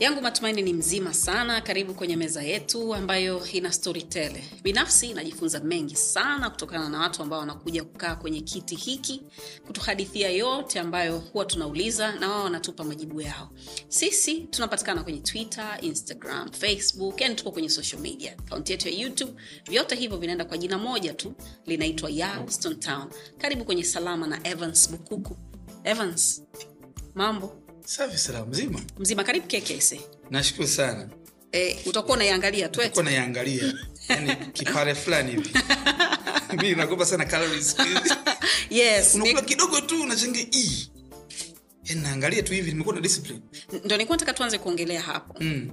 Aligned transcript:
yangu 0.00 0.20
matumaini 0.22 0.62
ni 0.62 0.72
mzima 0.72 1.14
sana. 1.14 1.60
Karibu 1.60 1.94
kwenye 1.94 2.16
meza 2.16 2.42
yetu 2.42 2.94
ambayo 2.94 3.46
ina 3.46 3.72
storitele 3.72 4.44
binafsi 4.62 5.14
najifunza 5.14 5.60
mengi 5.60 5.96
sana 5.96 6.50
kutokana 6.50 6.88
na 6.88 6.98
watu 6.98 7.22
ambao 7.22 7.40
wanakuja 7.40 7.84
kukaa 7.84 8.16
kwenye 8.16 8.40
kiti 8.40 8.74
hiki 8.74 9.22
kutuhadithia 9.66 10.30
yote 10.30 10.80
ambayo 10.80 11.18
huwa 11.18 11.44
tunauliza 11.44 12.12
na 12.12 12.30
wao 12.30 12.44
wanatupa 12.44 12.84
majibu 12.84 13.20
yao. 13.20 13.50
Sisi 13.88 14.34
tunapatikana 14.40 15.02
kwenye 15.02 15.18
twitter 15.20 15.78
instagram 15.80 16.52
facebook 16.52 17.20
yani 17.20 17.34
tuko 17.34 17.50
kwenye 17.50 17.68
social 17.68 18.02
media. 18.02 18.32
Akaunti 18.38 18.72
yetu 18.72 18.88
ya 18.88 18.94
youtube. 18.94 19.32
Vyote 19.70 19.94
hivyo 19.94 20.16
vinaenda 20.18 20.44
kwa 20.44 20.58
jina 20.58 20.78
moja 20.78 21.14
tu 21.14 21.34
linaitwa 21.66 22.10
Yalston 22.10 22.80
town 22.80 23.08
karibu 23.38 23.64
kwenye 23.64 23.84
salama 23.84 24.26
na 24.26 24.46
evans 24.48 24.90
bukuku. 24.90 25.36
Evans 25.84 26.42
mambo 27.14 27.63
safi 27.84 28.18
salama. 28.18 28.46
mzima? 28.46 28.80
Mzima 28.98 29.24
karibu 29.24 29.46
kekese 29.46 30.00
nashukuru 30.30 30.68
sana. 30.68 31.08
E, 31.52 31.78
utakuwa 31.86 32.16
unaiangalia 32.16 32.68
tu. 32.68 32.80
Eti. 32.82 32.98
yani 34.08 34.36
kipare 34.52 34.94
fulani 34.94 35.30
hivi. 35.30 35.50
Mi 36.62 36.74
nagopa 36.74 37.06
sana 37.06 37.24
calories. 37.24 37.76
Yes 38.70 39.14
unakula 39.14 39.40
ni- 39.40 39.46
kidogo 39.46 39.80
tu 39.80 40.02
unachangia 40.02 40.42
e 40.52 40.88
yani 41.84 42.00
naangalia 42.02 42.42
tu 42.42 42.52
hivi 42.52 42.70
nimekuwa 42.70 42.94
na 42.94 43.00
discipline. 43.00 43.40
Ndo 43.84 43.96
nilikuwa 43.96 44.16
nataka 44.16 44.34
tuanze 44.34 44.58
kuongelea 44.58 45.00
hapo. 45.02 45.34
Mm. 45.40 45.72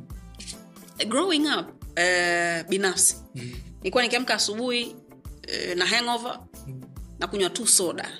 growing 1.08 1.46
up 1.60 1.68
uh, 1.98 2.70
binafsi. 2.70 3.16
Mm. 3.36 3.52
nilikuwa 3.78 4.04
nikiamka 4.04 4.34
asubuhi 4.34 4.86
uh, 4.86 5.76
na 5.76 5.86
hangover 5.86 6.40
mm. 6.68 6.82
na 7.20 7.28
kunywa 7.28 7.50
tu 7.50 7.68
soda 7.68 8.12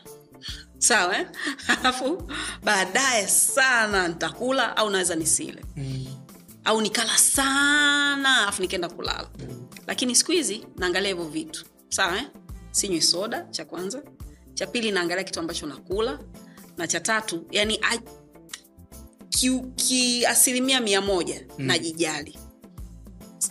sawa 0.82 1.18
eh? 1.20 1.28
alafu 1.80 2.24
baadaye 2.64 3.28
sana 3.28 4.08
nitakula 4.08 4.78
au 4.78 4.90
naweza 4.90 5.16
nisile 5.16 5.66
Mm. 5.78 6.06
au 6.66 6.82
nikala 6.82 7.18
sana 7.18 8.42
alafu 8.42 8.62
nikaenda 8.62 8.90
kulala 8.90 9.30
lakini 9.88 10.16
siku 10.16 10.32
hizi 10.32 10.68
naangalia 10.78 11.10
hivyo 11.10 11.26
vitu 11.26 11.66
sawa 11.90 12.18
eh? 12.18 12.28
sinywi 12.72 13.02
soda 13.02 13.42
cha 13.52 13.66
kwanza 13.66 14.04
cha 14.54 14.68
pili 14.68 14.92
naangalia 14.92 15.24
kitu 15.24 15.40
ambacho 15.40 15.66
nakula 15.68 16.20
na 16.78 16.88
cha 16.88 17.00
tatu 17.00 17.46
yani 17.52 17.80
a- 17.82 18.00
ki- 19.30 19.62
kiasilimia 19.76 20.82
mia 20.82 21.02
moja 21.02 21.46
mm. 21.58 21.66
najijali 21.66 22.40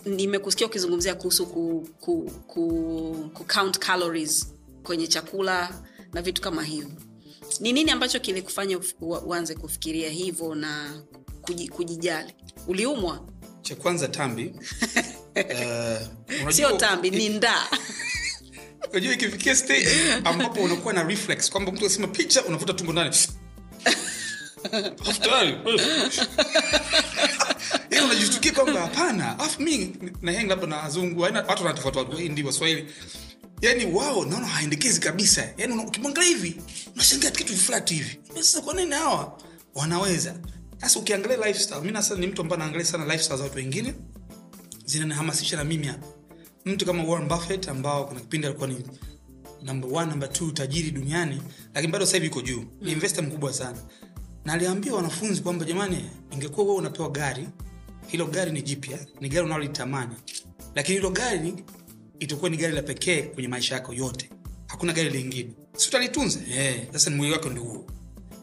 nimekusikia 0.04 0.66
ukizungumzia 0.66 1.14
kuhusu 1.14 1.46
ku, 1.46 1.88
ku, 2.00 2.30
ku, 2.46 3.30
ku 3.34 3.44
count 3.44 3.78
calories 3.78 4.54
kwenye 4.82 5.06
chakula 5.06 5.74
na 6.12 6.22
vitu 6.22 6.42
kama 6.42 6.62
hivyo 6.64 6.90
ni 7.60 7.72
nini 7.72 7.90
ambacho 7.90 8.20
kilikufanya 8.20 8.78
uanze 9.00 9.54
kufikiria 9.54 10.10
hivyo 10.10 10.54
na 10.54 11.02
kujijali? 11.70 12.34
Uliumwa? 12.68 13.28
Cha 13.62 13.76
kwanza 13.76 14.08
tambi. 14.08 14.52
Uh, 15.36 16.50
sio 16.50 16.76
tambi 16.76 17.10
ni 17.10 17.28
ndaa. 17.28 17.66
Unajua 18.90 19.12
ikifikia 19.14 19.56
stage 19.56 19.88
ambapo 20.24 20.60
unakuwa 20.60 20.94
na 20.94 21.02
reflex 21.02 21.50
kwamba 21.50 21.72
mtu 21.72 21.84
akisema 21.84 22.08
picha 22.08 22.44
unavuta 22.44 22.72
tumbo 22.72 22.92
ndani. 22.92 23.16
Yaani 27.90 28.06
unajishtukia 28.06 28.52
kwamba 28.52 28.80
hapana. 28.80 29.38
Afu 29.38 29.62
mi 29.62 29.96
naheng 30.22 30.48
labda 30.48 30.66
na 30.66 30.76
wazungu 30.76 31.20
watu 31.20 31.64
wanatofauti 31.64 32.42
waswahili 32.42 32.86
yani 33.60 33.86
wao 33.86 34.24
naona 34.24 34.46
haendekezi 34.46 35.00
kabisa. 35.00 35.48
Yani 35.56 35.74
ukimwangalia 35.84 36.28
hivi 36.28 36.56
unashangaa 36.94 37.30
kitu 37.30 37.56
flat 37.56 37.90
hivi. 37.90 38.20
Sasa 38.34 38.60
kwa 38.60 38.74
nini 38.74 38.90
hawa 38.94 39.38
wanaweza? 39.74 40.36
Sasa 40.80 40.98
ukiangalia 40.98 41.36
lifestyle 41.36 41.80
mimi 41.80 41.92
nasa 41.92 42.14
ni 42.14 42.26
mtu 42.26 42.42
ambaye 42.42 42.58
naangalia 42.58 42.86
sana 42.86 43.04
lifestyle 43.04 43.36
za 43.38 43.44
watu 43.44 43.56
wengine. 43.56 43.94
Zinanihamasisha 44.84 45.56
na 45.56 45.64
mimi 45.64 45.86
hapa. 45.86 46.06
Mtu 46.64 46.86
kama 46.86 47.04
warren 47.04 47.28
buffett 47.28 47.68
ambao 47.68 48.04
kuna 48.04 48.20
kipindi 48.20 48.46
alikuwa 48.46 48.68
ni 48.68 48.84
number 49.62 49.90
one, 49.94 50.10
number 50.10 50.32
two 50.32 50.50
tajiri 50.50 50.90
duniani 50.90 51.42
lakini 51.74 51.92
bado 51.92 52.04
sasa 52.06 52.16
hivi 52.16 52.26
yuko 52.26 52.42
juu. 52.42 52.64
Ni 52.80 52.92
investor 52.92 53.24
mkubwa 53.24 53.52
sana. 53.52 53.78
Na 54.44 54.52
aliambia 54.52 54.94
wanafunzi 54.94 55.40
kwamba 55.42 55.64
jamani 55.64 56.10
ingekuwa 56.30 56.66
wewe 56.66 56.78
unapewa 56.78 57.10
gari 57.10 57.48
hilo 58.06 58.26
gari 58.26 58.52
ni 58.52 58.62
jipya 58.62 58.98
ni 59.20 59.28
gari 59.28 59.44
unalolitamani 59.46 60.14
lakini 60.74 60.96
hilo 60.98 61.10
gari 61.10 61.54
itakuwa 62.20 62.50
ni 62.50 62.56
gari 62.56 62.74
la 62.74 62.82
pekee 62.82 63.22
kwenye 63.22 63.48
maisha 63.48 63.74
yako 63.74 63.94
yote. 63.94 64.30
Hakuna 64.66 64.92
gari 64.92 65.10
lingine. 65.10 65.50
Si 65.76 65.88
utalitunza? 65.88 66.40
Eh, 66.50 66.86
sasa 66.92 67.10
ni 67.10 67.16
mwili 67.16 67.32
wako 67.32 67.48
ndio 67.48 67.62
huo. 67.62 67.86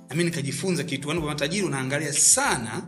Nami 0.09 0.23
nikajifunza 0.23 0.83
kitu. 0.83 1.07
Wanu 1.09 1.21
matajiri 1.21 1.65
unaangalia 1.65 2.13
sana 2.13 2.83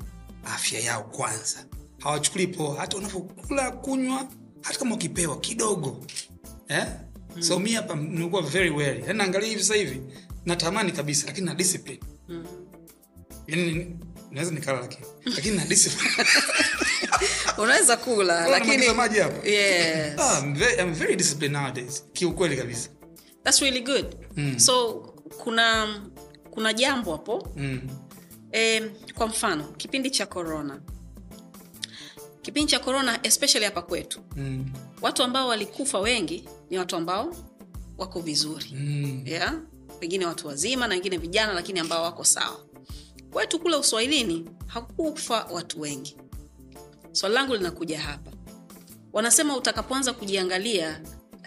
afya 0.46 0.80
yao 0.80 1.04
kwanza. 1.04 1.66
Hawachukuli 2.00 2.48
poa. 2.48 2.80
Hata 2.80 2.98
unavyokula 2.98 3.72
kunywa 3.72 4.28
hata 4.62 4.80
kama 4.80 4.96
ukipewa 4.96 5.40
kidogo. 5.40 6.06
Eh? 6.68 6.86
mm. 7.36 7.42
so 7.42 7.60
mi 7.60 7.72
hapa 7.72 7.96
nimekuwa 7.96 8.42
very 8.42 8.70
well, 8.70 9.00
yani 9.08 9.18
naangalia 9.18 9.50
hivi 9.50 9.62
sasa 9.62 9.76
hivi 9.76 10.02
natamani 10.46 10.92
kabisa 10.92 11.28
lakini 11.28 11.46
na 11.48 11.56
discipline. 11.56 12.00
Mm. 12.30 12.46
yani 13.48 13.96
naweza 14.32 14.52
nikala 14.52 14.80
lakini 14.80 15.06
lakini 15.26 15.58
nadisi 15.58 15.92
unaweza 17.58 17.98
kula 17.98 18.48
Lakini 18.48 18.90
maji 18.90 19.20
hapa 19.20 19.48
yes. 19.48 20.20
ah, 20.20 20.40
I'm 20.44 20.56
very, 20.56 20.82
I'm 20.82 20.94
very 20.94 21.16
disciplined 21.16 21.56
nowadays 21.56 22.04
kiukweli 22.14 22.58
kabisa 22.58 22.90
That's 23.44 23.62
really 23.62 23.82
good 23.82 24.16
mm. 24.38 24.60
so 24.60 24.94
kuna 25.44 25.88
kuna 26.52 26.74
jambo 26.74 27.12
hapo 27.12 27.48
mm. 27.56 27.82
e, 28.52 28.82
kwa 29.16 29.28
mfano 29.28 29.64
kipindi 29.64 30.10
cha 30.12 30.26
corona 30.26 30.82
kipindi 32.42 32.72
cha 32.72 32.80
corona 32.80 33.20
especially 33.24 33.66
hapa 33.66 33.82
kwetu 33.82 34.20
Mm. 34.36 34.66
watu 35.02 35.24
ambao 35.24 35.48
walikufa 35.48 36.00
wengi 36.00 36.50
ni 36.70 36.78
watu 36.78 36.96
ambao 36.96 37.36
wako 37.98 38.22
vizuri 38.22 38.66
Mm. 38.74 39.22
yeah? 39.26 39.54
wengine 40.02 40.26
watu 40.26 40.48
wazima 40.48 40.88
na 40.88 40.96
wengine 40.96 41.18
vijana 41.18 41.54
lakini 41.54 41.80
ambao 41.80 42.04
wako 42.04 42.24
sawa 42.24 42.60
kwetu 43.32 43.60
kule 43.60 43.76
uswahilini 43.76 44.50
hakufa 44.68 45.44
watu 45.52 45.82
wengi. 45.82 46.18
Swali 47.12 47.36
langu 47.36 47.56
linakuja 47.56 48.00
hapa. 48.00 48.32
Wanasema 49.14 49.58
utakapoanza 49.58 50.14
kujiangalia 50.14 51.02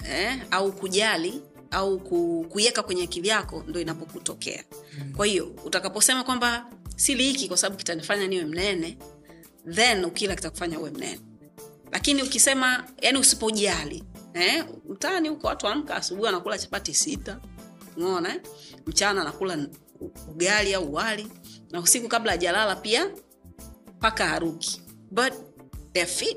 eh, 0.09 0.43
au 0.51 0.73
kujali 0.73 1.43
au 1.71 1.99
ku- 2.01 2.47
kuiweka 2.49 2.83
kwenye 2.83 3.03
akili 3.03 3.29
yako 3.29 3.65
ndo 3.69 3.81
inapokutokea. 3.81 4.65
Kwa 5.17 5.27
hiyo 5.27 5.55
utakaposema 5.65 6.25
kwamba 6.25 6.67
sili 6.97 7.25
hiki 7.25 7.49
kwa 7.49 7.57
sababu 7.57 7.77
kitanifanya 7.77 8.27
niwe 8.27 8.45
mnene 8.45 8.99
then 9.71 10.05
ukila 10.05 10.35
kitakufanya 10.37 10.81
uwe 10.81 10.91
mnene. 10.91 11.21
Lakini 11.93 12.23
ukisema 12.23 12.85
yani 13.03 13.19
usipojali 13.19 14.05
eh, 14.35 14.65
mtaani 14.89 15.29
huko 15.29 15.47
watu 15.47 15.67
amka 15.69 15.95
asubuhi 15.97 16.29
anakula 16.29 16.59
chapati 16.59 16.95
sita 16.95 17.41
umeona 17.97 18.35
eh? 18.35 18.41
mchana 18.87 19.21
anakula 19.23 19.67
ugali 20.31 20.75
au 20.75 20.95
wali 20.95 21.29
na 21.73 21.81
usiku 21.81 22.09
kabla 22.09 22.33
hajalala 22.33 22.77
pia 22.77 23.11
paka 24.01 24.27
haruki. 24.27 24.83
But 25.11 25.33
they're 25.93 26.07
fit. 26.13 26.37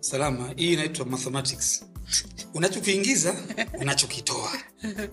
Salama 0.00 0.52
hii 0.56 0.72
inaitwa 0.72 1.06
mathematics. 1.06 1.84
Unachokiingiza 2.54 3.34
unachokitoa. 3.80 4.52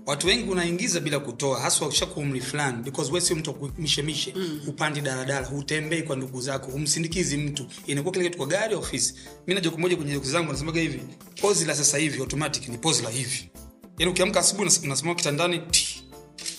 Watu 0.06 0.28
wengi 0.28 0.50
unaingiza 0.50 1.00
bila 1.00 1.20
kutoa 1.20 1.60
haswa 1.60 1.88
ushakuwa 1.88 2.26
umri 2.26 2.42
fulani 2.42 2.84
because 2.84 3.12
we 3.12 3.22
sio 3.22 3.36
mtu 3.36 3.52
akumishemishe 3.52 4.34
mm. 4.36 4.62
upandi 4.68 5.02
daladala 5.02 5.48
hutembei 5.48 6.04
kwa 6.04 6.16
ndugu 6.16 6.42
zako 6.42 6.72
humsindikizi 6.72 7.38
mtu. 7.38 7.66
Inakuwa 7.88 8.14
kile 8.14 8.26
kitu 8.26 8.38
kwa 8.38 8.48
gari 8.48 8.76
ofisi. 8.76 9.16
Mi 9.48 9.54
na 9.54 9.62
joku 9.62 9.80
moja 9.80 9.96
kwenye 9.96 10.12
ndugu 10.12 10.26
zangu 10.28 10.52
nasemaga 10.52 10.82
hivi 10.82 11.02
pozi 11.42 11.66
la 11.66 11.76
sasa 11.76 11.98
hivi 11.98 12.20
automatic 12.20 12.68
ni 12.70 12.78
pozi 12.78 13.04
la 13.04 13.10
hivi. 13.10 13.50
Yaani 13.98 14.12
ukiamka 14.12 14.40
asubuhi 14.40 14.70
unasimama 14.84 15.16
kitandani 15.16 15.60
ti 15.60 15.97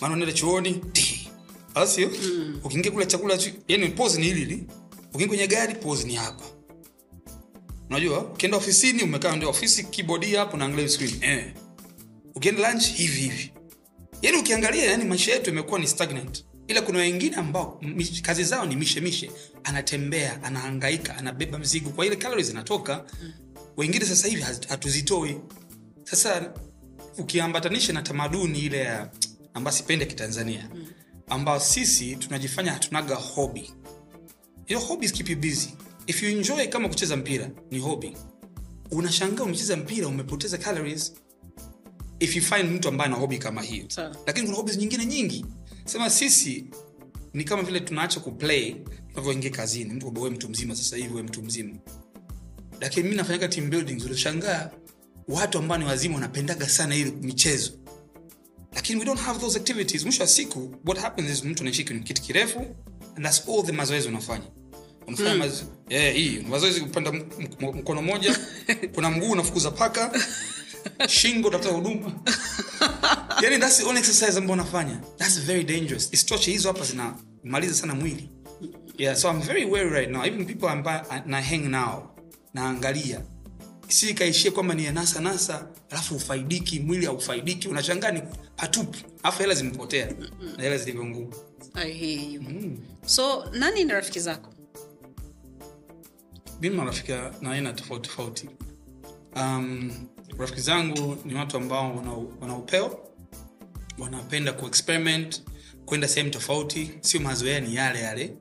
maana 0.01 0.13
unaenda 0.13 0.33
chuoni. 0.33 0.73
Ti. 0.93 1.29
Mm. 2.07 2.59
ukiingia 2.63 2.91
kula 2.91 3.05
chakula 3.05 3.35
chu- 3.37 3.53
yani 3.67 3.87
pose 3.89 4.19
ni 4.19 4.25
hili 4.25 4.39
hili 4.39 4.67
ukiingia 5.07 5.27
kwenye 5.27 5.47
gari 5.47 5.75
pose 5.75 6.07
ni 6.07 6.15
hapa. 6.15 6.43
Unajua 7.89 8.19
ukienda 8.25 8.57
ofisini 8.57 9.03
umekaa 9.03 9.35
ndio 9.35 9.49
ofisi 9.49 9.83
keyboard 9.83 10.35
hapo 10.35 10.57
na 10.57 10.65
angalia 10.65 10.89
screen. 10.89 11.15
Eh. 11.23 11.53
Ukienda 12.35 12.71
lunch 12.71 12.83
hivi 12.85 13.21
hivi. 13.21 13.51
Yani 14.21 14.37
ukiangalia 14.37 14.85
yani 14.91 15.05
maisha 15.05 15.33
yetu 15.33 15.49
imekuwa 15.49 15.79
ni 15.79 15.87
stagnant. 15.87 16.45
Ila 16.67 16.81
kuna 16.81 16.99
wengine 16.99 17.35
ambao 17.35 17.81
kazi 18.21 18.43
zao 18.43 18.65
ni 18.65 18.75
mishemishe 18.75 19.31
anatembea 19.63 20.43
anahangaika 20.43 21.17
anabeba 21.17 21.59
mzigo 21.59 21.89
kwa 21.89 22.05
ile 22.05 22.15
calories 22.15 22.47
zinatoka. 22.47 23.05
Wengine 23.77 24.05
sasa 24.05 24.27
hivi 24.27 24.41
hatuzitoi. 24.67 25.37
Sasa 26.03 26.53
ukiambatanisha 27.17 27.93
na 27.93 28.01
tamaduni 28.01 28.59
ile 28.59 28.77
ya 28.79 29.11
ambayo 29.53 29.77
sipendi 29.77 30.03
ya 30.05 30.09
kitanzania 30.09 30.69
ambayo 31.27 31.59
sisi 31.59 32.15
tunajifanya 32.15 32.71
hatunaga 32.71 33.15
hobi 33.15 33.73
hiyo 34.65 34.79
hobbies 34.79 35.11
keep 35.13 35.29
you 35.29 35.37
busy. 35.37 35.69
If 36.07 36.23
you 36.23 36.29
enjoy 36.29 36.67
kama 36.67 36.89
kucheza 36.89 37.17
mpira 37.17 37.49
ni 37.71 37.79
hobi 37.79 38.17
unashangaa 38.91 39.43
umecheza 39.43 39.77
mpira 39.77 40.07
umepoteza 40.07 40.57
calories. 40.57 41.13
If 42.19 42.35
you 42.35 42.41
find 42.41 42.71
mtu 42.71 42.87
ambaye 42.89 43.07
ana 43.09 43.17
hobi 43.19 43.37
kama 43.37 43.61
hiyo. 43.61 43.85
Lakini 44.27 44.45
kuna 44.45 44.57
hobbies 44.57 44.77
nyingine 44.77 45.05
nyingi. 45.05 45.45
Sema 45.85 46.09
sisi 46.09 46.65
ni 47.33 47.43
kama 47.43 47.63
vile 47.63 47.79
tunaacha 47.79 48.19
kuplay 48.19 48.75
tunavyoingia 49.09 49.49
kazini. 49.51 49.93
Mtu 49.93 50.13
wewe 50.15 50.29
mtu 50.29 50.49
mzima 50.49 50.75
sasa 50.75 50.97
hivi 50.97 51.09
wewe 51.09 51.23
mtu 51.23 51.43
mzima. 51.43 51.75
Lakini 52.81 53.09
mi 53.09 53.15
nafanyaga 53.15 53.47
team 53.47 53.69
buildings 53.69 54.05
utashangaa 54.05 54.71
watu 55.27 55.57
ambao 55.57 55.77
ni 55.77 55.85
wazima 55.85 56.15
wanapendaga 56.15 56.69
sana 56.69 56.95
ili 56.95 57.11
michezo 57.11 57.71
lakini 58.75 58.99
we 58.99 59.05
don't 59.05 59.19
have 59.21 59.39
those 59.39 59.59
activities. 59.59 60.03
Mwisho 60.03 60.21
wa 60.23 60.27
siku 60.29 60.75
what 60.85 60.99
happens 61.01 61.29
is 61.31 61.43
mtu 61.43 61.61
anaishi 61.63 61.83
kwenye 61.83 62.01
kiti 62.01 62.21
kirefu 62.21 62.59
and 63.15 63.25
that's 63.25 63.49
all 63.49 63.63
the 63.65 63.71
mazoezi 63.71 64.07
unafanya. 64.07 64.45
Unafanya 65.07 65.33
mm. 65.33 65.39
mazo 65.39 65.63
yeah, 65.89 66.13
hii 66.15 66.39
mazoezi 66.49 66.81
kupanda 66.81 67.09
m- 67.11 67.25
m- 67.59 67.75
mkono 67.75 68.01
moja 68.01 68.39
kuna 68.95 69.09
mguu 69.09 69.31
unafukuza 69.31 69.71
paka 69.71 70.11
shingo 71.07 71.49
tafuta 71.49 71.69
huduma. 71.71 72.11
Yani 73.43 73.57
that's 73.57 73.77
the 73.77 73.83
only 73.83 73.99
exercise 73.99 74.37
ambao 74.37 74.53
unafanya. 74.53 75.01
That's 75.17 75.39
very 75.41 75.63
dangerous. 75.63 76.09
Isitoshe 76.11 76.51
hizo 76.51 76.67
hapa 76.67 76.85
zinamaliza 76.85 77.73
sana 77.73 77.95
mwili. 77.95 78.29
Yeah 78.97 79.15
so 79.17 79.29
i'm 79.31 79.41
very 79.41 79.65
wary 79.65 79.89
right 79.89 80.09
now. 80.09 80.25
Even 80.25 80.45
people 80.45 80.67
ambaye 80.69 81.01
na 81.25 81.41
hang 81.41 81.57
now 81.69 82.03
naangalia 82.53 83.21
si 83.89 84.09
ikaishie 84.09 84.51
kwamba 84.51 84.73
ni 84.73 84.87
anasa 84.87 85.21
nasa 85.21 85.67
alafu 85.89 86.15
ufaidiki 86.15 86.79
mwili 86.79 87.05
haufaidiki 87.05 87.67
unashangaa 87.67 88.11
ni 88.11 88.21
patupu 88.55 88.97
alafu 89.23 89.41
hela 89.41 89.53
zimepotea. 89.53 90.11
Na 90.57 90.63
hela 90.63 90.77
zilivyo 90.77 91.05
nguu 91.05 91.33
I 91.73 91.91
hear 91.93 92.41
so 93.05 93.45
nani 93.51 93.83
ni 93.83 93.91
rafiki 93.91 94.19
zako? 94.19 94.49
Mimi 96.61 96.75
marafiki 96.75 97.11
na 97.41 97.51
aina 97.51 97.73
tofauti 97.73 98.09
tofauti. 98.09 98.49
Um, 99.35 99.91
rafiki 100.37 100.61
zangu 100.61 101.17
ni 101.25 101.33
watu 101.35 101.57
ambao 101.57 101.95
wana, 101.95 102.11
wana 102.41 102.57
upeo 102.57 102.99
wanapenda 103.97 104.53
kuexperiment 104.53 105.43
kwenda 105.85 106.07
sehemu 106.07 106.29
tofauti. 106.31 106.91
Sio 107.01 107.19
mazoea 107.21 107.59
ni 107.59 107.75
yale 107.75 107.99
yale. 107.99 108.33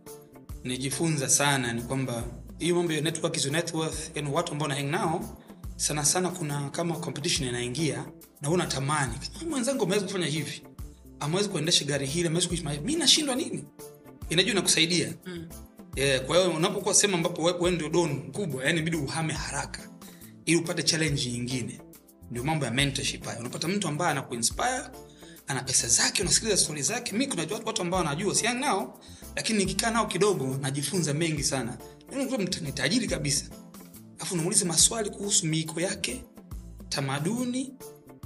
Nijifunza 0.64 1.28
sana 1.28 1.72
ni 1.72 1.82
kwamba 1.82 2.24
hiyo 2.58 2.74
mambo 2.76 2.92
ya 2.92 3.00
network 3.00 3.36
your 3.44 3.52
net 3.52 3.74
worth 3.74 4.16
yani 4.16 4.30
watu 4.30 4.52
ambao 4.52 4.68
nahang 4.68 4.82
nao 4.90 5.38
sana 5.76 6.04
sana 6.04 6.28
kuna 6.30 6.70
kama 6.70 6.96
competition 6.96 7.48
inaingia 7.48 8.04
na 8.40 8.50
unatamani. 8.50 9.12
Kama 9.38 9.50
mwenzangu 9.50 9.84
ameweza 9.84 10.06
kufanya 10.06 10.26
hivi. 10.26 10.62
Ameweza 11.20 11.48
kuendesha 11.48 11.84
gari 11.84 12.06
hili 12.06 12.26
ameweza 12.26 12.48
kuishi 12.48 12.62
maisha. 12.64 12.82
Mi 12.82 12.96
nashindwa 12.96 13.34
nini? 13.34 13.64
Inajua 14.28 14.52
inakusaidia. 14.52 15.14
Mm. 15.26 15.48
yeah, 15.96 16.24
kwa 16.24 16.36
hiyo 16.38 16.50
unapokuwa 16.50 16.94
sehemu 16.94 17.16
ambapo 17.16 17.42
wewe 17.42 17.70
ndio 17.70 17.88
don 17.88 18.10
mkubwa 18.12 18.64
yani 18.64 18.82
bidi 18.82 18.96
uhame 18.96 19.32
haraka 19.32 19.88
ili 20.44 20.56
upate 20.56 20.82
challenge 20.82 21.30
nyingine. 21.30 21.80
Ndio 22.30 22.44
mambo 22.44 22.64
ya 22.64 22.70
mentorship 22.70 23.24
hayo. 23.24 23.40
Unapata 23.40 23.68
mtu 23.68 23.88
ambaye 23.88 24.10
anakuinspire 24.10 24.82
ana 25.46 25.62
pesa 25.62 25.88
zake 25.88 26.22
unasikiliza 26.22 26.56
stori 26.56 26.82
zake. 26.82 27.12
Mi 27.16 27.26
kuna 27.26 27.46
watu 27.66 27.82
ambao 27.82 27.98
wanajua 27.98 28.34
siang 28.34 28.54
nao 28.54 29.00
lakini 29.36 29.58
nikikaa 29.58 29.90
nao 29.90 30.06
kidogo 30.06 30.58
najifunza 30.60 31.14
mengi 31.14 31.42
sana 31.44 31.78
ni 32.60 32.72
tajiri 32.72 33.06
kabisa. 33.06 33.44
Alafu 34.16 34.34
unamuuliza 34.34 34.64
maswali 34.64 35.10
kuhusu 35.10 35.46
miiko 35.46 35.80
yake 35.80 36.24
tamaduni 36.88 37.74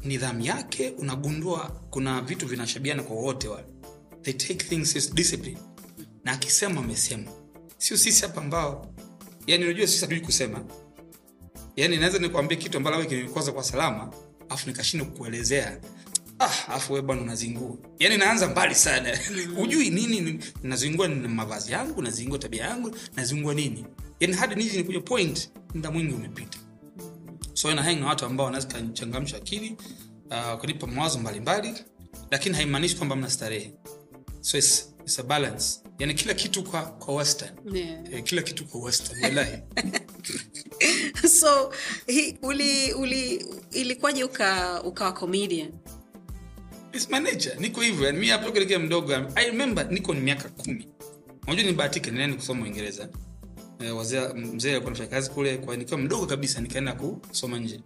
nidhamu 0.05 0.41
yake 0.41 0.91
unagundua 0.91 1.59
kuna 1.91 2.21
vitu 2.21 2.47
vinashabiana 2.47 3.03
kwa 3.03 3.17
wote 3.17 3.49
wale. 3.49 3.67
They 4.23 4.33
take 4.35 4.65
things 4.65 4.97
as 4.97 5.15
discipline. 5.15 5.59
Na 6.25 6.33
akisema 6.33 6.81
amesema. 6.81 7.31
Sio 7.79 7.97
sisi 7.97 8.23
hapa 8.23 8.41
ambao 8.41 8.95
yani 9.47 9.65
unajua 9.65 9.87
sisi 9.87 10.01
hatujui 10.01 10.21
kusema. 10.25 10.65
Yani 11.77 11.97
naweza 11.97 12.19
nikwambia 12.19 12.57
kitu 12.59 12.77
ambalo 12.77 12.97
wewe 12.97 13.09
kinikwaza 13.09 13.53
kwa 13.53 13.65
salama 13.65 14.13
afu 14.49 14.69
nikashindwa 14.69 15.09
kukuelezea 15.09 15.81
ah 16.43 16.69
afu 16.69 16.93
wewe 16.93 17.07
bwana 17.07 17.23
unazingua. 17.23 17.77
Yani 17.99 18.17
naanza 18.17 18.49
mbali 18.49 18.75
sana. 18.75 19.19
Hujui 19.57 19.91
nini 19.91 20.45
nazingua 20.63 21.09
na 21.09 21.29
mavazi 21.29 21.73
yangu 21.73 22.03
nazingua 22.03 22.39
tabia 22.39 22.65
yangu 22.65 22.97
nazingua 23.17 23.55
nini? 23.55 23.85
Yani 24.21 24.35
hadi 24.35 24.55
nizi 24.55 24.77
nikuja 24.77 25.01
point 25.01 25.51
muda 25.75 25.91
mwingi 25.91 26.15
umepita. 26.15 26.59
So 27.55 27.75
nahang 27.75 27.97
na 27.97 28.07
watu 28.07 28.27
ambao 28.27 28.47
wanaweza 28.47 28.69
kanichangamsha 28.69 29.37
akili 29.37 29.77
uh, 30.31 30.61
kunipa 30.61 30.87
mawazo 30.87 31.19
mbalimbali 31.19 31.75
lakini 32.31 32.55
haimaanishi 32.57 32.97
kwamba 32.97 33.17
mna 33.17 33.31
starehe. 33.31 33.75
So 34.41 34.59
it's, 34.59 34.95
it's 35.01 35.19
a 35.19 35.23
balance. 35.23 35.81
Yani 35.99 36.15
kila 36.15 36.35
kitu 36.35 36.63
kwa 36.65 36.83
kwa 36.83 37.15
western. 37.15 37.51
Yeah. 37.77 38.13
eh, 38.13 38.23
kila 38.25 38.43
kitu 38.43 38.65
kwa 38.65 38.81
western 38.81 39.23
wallahi. 39.25 39.59
So 41.41 41.73
hi, 42.07 42.39
uli, 42.43 42.93
uli 42.93 43.47
ilikuwaje 43.71 44.25
uka, 44.25 44.83
ukawa 44.83 45.13
comedian 45.13 45.73
It's 46.93 47.11
my 47.11 47.19
nature 47.21 47.55
niko 47.59 47.81
hivyo 47.81 48.07
yani 48.07 48.19
mi 48.19 48.29
hapo 48.29 48.51
kuelekea 48.51 48.79
mdogo 48.79 49.15
i 49.35 49.47
remember 49.47 49.91
niko 49.93 50.15
ni 50.15 50.21
miaka 50.21 50.49
kumi. 50.49 50.89
Unajua 51.47 51.65
nibahatika 51.65 52.11
nilienda 52.11 52.37
kusoma 52.37 52.63
uingereza? 52.65 53.09
Eh, 53.81 53.97
wazee 53.97 54.21
mzee 54.35 54.71
alikuwa 54.71 54.89
anafanya 54.91 55.11
kazi 55.11 55.31
kule 55.31 55.57
kwa 55.57 55.77
nikiwa 55.77 55.99
mdogo 56.01 56.27
kabisa 56.27 56.61
nikaenda 56.61 56.93
kusoma 56.93 57.59
nje. 57.59 57.81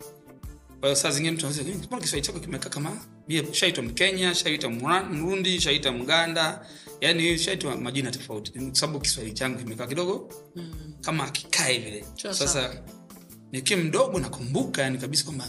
Kwa 0.81 0.88
hiyo 0.88 0.97
saa 0.97 1.11
zingine 1.11 1.32
mtu 1.37 1.47
anasema 1.47 1.69
"Eh, 1.70 1.76
mbona 1.76 2.03
kiswahili 2.03 2.26
chako 2.26 2.41
kimekaa 2.41 2.69
kama 2.69 3.00
bia 3.29 3.55
shaitwa 3.55 3.85
mkenya 3.85 4.35
shaitwa 4.35 4.70
mrundi 4.70 5.61
shaitwa 5.61 5.93
mganda. 5.93 6.67
Yani 7.00 7.38
shaitwa 7.38 7.76
majina 7.76 8.11
tofauti. 8.11 8.53
Kwa 8.53 8.75
sababu 8.75 9.01
kiswahili 9.01 9.34
changu 9.34 9.58
kimekaa 9.58 9.86
kidogo 9.86 10.29
kama 11.01 11.25
akikae 11.25 11.79
vile. 11.79 12.05
Sasa 12.46 12.82
nikiwa 13.53 13.81
mdogo 13.81 14.19
nakumbuka 14.20 14.82
yani 14.82 14.98
kabisa 14.98 15.25
kwamba 15.25 15.44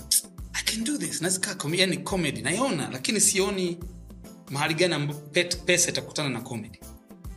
i 0.60 0.64
can 0.66 0.84
do 0.84 0.98
this. 0.98 1.20
Comedy 1.58 1.82
yani 1.82 1.98
comedy. 2.04 2.42
Naiona 2.42 2.90
lakini 2.92 3.22
sioni 3.22 3.78
mahali 4.52 4.74
gani 4.74 4.94
ambapo 4.94 5.20
pesa 5.66 5.90
itakutana 5.90 6.30
na 6.30 6.42
comedy. 6.42 6.80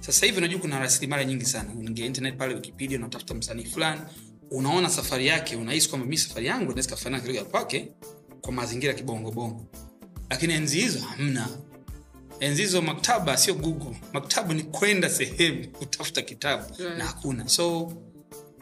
Sasa 0.01 0.27
hivi 0.27 0.39
unajua 0.39 0.61
kuna 0.61 0.79
rasilimali 0.79 1.25
nyingi 1.25 1.45
sana. 1.45 1.71
Unaingia 1.79 2.07
internet 2.07 2.37
pale 2.37 2.55
wikipedia 2.55 2.99
unatafuta 2.99 3.35
msanii 3.35 3.65
fulani 3.65 4.01
unaona 4.51 4.91
safari 4.91 5.27
yake 5.27 5.57
unahisi 5.57 5.89
kwamba 5.89 6.05
mimi 6.07 6.19
safari 6.19 6.47
yangu 6.47 6.71
naweza 6.71 6.91
kafanana 6.91 7.21
kidogo 7.23 7.39
ya 7.39 7.45
kwake 7.45 7.93
kwa 8.41 8.53
mazingira 8.53 8.95
kibongo 8.95 9.31
bongo, 9.31 9.67
lakini 10.31 10.53
enzi 10.55 10.81
hizo 10.81 11.01
hamna. 11.01 11.49
Enzi 12.41 12.63
hizo 12.63 12.83
maktaba 12.83 13.37
sio 13.37 13.55
google. 13.55 14.01
Maktaba 14.13 14.55
ni 14.55 14.63
kwenda 14.63 15.11
sehemu 15.11 15.69
kutafuta 15.69 16.23
kitabu 16.23 16.65
Right. 16.79 16.99
na 16.99 17.05
hakuna. 17.07 17.49
So 17.49 17.93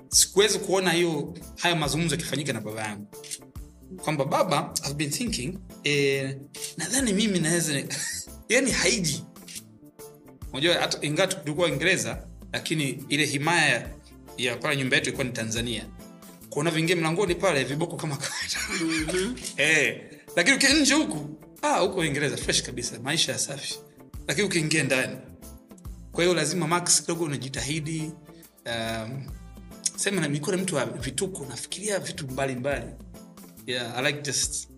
sikuwezi 0.08 0.58
kuona 0.58 0.90
hiyo 0.92 1.34
hayo 1.56 1.76
mazungumzo 1.76 2.14
yakifanyika 2.14 2.52
na 2.52 2.60
baba 2.60 2.82
yangu 2.82 3.06
kwamba 3.96 4.24
baba 4.24 4.74
I've 4.84 4.94
been 4.94 5.10
thinking 5.10 5.58
eh, 5.84 6.36
nadhani 6.76 7.12
mimi 7.12 7.38
naweza 7.40 7.82
yani 8.48 8.70
haiji. 8.70 9.24
Unajua 10.52 10.74
hata 10.74 11.06
ingawa 11.06 11.28
tulikuwa 11.28 11.66
uingereza 11.68 12.26
lakini 12.52 13.04
ile 13.08 13.24
himaya 13.26 13.68
ya- 13.68 13.90
ya 14.38 14.56
pale 14.56 14.76
nyumba 14.76 14.96
yetu 14.96 15.08
ilikuwa 15.08 15.24
ni 15.26 15.32
tanzania. 15.32 15.86
Kuona 16.50 16.70
vingie 16.70 16.94
mlangoni 16.94 17.34
pale 17.34 17.64
viboko 17.64 17.96
kama 17.96 18.16
kawaida 18.16 18.92
eh, 19.56 20.02
lakini 20.36 20.80
nje 20.80 20.94
huku 20.94 21.28
ah, 21.62 21.78
huko 21.78 22.00
uingereza 22.00 22.36
fresh 22.36 22.62
kabisa 22.62 22.98
maisha 23.00 23.32
ya 23.32 23.38
safi. 23.38 23.74
Lakini 24.28 24.46
ukiingia 24.46 24.84
ndani. 24.84 25.16
Kwa 26.12 26.24
hiyo 26.24 26.34
lazima 26.36 26.66
max 26.68 27.00
kidogo 27.00 27.24
unajitahidi 27.24 28.12
um, 28.66 29.26
sema 29.96 30.20
na 30.20 30.28
nilikuwa 30.28 30.56
ni 30.56 30.62
mtu 30.62 30.76
wa 30.76 30.84
vituko 30.86 31.46
nafikiria 31.46 31.98
vitu 31.98 32.28
mbalimbali 32.28 32.86
yeah, 33.68 33.96
I 33.98 34.02
like 34.06 34.22
just 34.22 34.68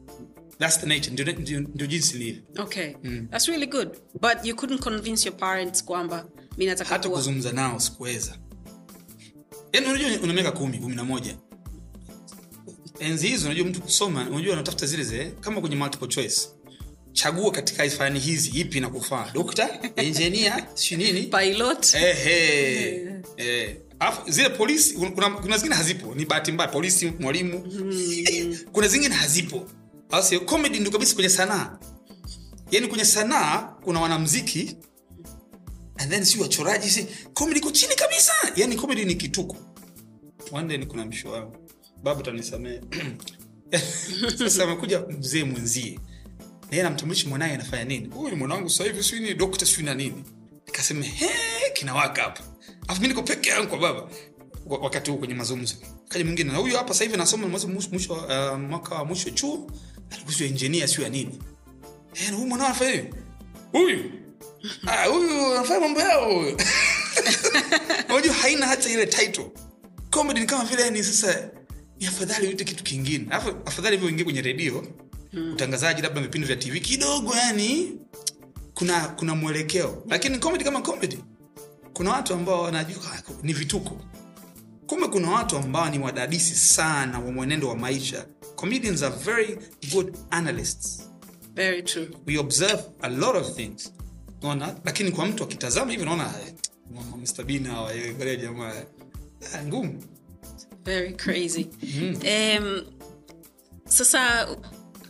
that's 0.58 0.78
the 0.80 0.86
nature. 0.86 1.10
Ndio- 1.10 1.60
ndio 1.60 1.86
jinsi 1.86 2.16
ilivyo 2.16 2.42
okay. 2.58 2.94
That's 3.30 3.48
really 3.48 3.66
good. 3.66 3.88
But 4.20 4.44
you 4.44 4.54
couldn't 4.56 4.80
convince 4.82 5.28
your 5.28 5.38
parents 5.38 5.84
kwamba 5.84 6.26
mi 6.58 6.66
nataka 6.66 6.90
hata 6.90 7.08
kuzungumza 7.08 7.52
nao 7.52 7.80
sikuweza. 7.80 8.38
Yani 9.72 9.86
unajua 9.86 10.08
una 10.22 10.32
miaka 10.32 10.52
kumi 10.52 10.78
kumi 10.78 10.96
na 10.96 11.04
moja. 11.04 11.36
Enzi 12.98 13.28
hizo 13.28 13.46
unajua 13.46 13.66
mtu 13.66 13.80
kusoma 13.82 14.28
unajua 14.30 14.52
unatafuta 14.52 14.86
zile 14.86 15.04
zile 15.04 15.30
kama 15.40 15.60
kwenye 15.60 15.76
multiple 15.76 16.08
choice. 16.08 16.40
Chagua 17.12 17.50
katika 17.52 17.90
fani 17.90 18.20
hizi 18.20 18.50
ipi 18.60 18.78
inakufaa? 18.78 19.30
Dokta 19.34 19.68
engineer 19.96 20.66
si 20.74 20.96
nini. 20.96 21.22
Pilot. 21.22 21.94
Ehe. 21.94 23.06
Eh. 23.36 23.76
Alafu 24.00 24.30
zile 24.30 24.48
polisi 24.48 24.94
kuna, 24.94 25.30
kuna 25.30 25.56
zingine 25.58 25.74
hazipo. 25.74 26.14
Ni 26.14 26.26
bahati 26.26 26.52
mbaya 26.52 26.70
polisi 26.70 27.12
mwalimu 27.20 27.60
kuna 28.72 28.88
zingine 28.88 29.14
hazipo. 29.14 29.66
Alafu 30.10 30.40
comedy 30.40 30.78
ndio 30.78 30.92
kabisa 30.92 31.14
kwenye 31.14 31.28
sanaa. 31.30 31.78
Yaani 32.70 32.88
kwenye 32.88 33.04
sanaa 33.04 33.58
kuna 33.58 34.00
wanamziki 34.00 34.76
and 35.98 36.10
then 36.10 36.24
si 36.24 36.40
wachoraji 36.40 36.90
si 36.90 37.06
comedy 37.34 37.58
iko 37.60 37.70
chini 37.70 37.94
kabisa. 37.94 38.32
Yaani 38.56 38.76
comedy 38.76 39.04
ni 39.04 39.14
kituko. 39.14 39.56
One 40.52 40.68
day 40.78 40.86
kuna 40.86 41.04
msho 41.06 41.30
wangu 41.30 41.56
baba 42.02 42.20
utanisamehe 42.20 42.80
sasa 44.38 44.64
amekuja 44.64 45.00
mzee 45.00 45.44
mwenzie. 45.44 45.98
Na 46.40 46.68
yeye 46.70 46.80
anamtambulisha 46.86 47.28
mwanaye 47.28 47.54
anafanya 47.54 47.84
nini? 47.84 48.08
Huyu 48.08 48.36
mwanangu 48.36 48.70
sasa 48.70 48.84
hivi 48.84 49.02
sijui 49.02 49.20
ni 49.28 49.34
dokta 49.34 49.66
sijui 49.66 49.84
na 49.84 49.94
nini. 49.94 50.24
Nikasema 50.66 51.04
he 51.04 51.30
kinawaka 51.74 52.22
hapa 52.22 52.42
alafu 52.88 53.02
mi 53.02 53.08
niko 53.08 53.22
peke 53.22 53.50
yangu 53.50 53.68
kwa 53.68 53.78
baba 53.78 54.08
wakati 54.66 55.10
huu 55.10 55.18
kwenye 55.18 55.34
mazungumzo. 55.34 55.74
Kaja 56.08 56.24
mwingine 56.24 56.52
na 56.52 56.58
huyu 56.58 56.76
hapa 56.76 56.94
sahivi 56.94 57.12
hivi 57.12 57.22
anasoma 57.22 57.48
mwisho 57.92 58.14
uh, 58.14 58.58
mwaka 58.58 58.94
wa 58.94 59.04
mwisho 59.04 59.30
chuo? 59.30 59.70
Alikuwa 60.10 60.48
engineer 60.48 60.88
sio 60.88 61.04
ya 61.04 61.10
nini. 61.10 61.38
Eh 62.14 62.32
huyu 62.34 62.46
mwanao 62.46 62.66
anafanya 62.66 62.90
hivi 62.90 63.08
huyu? 63.72 64.04
Ah 64.86 65.04
huyu 65.06 65.52
anafanya 65.52 65.80
mambo 65.80 66.00
yao 66.00 66.34
huyu. 66.34 66.56
Unajua 68.10 68.34
haina 68.34 68.66
hata 68.66 68.88
ile 68.90 69.06
title. 69.06 69.46
Comedy 70.10 70.40
ni 70.40 70.46
kama 70.46 70.64
vile 70.64 70.90
ni 70.90 71.02
sasa 71.04 71.50
ni 72.00 72.06
afadhali 72.06 72.46
uite 72.46 72.64
kitu 72.64 72.84
kingine. 72.84 73.26
Alafu 73.30 73.48
afadhali 73.66 73.96
hivyo 73.96 74.10
ingie 74.10 74.24
kwenye 74.24 74.42
redio 74.42 74.86
utangazaji 75.52 76.02
labda 76.02 76.20
vipindi 76.20 76.46
vya 76.46 76.56
tv 76.56 76.80
kidogo 76.80 77.34
yani 77.36 77.92
kuna 78.74 79.00
kuna 79.08 79.34
mwelekeo. 79.34 80.02
Lakini 80.08 80.38
comedy 80.38 80.64
kama 80.64 80.82
comedy 80.82 81.18
kuna 81.92 82.10
watu 82.10 82.34
ambao 82.34 82.62
wanajua 82.62 83.02
ni 83.42 83.52
vituko. 83.52 84.00
Kumbe 84.86 85.08
kuna 85.08 85.30
watu 85.30 85.56
ambao 85.56 85.90
ni 85.90 85.98
wadadisi 85.98 86.54
sana 86.54 87.18
wa 87.18 87.32
mwenendo 87.32 87.68
wa 87.68 87.76
maisha. 87.76 88.26
Comedians 88.56 89.02
are 89.02 89.16
very 89.16 89.58
good 89.92 90.16
analysts. 90.30 91.10
Very 91.54 91.82
true. 91.82 92.08
We 92.26 92.38
observe 92.38 92.82
a 93.02 93.08
lot 93.08 93.38
of 93.38 93.54
things. 93.56 93.92
Naona 94.42 94.74
lakini 94.84 95.12
kwa 95.12 95.26
mtu 95.26 95.44
akitazama 95.44 95.92
hivi 95.92 96.04
naona 96.04 96.24
eh, 96.46 96.54
Mr. 97.16 97.50
Eh, 98.26 98.40
jamaa 98.40 98.72
ah, 99.54 99.64
ngumu. 99.64 100.02
Very 100.84 101.12
crazy. 101.12 101.66
Um, 102.58 102.82
sasa 103.88 104.48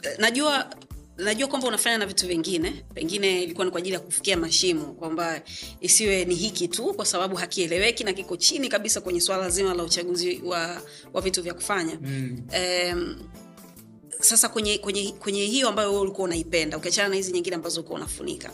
eh, 0.02 0.18
najua 0.18 0.74
najua 1.24 1.48
kwamba 1.48 1.68
unafanya 1.68 1.98
na 1.98 2.06
vitu 2.06 2.26
vingine 2.26 2.84
pengine 2.94 3.42
ilikuwa 3.42 3.64
ni 3.64 3.70
kwa 3.70 3.78
ajili 3.78 3.94
ya 3.94 4.00
kufikia 4.00 4.36
mashimo 4.36 4.84
kwamba 4.84 5.42
isiwe 5.80 6.24
ni 6.24 6.34
hiki 6.34 6.68
tu 6.68 6.94
kwa 6.94 7.06
sababu 7.06 7.36
hakieleweki 7.36 8.04
na 8.04 8.12
kiko 8.12 8.36
chini 8.36 8.68
kabisa 8.68 9.00
kwenye 9.00 9.20
swala 9.20 9.50
zima 9.50 9.74
la 9.74 9.82
uchaguzi 9.82 10.40
wa, 10.44 10.82
wa 11.12 11.20
vitu 11.20 11.42
vya 11.42 11.54
kufanya 11.54 11.98
mm. 12.02 12.42
um, 12.92 13.16
sasa 14.20 14.48
kwenye, 14.48 14.78
kwenye, 14.78 15.12
kwenye 15.12 15.46
hiyo 15.46 15.68
ambayo 15.68 15.88
wewe 15.90 16.00
ulikuwa 16.02 16.24
unaipenda 16.24 16.76
ukiachana 16.76 17.08
na 17.08 17.16
hizi 17.16 17.32
nyingine 17.32 17.56
ambazo 17.56 17.80
ulikuwa 17.80 17.98
unafunika 17.98 18.50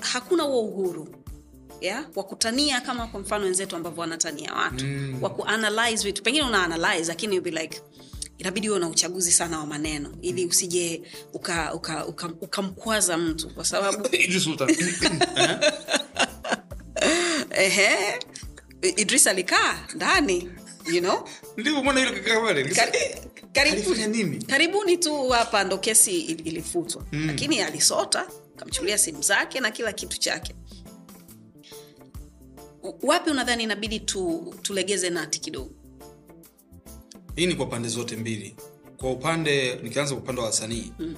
hakuna 0.00 0.42
huo 0.42 0.62
uhuru 0.62 1.08
wakutania 2.16 2.80
kama 2.80 3.06
kwa 3.06 3.20
mfano 3.20 3.44
wenzetu 3.44 3.76
ambavyo 3.76 4.00
wanatania 4.00 4.54
watu 4.54 4.84
mm. 4.84 5.22
wa 5.22 5.30
kuanalyze 5.30 6.04
vitu 6.04 6.22
pengine 6.22 6.44
una 6.44 6.64
analyze 6.64 7.08
lakini 7.08 7.40
be 7.40 7.50
like 7.50 7.80
inabidi 8.38 8.70
uwe 8.70 8.78
na 8.78 8.88
uchaguzi 8.88 9.32
sana 9.32 9.58
wa 9.58 9.66
maneno 9.66 10.14
ili 10.22 10.46
usije 10.46 11.02
ukamkwaza 11.32 11.74
uka, 11.74 12.06
uka, 12.06 12.28
uka 12.40 12.62
mtu 13.18 13.50
kwa 13.54 13.64
sababu 13.64 14.06
Idris 14.16 14.46
ehe. 17.50 18.18
Idris 18.96 19.26
alikaa 19.26 19.86
ndani 19.94 20.48
you 20.92 21.00
know? 21.00 21.28
Ndivyo 21.56 21.82
mbona 21.82 22.00
yule 22.00 22.20
kaka 22.20 22.40
pale? 22.40 22.64
Kari- 22.64 22.98
karibu- 23.52 23.76
alifanya 23.76 24.06
nini? 24.06 24.44
karibuni 24.44 24.96
tu 24.96 25.28
hapa 25.28 25.64
ndo 25.64 25.78
kesi 25.78 26.20
ilifutwa. 26.20 27.04
Mm. 27.12 27.26
lakini 27.26 27.60
alisota 27.60 28.26
kamchukulia 28.56 28.98
simu 28.98 29.22
zake 29.22 29.60
na 29.60 29.70
kila 29.70 29.92
kitu 29.92 30.18
chake. 30.18 30.54
Wapi 33.02 33.30
unadhani 33.30 33.62
inabidi 33.62 34.00
tu, 34.00 34.54
tulegeze 34.62 35.10
nati 35.10 35.40
kidogo 35.40 35.70
hii 37.38 37.46
ni 37.46 37.54
kwa 37.54 37.66
pande 37.66 37.88
zote 37.88 38.16
mbili. 38.16 38.56
Kwa 38.96 39.10
upande 39.12 39.74
nikianza 39.82 40.14
kwa 40.14 40.22
upande 40.22 40.40
wa 40.40 40.46
wasanii 40.46 40.92
mm. 40.98 41.16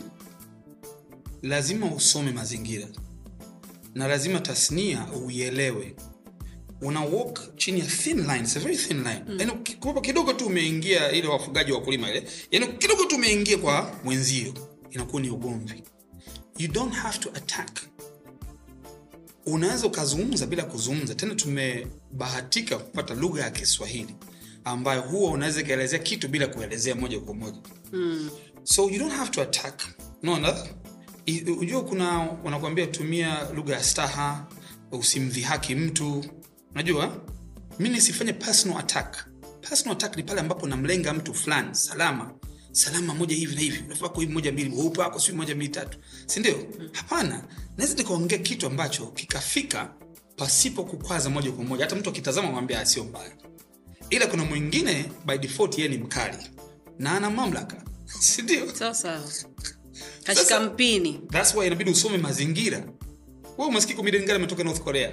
lazima 1.42 1.86
usome 1.94 2.32
mazingira 2.32 2.88
na 3.94 4.08
lazima 4.08 4.40
tasnia 4.40 5.06
uielewe. 5.26 5.96
Una 6.82 7.00
walk 7.00 7.56
chini 7.56 7.80
ya 7.80 7.86
thin 7.86 8.16
line, 8.20 8.38
it's 8.40 8.56
a 8.56 8.60
very 8.60 8.76
thin 8.76 8.96
line. 8.96 9.22
Mm. 9.28 9.36
yani 9.40 9.52
uki- 9.52 10.00
kidogo 10.00 10.32
tu 10.32 10.46
umeingia 10.46 11.12
ile 11.12 11.28
wafugaji 11.28 11.72
wa 11.72 11.80
kulima 11.82 12.10
ile 12.10 12.26
yani 12.50 12.66
kidogo 12.66 13.04
tu 13.04 13.16
umeingia 13.16 13.58
kwa 13.58 13.94
mwenzio 14.04 14.54
inakuwa 14.90 15.22
ni 15.22 15.30
ugomvi. 15.30 15.82
You 16.58 16.68
don't 16.68 16.94
have 16.94 17.18
to 17.18 17.28
attack. 17.34 17.80
Unaweza 19.46 19.86
ukazungumza 19.86 20.46
bila 20.46 20.64
kuzungumza. 20.64 21.14
Tena 21.14 21.34
tumebahatika 21.34 22.78
kupata 22.78 23.14
lugha 23.14 23.42
ya 23.42 23.50
kiswahili 23.50 24.14
ambayo 24.70 25.00
huwa 25.02 25.30
unaweza 25.30 25.60
ikaelezea 25.60 25.98
kitu 25.98 26.28
bila 26.28 26.46
kuelezea 26.46 26.94
moja 26.94 27.20
kwa 27.20 27.34
moja. 27.34 27.58
Mm. 27.92 28.30
so 28.64 28.90
you 28.90 28.98
don't 28.98 29.12
have 29.12 29.30
to 29.30 29.42
attack. 29.42 29.82
Naona 30.22 30.56
ujua 31.60 31.84
kuna 31.84 32.18
wanakuambia 32.44 32.86
tumia 32.86 33.48
lugha 33.54 33.74
ya 33.74 33.82
staha 33.84 34.46
usimdhihaki 34.92 35.74
mtu. 35.74 36.24
Unajua? 36.74 37.16
Mi 37.78 37.88
nisifanye 37.88 38.32
personal 38.32 38.78
attack. 38.78 39.26
Personal 39.60 39.92
attack 39.96 40.16
ni 40.16 40.22
pale 40.22 40.40
ambapo 40.40 40.66
namlenga 40.66 41.12
mtu 41.14 41.34
fulani 41.34 41.74
salama. 41.74 42.34
Salama 42.72 43.14
moja 43.14 43.36
hivi 43.36 43.54
na 43.54 43.60
hivi. 43.60 43.84
Unafaa 43.86 44.10
hivi 44.20 44.32
moja 44.32 44.52
mbili 44.52 44.76
weupe 44.76 45.00
wako 45.00 45.20
sijui 45.20 45.36
moja 45.36 45.54
mbili 45.54 45.70
tatu. 45.70 45.98
Sindio 46.26 46.54
hapana. 46.92 47.44
Naweza 47.76 47.94
nikaongea 47.96 48.38
kitu 48.38 48.66
ambacho 48.66 49.06
kikafika 49.06 49.94
pasipo 50.36 50.84
kukwaza 50.84 51.30
moja 51.30 51.52
kwa 51.52 51.64
moja. 51.64 51.84
Hata 51.84 51.96
mtu 51.96 52.10
akitazama 52.10 52.50
mwambia 52.50 52.86
sio 52.86 53.04
mbaya 53.04 53.32
ila 54.10 54.26
kuna 54.26 54.44
mwingine 54.44 55.04
by 55.26 55.38
default 55.38 55.78
yeye 55.78 55.88
ni 55.90 55.98
mkali. 55.98 56.36
Na 56.98 57.12
ana 57.16 57.30
mamlaka. 57.30 57.82
Sindio 58.20 58.74
sasa. 58.74 59.20
Kashika 60.24 60.60
mpini. 60.60 61.20
thats 61.30 61.54
why 61.54 61.66
inabidi 61.66 61.90
usome 61.90 62.18
mazingira. 62.18 62.84
We 63.58 63.66
umesikia 63.66 63.96
comedian 63.96 64.24
gani 64.24 64.36
ametoka 64.36 64.64
north 64.64 64.80
korea? 64.80 65.12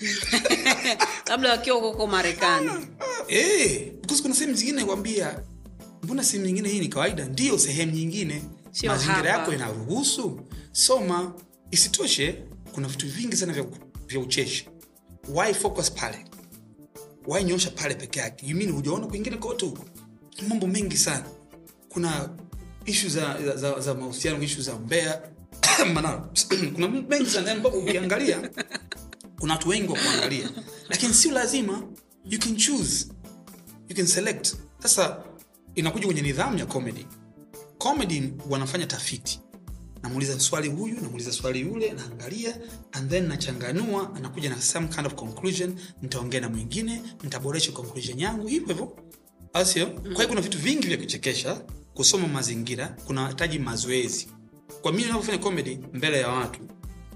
Labda 1.28 1.50
wakiwa 1.50 1.76
huko 1.76 2.06
marekani. 2.06 2.70
Hey, 3.26 3.90
because 3.90 4.22
kuna 4.22 4.34
sehemu 4.34 4.54
zingine 4.56 4.84
kwambia 4.84 5.40
mbona 6.02 6.24
sehemu 6.24 6.46
nyingine 6.46 6.68
hii 6.68 6.80
ni 6.80 6.88
kawaida? 6.88 7.24
Ndiyo 7.24 7.58
sehemu 7.58 7.92
nyingine. 7.92 8.42
Sio 8.70 8.90
mazingira 8.90 9.16
hapa. 9.16 9.28
yako 9.28 9.52
inaruhusu. 9.52 10.40
Soma 10.72 11.34
isitoshe 11.70 12.42
kuna 12.72 12.88
vitu 12.88 13.08
vingi 13.08 13.36
sana 13.36 13.52
vya, 13.52 13.64
vya 14.06 14.20
ucheshi. 14.20 14.68
Why 15.28 15.54
focus 15.54 15.92
pale 15.92 16.24
why 17.28 17.44
nyosha 17.44 17.70
pale 17.70 17.94
peke 17.94 18.20
yake? 18.20 18.46
You 18.46 18.74
hujaona 18.74 19.06
kwingine 19.06 19.36
kote 19.36 19.66
huko? 19.66 19.84
Mambo 20.48 20.66
mengi 20.66 20.96
sana. 20.96 21.24
Kuna 21.88 22.28
ishu 22.84 23.08
za, 23.08 23.42
za, 23.42 23.56
za, 23.56 23.80
za 23.80 23.94
mahusiano 23.94 24.42
ishu 24.42 24.62
za 24.62 24.74
mbea. 24.74 25.22
Manao. 25.94 26.30
kuna 26.74 26.88
mengi 26.88 27.30
sana. 27.30 27.52
Ambapo 27.52 27.78
ukiangalia 27.78 28.50
kuna 29.40 29.52
watu 29.52 29.68
wengi 29.68 29.92
wa 29.92 29.98
kuangalia. 29.98 30.50
Lakini 30.88 31.14
sio 31.14 31.32
lazima. 31.32 31.82
You 32.24 32.38
can 32.38 32.56
choose. 32.56 33.06
You 33.88 33.96
can 33.96 34.06
select. 34.06 34.54
Sasa 34.78 35.22
inakuja 35.74 36.06
kwenye 36.06 36.22
nidhamu 36.22 36.58
ya 36.58 36.66
comedy. 36.66 37.06
Comedy 37.78 38.32
wanafanya 38.50 38.86
tafiti 38.86 39.40
namuuliza 40.08 40.40
swali 40.40 40.68
huyu 40.68 40.94
namuuliza 41.00 41.32
swali 41.32 41.60
yule 41.60 41.92
naangalia 41.92 42.56
and 42.92 43.10
then 43.10 43.26
nachanganua 43.26 44.14
anakuja 44.16 44.50
na 44.50 44.60
some 44.60 44.88
kind 44.88 45.06
of 45.06 45.14
conclusion 45.14 45.76
nitaongea 46.02 46.40
na 46.40 46.48
mwingine 46.48 47.02
nitaboresha 47.22 47.72
conclusion 47.72 48.18
yangu 48.20 48.46
hivyo 48.46 48.68
hivyo. 48.68 48.96
Au 49.52 49.66
sio? 49.66 49.86
Kwa 49.86 50.14
hiyo 50.14 50.28
kuna 50.28 50.40
vitu 50.40 50.58
vingi 50.58 50.86
vya 50.86 50.96
kuchekesha 50.96 51.54
kusoma 51.94 52.28
mazingira 52.28 52.88
kunahitaji 53.06 53.58
mazoezi. 53.58 54.28
Kwa 54.82 54.92
mimi 54.92 55.04
ninapofanya 55.04 55.38
comedy 55.38 55.78
mbele 55.92 56.20
ya 56.20 56.28
watu 56.28 56.60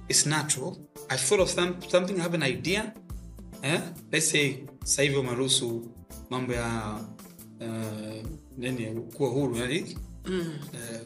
it's 0.09 0.27
natural. 0.27 0.77
I 1.09 1.19
thought 1.19 1.41
of 1.43 1.55
some, 1.55 1.75
something 1.91 2.13
i 2.15 2.21
have 2.21 2.35
an 2.37 2.43
idea 2.43 2.93
eh? 3.63 3.81
let's 4.13 4.31
say 4.31 4.55
sasa 4.85 5.03
hivi 5.03 5.17
umeruhusu 5.17 5.91
mambo 6.31 6.53
ya 6.53 7.01
uh, 7.61 8.29
nini 8.59 9.01
kuwa 9.01 9.31
huru 9.31 9.57
yani? 9.57 9.99
Mm. 10.25 10.41
uh, 10.73 11.01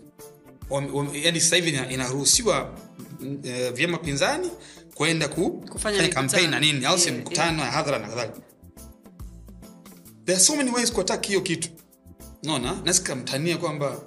yani 1.12 1.40
sasa 1.40 1.56
hivi 1.56 1.70
inaruhusiwa 1.94 2.78
uh, 3.20 3.70
vyama 3.74 3.98
pinzani 3.98 4.50
kwenda 4.94 5.28
ku, 5.28 5.50
Kufanya 5.50 5.68
kufanya 5.72 6.08
kampeni 6.08 6.46
na 6.46 6.60
nini 6.60 6.84
au 6.86 6.98
Yeah, 6.98 7.12
mkutano 7.18 7.62
ya 7.62 7.70
hadhara 7.70 7.98
na 7.98 8.08
kadhalika. 8.08 8.38
There 10.24 10.36
are 10.36 10.44
so 10.44 10.56
many 10.56 10.70
ways 10.70 10.92
kuattack 10.92 11.26
hiyo 11.26 11.40
kitu. 11.40 11.68
Naona 12.42 12.80
nasikamtania 12.84 13.56
kwamba 13.58 14.00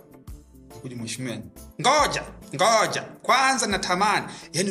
kuja 0.81 0.95
mheshimiwa 0.95 1.37
ngoja 1.81 2.23
ngoja. 2.55 3.01
Kwanza 3.01 3.67
natamani. 3.67 4.25
Yani, 4.53 4.69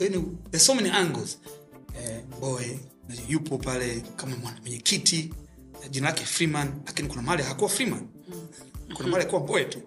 yani 0.00 0.24
there's 0.50 0.66
so 0.66 0.74
many 0.74 0.90
angles. 0.90 1.38
Eh, 2.04 2.20
boy 2.40 2.64
yupo 3.28 3.58
pale 3.58 4.02
kama 4.16 4.36
mwana- 4.36 4.60
mwenyekiti 4.60 5.34
jina 5.90 6.06
lake 6.08 6.24
freeman 6.24 6.72
lakini 6.86 7.08
kuna 7.08 7.22
mali 7.22 7.42
hakuwa 7.42 7.70
freeman 7.70 8.06
kuna 8.94 9.08
mahali 9.08 9.16
alikuwa 9.16 9.40
boy 9.40 9.64
tu. 9.64 9.82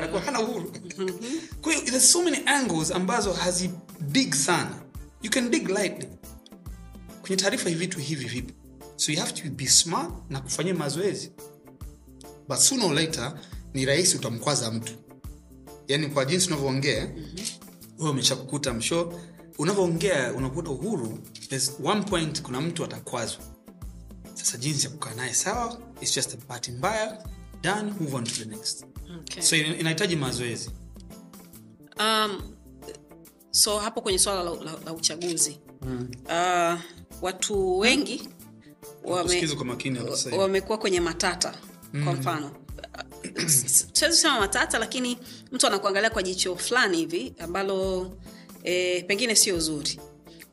Alikuwa 0.00 0.20
hana 0.22 0.40
uhuru. 0.40 0.72
Kwa 1.60 1.72
hiyo 1.72 1.84
there's 1.84 2.12
so 2.12 2.22
many 2.22 2.36
angles 2.46 2.90
ambazo 2.90 3.32
hazidig 3.32 4.34
sana. 4.34 4.82
You 5.22 5.30
can 5.30 5.50
dig 5.50 5.68
lightly. 5.68 6.08
Kwenye 7.20 7.36
taarifa 7.36 7.68
hivi 7.68 7.80
vitu 7.80 7.98
hivi 7.98 8.24
vipo. 8.24 8.52
So 8.96 9.12
you 9.12 9.18
have 9.20 9.32
to 9.32 9.50
be 9.50 9.66
smart 9.66 10.12
na 10.30 10.40
kufanyia 10.40 10.74
mazoezi. 10.74 11.32
But 12.48 12.58
sooner 12.58 12.86
or 12.86 12.94
later 12.94 13.32
ni 13.74 13.84
rahisi 13.84 14.16
utamkwaza 14.16 14.70
mtu. 14.70 14.92
Yaani 15.88 16.06
kwa 16.06 16.24
jinsi 16.24 16.46
unavyoongea 16.48 17.08
wewe 17.98 18.10
umeshakukuta 18.10 18.74
msho 18.74 19.20
unavyoongea 19.58 20.32
unakuta 20.32 20.70
uhuru 20.70 21.18
there's 21.48 21.72
one 21.84 22.02
point 22.02 22.42
kuna 22.42 22.60
mtu 22.60 22.84
atakwazwa. 22.84 23.40
Sasa 24.34 24.58
jinsi 24.58 24.84
ya 24.84 24.90
kukaa 24.90 25.14
naye 25.14 25.34
sawa 25.34 25.78
it's 26.00 26.14
just 26.14 26.34
a 26.34 26.36
bahati 26.48 26.72
mbaya 26.72 27.24
done 27.62 27.92
move 28.00 28.14
on 28.14 28.24
to 28.24 28.32
the 28.34 28.44
next. 28.44 28.84
Okay. 29.20 29.42
so 29.42 29.56
inahitaji 29.56 30.16
mazoezi. 30.16 30.70
Um, 32.00 32.42
so 33.50 33.78
hapo 33.78 34.00
kwenye 34.00 34.18
swala 34.18 34.42
la, 34.42 34.50
la, 34.50 34.72
la 34.84 34.92
uchaguzi. 34.92 35.60
Mm. 35.82 36.08
uh, 36.24 36.80
watu 37.22 37.78
wengi 37.78 38.28
wame, 39.04 39.48
wamekuwa 40.36 40.78
kwenye 40.78 41.00
matata 41.00 41.54
kwa 42.04 42.12
mfano. 42.12 42.50
Siwezi 43.46 44.06
kusema 44.08 44.40
matata 44.40 44.78
lakini 44.78 45.18
mtu 45.52 45.66
anakuangalia 45.66 46.10
kwa 46.10 46.22
jicho 46.22 46.56
fulani 46.56 46.96
hivi 46.96 47.34
ambalo 47.38 48.10
e, 48.64 49.02
pengine 49.02 49.34
sio 49.34 49.58
zuri 49.60 50.00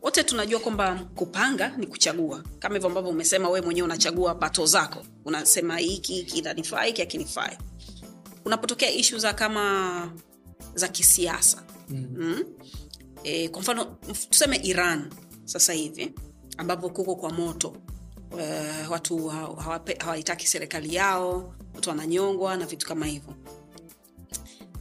wote 0.06 0.24
tunajua 0.24 0.60
kwamba 0.60 1.06
kupanga 1.16 1.70
ni 1.78 1.88
kuchagua. 1.88 2.44
Kama 2.60 2.76
hivyo 2.76 2.90
ambavyo 2.90 3.10
umesema 3.12 3.50
wewe 3.50 3.66
mwenyewe 3.66 3.86
unachagua 3.86 4.36
pato 4.36 4.66
zako. 4.66 5.06
Unasema 5.26 5.78
hiki 5.78 6.14
hiki 6.14 6.38
inanifaa 6.38 6.84
hiki 6.84 7.02
akinifai 7.02 7.58
unapotokea 8.46 8.92
ishu 8.92 9.18
za 9.20 9.34
kama 9.34 10.12
za 10.76 10.88
kisiasa. 10.88 11.64
Mm. 11.90 12.08
mm? 12.18 12.44
E, 13.24 13.48
kwa 13.50 13.62
mfano 13.62 13.86
tuseme 14.30 14.56
iran 14.56 15.10
sasa 15.46 15.74
hivi 15.74 16.14
ambapo 16.58 16.90
kuko 16.90 17.16
kwa 17.16 17.30
moto. 17.30 17.76
Uh, 18.32 18.92
watu 18.92 19.28
ha- 19.28 19.82
hawaitaki 20.00 20.48
serikali 20.48 20.96
yao 20.96 21.56
watu 21.76 21.90
wananyongwa 21.90 22.58
na 22.58 22.66
vitu 22.66 22.88
kama 22.88 23.06
hivyo. 23.06 23.34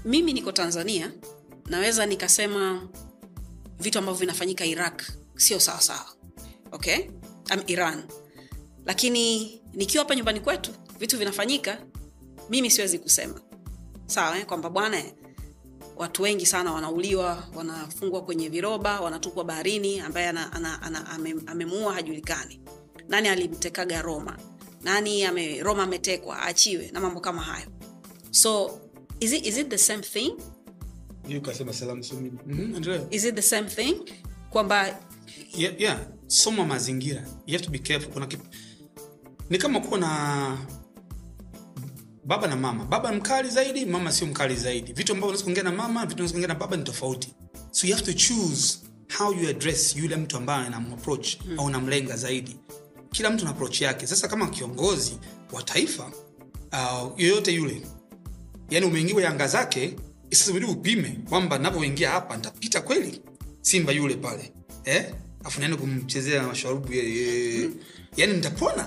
Mimi 0.04 0.32
niko 0.32 0.52
tanzania 0.52 1.12
naweza 1.66 2.06
nikasema 2.06 2.88
vitu 3.78 3.98
ambavyo 3.98 4.20
vinafanyika 4.20 4.64
iraq 4.66 5.02
sio 5.36 5.60
sawasawa 5.60 6.14
okay? 6.72 6.98
Iran. 7.66 8.04
Lakini 8.84 9.60
nikiwa 9.72 10.04
hapa 10.04 10.14
nyumbani 10.14 10.40
kwetu 10.40 10.70
vitu 10.98 11.18
vinafanyika 11.18 11.78
mimi 12.50 12.70
siwezi 12.70 12.98
kusema. 12.98 13.40
Sawa 14.06 14.38
eh? 14.38 14.46
kwamba 14.46 14.70
bwana 14.70 14.98
eh, 14.98 15.14
watu 15.96 16.22
wengi 16.22 16.46
sana 16.46 16.72
wanauliwa 16.72 17.48
wanafungwa 17.54 18.22
kwenye 18.24 18.48
viroba 18.48 19.00
wanatupwa 19.00 19.44
baharini 19.44 20.00
ambaye 20.00 20.28
amemuua 21.46 21.94
hajulikani. 21.94 22.60
Nani 23.08 23.28
alimtekaga 23.28 24.02
roma? 24.02 24.38
Nani 24.82 25.24
ame, 25.24 25.62
roma 25.62 25.82
ametekwa 25.82 26.38
aachiwe 26.42 26.90
na 26.90 27.00
mambo 27.00 27.20
kama 27.20 27.42
hayo. 27.42 27.66
So 28.30 28.80
is 29.20 29.32
it, 29.32 29.46
is 29.46 29.58
it 29.58 29.68
the 29.68 29.78
same 29.78 30.02
thing 30.02 30.36
Hiyo 31.26 31.40
kasema 31.40 31.72
salamu 31.72 32.04
sio 32.04 32.16
mimi. 32.20 32.38
Mhm, 32.46 32.76
endelea. 32.76 33.00
is 33.10 33.24
it 33.24 33.34
the 33.34 33.42
same 33.42 33.70
thing 33.70 33.94
kwamba 34.50 34.98
yeah, 35.56 35.80
yeah. 35.80 36.00
soma 36.26 36.64
mazingira 36.64 37.24
you 37.46 37.52
have 37.52 37.64
to 37.64 37.70
be 37.70 37.78
careful 37.78 38.12
kuna 38.12 38.26
kip... 38.26 38.40
ni 39.50 39.58
kama 39.58 39.80
kuwa 39.80 40.00
na 40.00 40.58
baba 42.24 42.46
na 42.46 42.56
mama 42.56 42.84
baba 42.84 43.12
mkali 43.12 43.50
zaidi 43.50 43.86
mama 43.86 44.12
sio 44.12 44.26
mkali 44.26 44.56
zaidi 44.56 44.92
vitu 44.92 45.12
ambavyo 45.12 45.28
unaweza 45.28 45.44
kuongea 45.44 45.62
na 45.62 45.72
mama 45.72 46.00
vitu 46.06 46.14
unaweza 46.14 46.32
kuongea 46.32 46.48
na 46.48 46.54
baba 46.54 46.76
ni 46.76 46.82
tofauti 46.84 47.34
so 47.70 47.86
you 47.86 47.94
have 47.94 48.06
to 48.06 48.12
choose 48.12 48.78
how 49.18 49.32
you 49.32 49.48
address 49.48 49.96
yule 49.96 50.16
mtu 50.16 50.36
ambaye 50.36 50.66
anamapproach 50.66 51.36
mm. 51.46 51.58
au 51.58 51.70
namlenga 51.70 52.16
zaidi 52.16 52.56
kila 53.10 53.30
mtu 53.30 53.44
na 53.44 53.50
approach 53.50 53.80
yake 53.80 54.06
sasa 54.06 54.28
kama 54.28 54.48
kiongozi 54.50 55.18
wa 55.52 55.62
taifa 55.62 56.12
uh, 56.72 57.20
yoyote 57.20 57.52
yule 57.54 57.82
yani 58.70 58.86
umeingiwa 58.86 59.22
yanga 59.22 59.46
zake 59.46 59.96
isibidi 60.30 60.66
upime 60.66 61.18
kwamba 61.28 61.58
navyoingia 61.58 62.10
hapa 62.10 62.36
nitapita 62.36 62.80
kweli? 62.80 63.20
Simba 63.60 63.92
yule 63.92 64.14
pale. 64.14 64.52
Eh? 64.84 65.14
afu 65.44 65.60
naenda 65.60 65.76
kumchezea 65.76 66.42
masharubu 66.42 66.92
yeye. 66.92 67.70
Yani 68.16 68.32
nitapona? 68.32 68.86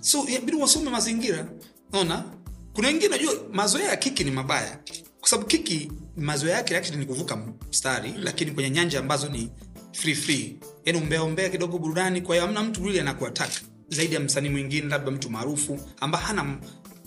So 0.00 0.26
inabidi 0.28 0.56
wasome 0.56 0.90
mazingira. 0.90 1.48
Naona 1.92 2.24
kuna 2.72 2.88
wengine 2.88 3.08
najua 3.08 3.34
mazoea 3.52 3.88
ya 3.88 3.96
kiki 3.96 4.24
ni 4.24 4.30
mabaya. 4.30 4.78
Kwa 5.20 5.28
sababu 5.28 5.48
kiki 5.48 5.92
mazoea 6.16 6.56
yake 6.56 6.76
actually 6.76 6.98
ni 7.00 7.06
kuvuka 7.06 7.36
mstari 7.70 8.14
lakini 8.18 8.50
kwenye 8.50 8.70
nyanja 8.70 8.98
ambazo 9.00 9.28
ni 9.28 9.50
free 9.92 10.14
free. 10.14 10.58
Yani 10.84 10.98
umbeaumbea 10.98 11.48
kidogo 11.48 11.78
burudani 11.78 12.20
kwa 12.20 12.34
hiyo 12.34 12.46
hamna 12.46 12.62
mtu 12.62 12.82
yule 12.82 13.00
anakuataka 13.00 13.52
zaidi 13.88 14.14
ya 14.14 14.20
msanii 14.20 14.48
mwingine 14.48 14.88
labda 14.88 15.10
mtu 15.10 15.30
maarufu 15.30 15.80
ambaye 16.00 16.24
hana, 16.24 16.58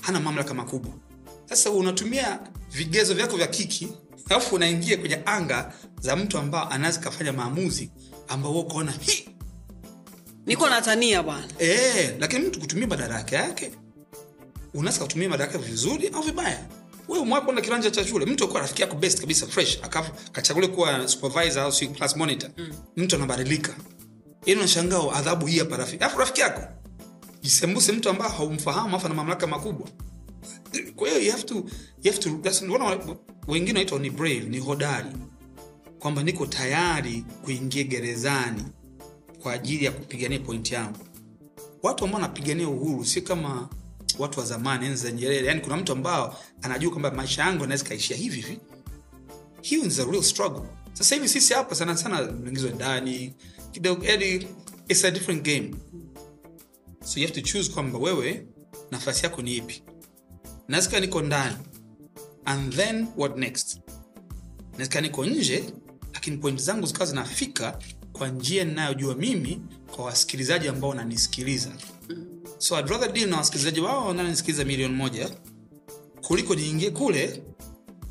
hana 0.02 0.20
mamlaka 0.20 0.54
makubwa 0.54 0.94
sasa 1.46 1.70
unatumia 1.72 2.40
vigezo 2.72 3.14
vyako 3.14 3.38
vya 3.38 3.48
kiki 3.48 3.88
alafu 4.30 4.56
unaingia 4.56 4.98
kwenye 4.98 5.20
anga 5.26 5.74
za 6.02 6.16
mtu 6.16 6.38
ambao 6.38 6.70
anaweza 6.70 7.00
kafanya 7.00 7.34
maamuzi 7.34 7.92
ambao 8.28 8.60
ukaona 8.60 8.94
niko 10.46 10.70
natania 10.70 11.24
bwana. 11.24 11.48
E, 11.60 12.16
lakini 12.20 12.48
mtu 12.48 12.60
kutumia 12.60 12.88
madaraka 12.88 13.36
yake 13.36 13.72
unaweza 14.74 15.02
kutumia 15.02 15.30
madaraka 15.30 15.58
vizuri 15.58 16.08
au 16.08 16.22
vibaya. 16.22 16.66
Wewe 17.08 17.52
na 17.54 17.62
kiranja 17.62 17.92
cha 17.92 18.08
shule 18.08 18.26
mtu 18.26 18.44
akuwa 18.44 18.62
rafiki 18.62 18.82
yako 18.82 18.96
best 18.96 19.20
kabisa 19.20 19.48
fresh 19.48 19.80
akafu 19.82 20.12
kachaguliwa 20.32 20.74
kuwa 20.74 21.08
supervisor 21.08 21.64
au 21.64 21.72
si 21.72 21.88
class 21.88 22.16
monitor. 22.16 22.50
Mm. 22.58 22.74
mtu 22.98 23.16
anabadilika. 23.16 23.76
Yani 24.46 24.60
unashangaa 24.60 25.12
adhabu 25.14 25.46
hii 25.46 25.60
hapa 25.60 25.78
rafiki 25.78 26.04
alafu 26.04 26.20
rafiki 26.20 26.42
yako 26.42 26.62
jisembuse 27.42 27.92
mtu 27.92 28.10
ambaye 28.10 28.32
haumfahamu 28.32 28.96
afu 28.96 29.08
na 29.08 29.14
mamlaka 29.14 29.48
makubwa 29.48 29.88
kwa 30.96 31.10
hiyo 31.10 31.22
you 31.22 31.32
have 31.32 31.44
to 31.44 31.56
you 32.04 32.12
have 32.12 32.18
to 32.18 32.30
that's 32.30 32.62
mbona 32.62 33.00
wengine 33.48 33.72
wanaitwa 33.72 34.00
ni 34.00 34.10
brave 34.10 34.40
ni 34.40 34.60
hodari 34.60 35.10
kwamba 36.00 36.24
niko 36.24 36.46
tayari 36.46 37.26
kuingia 37.44 37.84
gerezani 37.84 38.64
kwa 39.46 39.54
ajili 39.54 39.86
ya 39.86 39.92
kupigania 39.92 40.40
pointi 40.40 40.74
yangu. 40.74 41.00
Watu 41.84 42.04
ambao 42.06 42.22
wanapigania 42.22 42.70
uhuru 42.70 43.06
si 43.06 43.22
kama 43.22 43.70
watu 44.20 44.40
wa 44.40 44.46
zamani 44.46 44.86
enzi 44.86 45.04
za 45.04 45.12
nyerere. 45.12 45.48
Yani 45.48 45.62
kuna 45.62 45.78
mtu 45.78 45.92
ambao 45.92 46.38
anajua 46.62 46.92
kwamba 46.92 47.12
maisha 47.12 47.42
yangu 47.42 47.64
anaweza 47.64 47.86
kaishia 47.86 48.18
hivi 48.18 48.36
hivi. 48.42 48.60
Hiyo 49.62 49.86
is 49.86 49.98
real 49.98 50.24
struggle. 50.24 50.62
Sasa 50.94 51.16
hivi 51.16 51.30
sisi 51.30 51.54
hapa 51.54 51.76
sana 51.76 51.98
sana 51.98 52.26
tunaingizwa 52.26 52.72
ndani 52.72 53.34
kidogo 53.72 54.06
yani 54.06 54.48
it's 54.88 55.06
a 55.06 55.12
different 55.12 55.44
game. 55.46 55.76
So 57.04 57.20
you 57.20 57.28
have 57.28 57.42
to 57.42 57.48
choose 57.48 57.72
kwamba 57.72 58.00
wewe 58.00 58.48
nafasi 58.92 59.24
yako 59.24 59.42
ni 59.42 59.58
ipi 59.58 59.84
nawezika 60.68 61.00
niko 61.00 61.22
ndani. 61.22 61.56
And 62.46 62.74
then 62.76 63.08
what 63.18 63.38
next? 63.38 63.80
Nawezika 64.72 65.02
niko 65.02 65.26
nje 65.26 65.64
lakini 66.14 66.38
pointi 66.38 66.64
zangu 66.64 66.86
zikawa 66.88 67.06
zinafika 67.06 67.80
kwa 68.14 68.28
njia 68.28 68.64
ninayojua 68.66 69.16
mimi 69.16 69.62
kwa 69.96 70.06
wasikilizaji 70.06 70.68
ambao 70.68 70.90
wananisikiliza. 70.90 71.72
So 72.58 72.80
I'd 72.80 72.90
rather 72.90 73.12
deal 73.14 73.30
na 73.30 73.38
wasikilizaji 73.38 73.80
wao 73.80 74.08
wananisikiliza 74.08 74.66
milioni 74.66 74.96
moja 74.96 75.30
kuliko 76.22 76.56
niingie 76.56 76.90
kule 76.92 77.44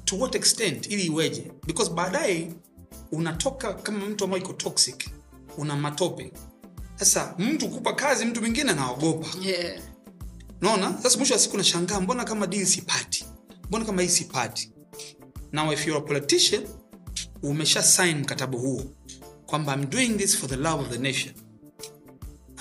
to 0.04 0.16
what 0.18 0.34
extent 0.34 0.86
ili 0.90 1.02
iweje? 1.06 1.52
Because 1.66 1.90
baadaye 1.90 2.52
unatoka 3.12 3.74
kama 3.74 4.06
mtu 4.06 4.24
ambaye 4.24 4.42
iko 4.42 4.52
toxic 4.52 5.08
una 5.58 5.76
matope. 5.76 6.32
Sasa 6.96 7.34
mtu 7.38 7.68
kupa 7.68 7.92
kazi 7.92 8.24
mtu 8.24 8.40
mwingine 8.40 8.70
anaogopa. 8.70 9.26
Yeah. 9.42 9.80
Naona 10.60 10.98
sasa 11.02 11.18
mwisho 11.18 11.34
wa 11.34 11.40
siku 11.40 11.56
nashangaa 11.56 12.00
mbona 12.00 12.24
kama 12.24 12.46
deal 12.46 12.66
sipati? 12.66 13.24
Mbona 13.68 13.84
kama 13.84 14.02
hii 14.02 14.08
sipati? 14.08 14.70
Now 15.52 15.72
if 15.72 15.86
you're 15.86 16.04
a 16.04 16.06
politician 16.08 16.62
umesha 17.42 17.82
sign 17.82 18.18
mkataba 18.18 18.58
huo 18.58 18.84
kwamba 19.46 19.74
i'm 19.74 19.90
doing 19.90 20.08
this 20.08 20.36
for 20.36 20.50
the 20.50 20.56
love 20.56 20.82
of 20.84 20.88
the 20.90 20.98
nation. 20.98 21.34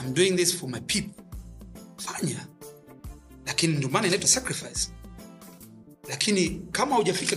I'm 0.01 0.13
doing 0.13 0.31
this 0.35 0.55
for 0.57 0.69
my 0.69 0.79
people. 0.79 1.23
Fanya. 1.97 2.47
Lakini 3.45 3.77
ndio 3.77 3.89
maana 3.89 4.07
inaitwa 4.07 4.29
sacrifice. 4.29 4.89
Lakini 6.09 6.49
kama 6.71 6.95
hujafika 6.95 7.35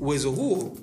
uwezo 0.00 0.30
huo 0.30 0.76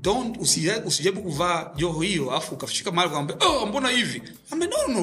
don't 0.00 0.36
usija- 0.36 0.86
usijaribu 0.86 1.22
kuvaa 1.22 1.72
joho 1.76 2.00
hiyo 2.00 2.30
alafu 2.30 2.54
ukafika 2.54 2.90
mahali 2.92 3.12
kwamba 3.12 3.34
oh, 3.46 3.66
mbona 3.66 3.88
hivi? 3.88 4.22
Ambe 4.50 4.66
no, 4.66 4.76
no, 4.88 5.00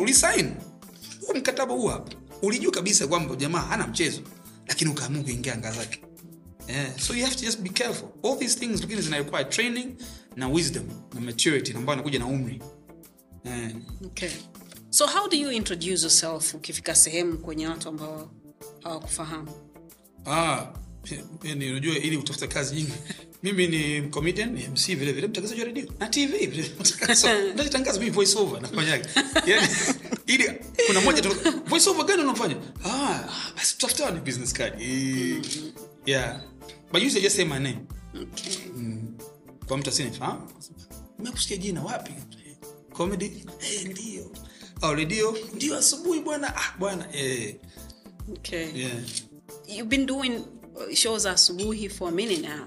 huu 1.28 1.34
mkataba 1.38 1.74
huu 1.74 1.88
hapa 1.88 2.12
ulijua 2.42 2.72
kabisa 2.72 3.08
kwamba 3.08 3.36
jamaa 3.36 3.60
hana 3.62 3.88
mchezo 3.88 4.22
lakini 4.68 4.92
ukaamua 4.92 5.24
kuingia 5.24 5.54
anga 5.54 5.72
zake 5.72 6.02
yeah. 6.68 7.00
so 7.00 7.14
you 7.16 7.24
have 7.26 7.36
to 7.36 7.42
just 7.46 7.60
be 7.60 7.70
careful 7.70 8.08
all 8.24 8.40
these 8.40 8.60
things 8.60 8.82
lakini 8.82 9.02
zina 9.02 9.18
require 9.18 9.46
training 9.46 9.96
na 10.36 10.48
wisdom 10.48 10.84
na 11.14 11.22
maturity 11.22 11.74
ambayo 11.74 11.94
anakuja 11.94 12.20
na 12.20 12.26
umri 12.26 12.62
yeah. 13.46 13.72
okay. 14.06 14.30
so 14.90 15.08
how 15.08 15.30
do 15.30 15.38
you 15.38 15.52
introduce 15.52 16.02
yourself 16.02 16.54
ukifika 16.54 16.96
sehemu 16.96 17.38
kwenye 17.38 17.68
watu 17.68 17.90
ambao 17.90 18.32
hawakufahamu 18.84 19.52
Ah, 20.28 20.68
unajua 21.44 21.98
ili 21.98 22.18
utafute 22.18 22.48
kazi 22.48 22.76
nyingi 22.76 22.92
mimi 23.46 23.68
ni 23.68 24.02
comedian 24.10 24.50
ni 24.54 24.68
mc 24.68 24.86
vile 24.96 25.12
vile 25.12 25.28
mtangazaji 25.28 25.62
wa 25.62 25.68
redio 25.68 25.86
na 26.00 26.08
tv 26.08 26.64
najitangaza 27.56 28.00
mimi 28.00 28.12
voice 28.12 28.38
over 28.40 28.62
nafanyaga 28.62 29.10
yani 29.46 29.68
ili 30.28 30.52
kuna 30.88 31.02
moja 31.02 31.22
voice 31.66 31.90
over 31.90 32.06
gani 32.06 32.22
unafanya? 32.24 32.56
Ah 32.86 33.24
basi 33.56 33.78
tutafuta 33.78 34.12
ni 34.12 34.20
business 34.20 34.54
card. 34.54 34.82
Eh, 34.82 35.42
yeah. 36.06 36.42
But 36.92 37.04
usually 37.04 37.22
just 37.22 37.36
say 37.36 37.46
my 37.46 37.60
name. 37.60 37.80
Okay. 38.22 38.56
kwa 39.68 39.78
mtu 39.78 39.90
asinifahamu 39.90 40.50
nimekusikia 41.20 41.58
jina 41.58 41.84
wapi? 41.84 42.12
Comedy? 42.94 43.32
Hey, 43.60 43.84
ndio. 43.84 44.32
Au 44.82 44.96
redio 44.96 45.38
ndio 45.54 45.78
asubuhi 45.78 46.20
bwana. 46.20 46.56
Ah 46.56 46.78
bwana 46.80 47.16
eh. 47.18 47.56
Okay. 48.34 48.68
yeah. 48.76 48.98
You've 49.68 49.90
been 49.90 50.06
doing 50.06 50.42
shows 50.94 51.26
asubuhi 51.26 51.90
for 51.90 52.10
a 52.10 52.12
minute 52.12 52.42
now 52.48 52.66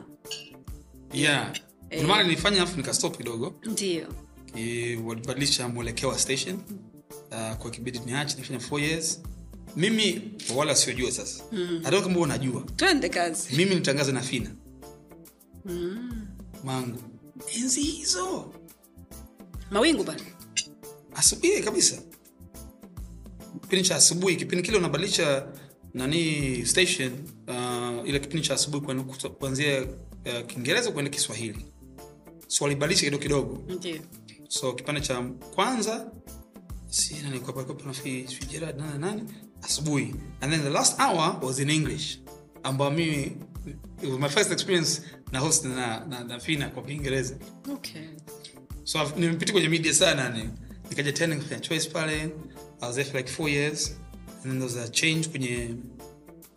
yeah. 1.12 1.52
Ndio 1.86 2.08
maana 2.08 2.22
nilifanya 2.22 2.62
afu 2.62 2.76
nikastop 2.76 3.16
kidogo. 3.16 3.54
Ndio. 3.64 4.06
Walibadilisha 5.04 5.68
mwelekeo 5.68 6.08
wa 6.08 6.18
station. 6.18 6.58
Uh, 7.30 7.56
kwa 7.56 7.70
kibidi 7.70 7.98
niache 7.98 8.36
nifanya 8.36 8.60
four 8.60 8.80
years. 8.80 9.22
Mimi 9.76 10.22
wala 10.56 10.74
siojua 10.76 11.10
sasa. 11.12 11.44
Mm. 11.52 11.80
hata 11.84 12.00
kama 12.02 12.20
unajua 12.20 12.60
twende 12.76 13.08
kazi. 13.08 13.56
Mimi 13.56 13.74
nitangaze 13.74 14.12
na 14.12 14.20
fina. 14.20 14.50
Mangu. 16.64 16.98
Enzi 17.56 17.82
hizo. 17.82 18.54
Mawingu 19.70 20.04
bana. 20.04 20.20
Asubuhi 21.14 21.62
kabisa. 21.62 22.02
Kipindi 23.62 23.88
cha 23.88 23.96
asubuhi 23.96 24.36
kipindi 24.36 24.62
kile 24.64 24.78
unabadilisha 24.78 25.46
nani 25.94 26.66
station 26.66 27.12
uh, 27.48 28.08
ile 28.08 28.18
kipindi 28.20 28.46
cha 28.48 28.54
asubuhi 28.54 29.02
kuanzia 29.38 29.86
uh, 30.26 30.46
kiingereza 30.46 30.90
kuenda 30.92 31.10
kiswahili. 31.10 31.66
So 32.46 32.64
walibadilisha 32.64 33.04
kidogo 33.06 33.22
kidogo. 33.22 33.62
So 34.48 34.72
kipande 34.72 35.00
cha 35.00 35.22
kwanza 35.54 36.10
si 36.90 37.14
nani 37.22 37.40
kwa 37.40 37.52
kwa 37.52 37.64
kuna 37.64 37.92
fi 37.92 38.24
fi 38.26 38.46
Gerard 38.46 38.78
nani 38.78 38.98
nani? 38.98 39.22
Asubuhi. 39.62 40.14
And 40.40 40.52
then 40.52 40.62
the 40.62 40.70
last 40.70 40.98
hour 41.00 41.38
was 41.42 41.58
in 41.58 41.70
english. 41.70 42.18
Ambao 42.62 42.90
mimi 42.90 43.36
it 44.02 44.08
was 44.10 44.18
my 44.20 44.28
first 44.28 44.52
experience 44.52 45.02
na 45.32 45.38
host 45.40 45.64
na 45.64 46.04
na, 46.06 46.24
na 46.24 46.38
fina 46.40 46.68
kwa 46.68 46.82
kiingereza. 46.82 47.36
Okay. 47.72 48.08
so 48.84 49.12
nimepitia 49.16 49.52
kwenye 49.52 49.68
media 49.68 49.94
sana 49.94 50.28
ni 50.28 50.50
nikaja 50.90 51.12
tena 51.12 51.36
kufanya 51.36 51.60
choice 51.60 51.90
pale. 51.90 52.30
I 52.80 52.86
was 52.86 52.94
there 52.94 53.04
for 53.10 53.16
like 53.16 53.28
four 53.30 53.48
years. 53.50 53.96
And 54.44 54.44
then 54.44 54.58
there 54.58 54.64
was 54.64 54.76
a 54.76 54.88
change 54.88 55.28
kwenye 55.28 55.74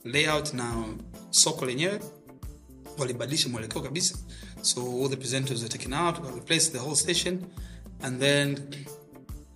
layout 0.04 0.54
na 0.54 0.86
soko 1.30 1.66
lenyewe 1.66 2.00
walibadilisha 3.02 3.50
mwelekeo 3.50 3.82
kabisa. 3.82 4.16
So 4.62 4.82
all 5.04 5.10
the 5.10 5.16
presenters 5.16 5.60
were 5.62 5.70
taken 5.70 5.94
out 5.94 6.16
replaced 6.36 6.72
the 6.72 6.78
whole 6.80 6.96
station 6.96 7.40
and 8.02 8.20
then 8.20 8.60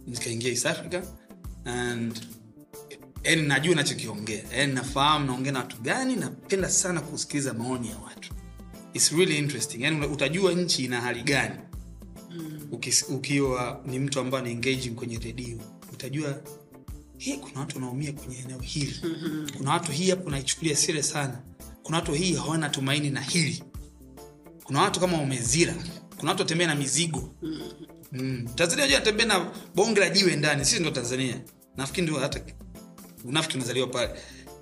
nikaingia 0.08 0.50
east 0.52 0.66
africa 0.66 1.02
and 1.66 2.22
yani 3.24 3.42
najua 3.42 3.76
nachokiongea. 3.76 4.44
Yani 4.58 4.74
nafahamu 4.74 5.26
naongea 5.26 5.52
na 5.52 5.60
watu 5.60 5.78
gani 5.82 6.16
napenda 6.16 6.70
sana 6.70 7.02
kusikiliza 7.02 7.54
maoni 7.54 7.90
ya 7.90 7.98
watu. 7.98 8.34
Its 8.94 9.12
really 9.12 9.38
interesting. 9.38 9.82
Yani 9.82 10.06
utajua 10.08 10.54
nchi 10.54 10.86
ina 10.86 11.02
hali 11.02 11.24
gani. 11.24 11.56
Ukis- 12.72 13.14
ukiwa 13.16 13.82
ni 13.86 14.00
mtu 14.00 14.20
ambaye 14.20 14.44
ni 14.44 14.52
engaging 14.52 14.90
kwenye 14.90 15.18
redio 15.20 15.58
utajua 15.94 16.42
hey, 17.18 17.38
kuna 17.38 17.60
watu 17.60 17.76
wanaumia 17.76 18.14
kwenye 18.14 18.38
eneo 18.38 18.60
hili. 18.60 18.96
Kuna 19.58 19.72
watu 19.72 19.92
hii 19.92 20.10
hapo 20.10 20.30
naichukulia 20.30 20.76
sire 20.76 21.04
sana 21.04 21.40
kuna 21.86 21.98
watu 21.98 22.14
hii 22.14 22.34
hawana 22.34 22.70
tumaini 22.70 23.10
na 23.10 23.22
hili. 23.22 23.64
Kuna 24.64 24.82
watu 24.82 25.00
kama 25.00 25.18
wamezira 25.18 25.76
kuna 26.18 26.32
watu 26.32 26.42
watembea 26.44 26.68
na 26.68 26.76
mizigo. 26.76 27.36
Mm. 28.12 28.48
tanzania 28.56 28.88
jua 28.88 29.00
natembea 29.00 29.26
na 29.26 29.52
bonge 29.76 30.00
la 30.00 30.10
jiwe 30.10 30.36
ndani. 30.36 30.66
Sisi 30.66 30.80
ndo 30.82 30.92
tanzania. 30.92 31.42
Nafikiri 31.78 32.08
ndio 32.08 32.20
hata 32.20 32.42
unafiki 33.26 33.58
unazaliwa 33.58 33.88
pale. 33.88 34.10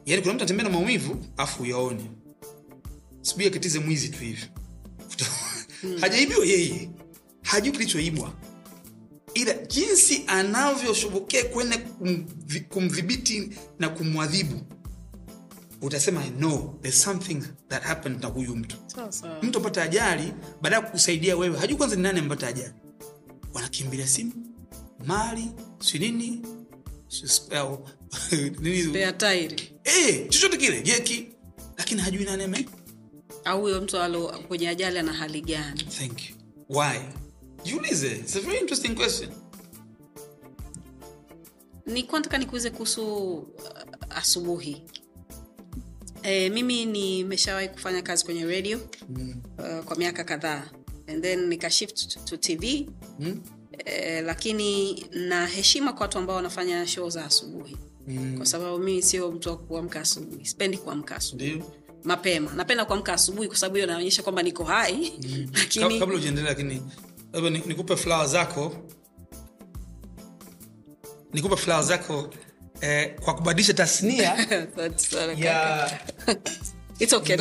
Yaani 0.05 0.21
kuna 0.21 0.33
mtu 0.33 0.43
atembea 0.43 0.63
na 0.63 0.69
maumivu 0.69 1.25
afu 1.37 1.63
uyaone 1.63 2.11
sijui 3.21 3.47
akatize 3.47 3.79
mwizi 3.79 4.09
tu 4.09 4.19
hivi. 4.19 4.45
Hajaibiwa 6.01 6.45
yeye. 6.45 6.89
Hajui 7.41 7.71
kilichoibwa. 7.71 8.33
Ila 9.33 9.53
jinsi 9.53 10.23
anavyoshubukia 10.27 11.43
kwenda 11.43 11.77
kumdhibiti 12.69 13.49
na 13.79 13.89
kumwadhibu 13.89 14.61
utasema 15.83 16.23
no 16.39 16.75
there's 16.81 17.01
something 17.01 17.41
that 17.69 17.83
happened 17.83 18.21
na 18.21 18.27
huyu 18.27 18.55
mtu. 18.55 18.77
Sawa 19.09 19.39
mtu 19.41 19.57
apata 19.59 19.83
ajali 19.83 20.33
baada 20.61 20.75
ya 20.75 20.81
kukusaidia 20.81 21.37
wewe 21.37 21.57
hajui 21.59 21.77
kwanza 21.77 21.95
ni 21.95 22.01
nani 22.01 22.19
amepata 22.19 22.47
ajali. 22.47 22.73
Wanakimbilia 23.53 24.07
simu 24.07 24.31
mali 25.05 25.51
si 25.79 25.99
nini 25.99 26.41
eh, 29.83 30.29
chochote 30.29 30.57
kile 30.57 30.81
jeki 30.81 31.27
lakini 31.77 32.01
hajui 32.01 32.23
nani 32.25 32.43
ame 32.43 32.65
au 33.45 33.61
huyo 33.61 33.81
mtu 33.81 33.97
alo 33.99 34.27
kwenye 34.47 34.69
ajali 34.69 34.99
ana 34.99 35.13
hali 35.13 35.41
gani? 35.41 35.83
Thank 35.83 36.29
you. 36.29 36.35
Why? 36.69 36.99
Jiulize 37.63 38.07
it's 38.15 38.35
a 38.35 38.39
very 38.41 38.57
interesting 38.59 38.95
question. 38.95 39.29
Nikuwa 41.85 42.19
nataka 42.19 42.37
nikuuze 42.37 42.69
kuhusu 42.69 43.33
uh, 43.33 43.47
asubuhi 44.09 44.83
e, 46.23 46.49
mimi 46.49 46.85
nimeshawahi 46.85 47.69
kufanya 47.69 48.01
kazi 48.01 48.25
kwenye 48.25 48.45
radio 48.45 48.79
mm. 49.09 49.41
uh, 49.57 49.85
kwa 49.85 49.95
miaka 49.97 50.23
kadhaa 50.23 50.63
and 51.07 51.23
then 51.23 51.47
nikashift 51.47 52.07
to, 52.07 52.19
to 52.19 52.37
tv 52.37 52.89
Mm. 53.19 53.41
e, 53.85 54.21
lakini 54.21 54.93
na 55.11 55.47
heshima 55.47 55.93
kwa 55.93 56.01
watu 56.01 56.17
ambao 56.17 56.35
wanafanya 56.35 56.87
show 56.87 57.09
za 57.09 57.25
asubuhi 57.25 57.77
Mm. 58.07 58.37
kwa 58.37 58.45
sababu 58.45 58.79
mimi 58.79 59.01
sio 59.01 59.31
mtu 59.31 59.49
wa 59.49 59.57
kuamka 59.57 59.99
asubuhi 60.01 60.45
sipendi 60.45 60.77
kuamka 60.77 61.15
asubuhi 61.15 61.63
mapema 62.03 62.53
napenda 62.53 62.85
kuamka 62.85 63.13
asubuhi 63.13 63.47
kwa 63.47 63.57
sababu 63.57 63.75
hiyo 63.75 63.87
naonyesha 63.87 64.23
kwamba 64.23 64.43
niko 64.43 64.63
hai 64.63 65.13
mm. 65.23 65.47
lakini 65.59 65.99
kabla 65.99 66.15
ujiendelea 66.15 66.49
lakini 66.51 66.81
labda 67.33 67.49
ni- 67.49 67.63
nikupe 67.67 67.95
flower 67.95 68.27
zako 68.27 68.75
nikupe 71.33 71.55
flower 71.55 71.83
zako 71.83 72.29
eh, 72.83 73.15
kwa 73.19 73.35
kubadilisha 73.35 73.73
tasnia 73.73 74.23
ya 75.37 75.91
It's 76.99 77.13
okay, 77.13 77.37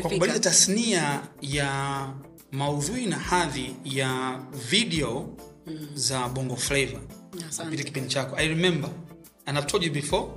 kubadilisha 0.10 0.38
tasnia 0.40 1.22
ya 1.42 2.08
maudhui 2.52 3.06
na 3.06 3.18
hadhi 3.18 3.76
ya 3.84 4.40
video 4.70 5.36
za 5.94 6.28
bongo 6.28 6.56
flavor 6.56 7.00
Asante. 7.48 7.64
kupita 7.64 7.84
kipindi 7.84 8.08
chako. 8.08 8.36
I 8.36 8.48
remember. 8.48 8.90
And 9.46 9.58
i've 9.58 9.66
told 9.66 9.84
you 9.84 9.92
before 9.92 10.28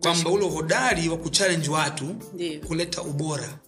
kwamba 0.00 0.30
ule 0.30 0.44
uhodari 0.44 1.08
wa 1.08 1.16
kuchallenge 1.16 1.70
watu 1.70 2.16
Ndio. 2.34 2.60
kuleta 2.60 3.02
ubora. 3.02 3.58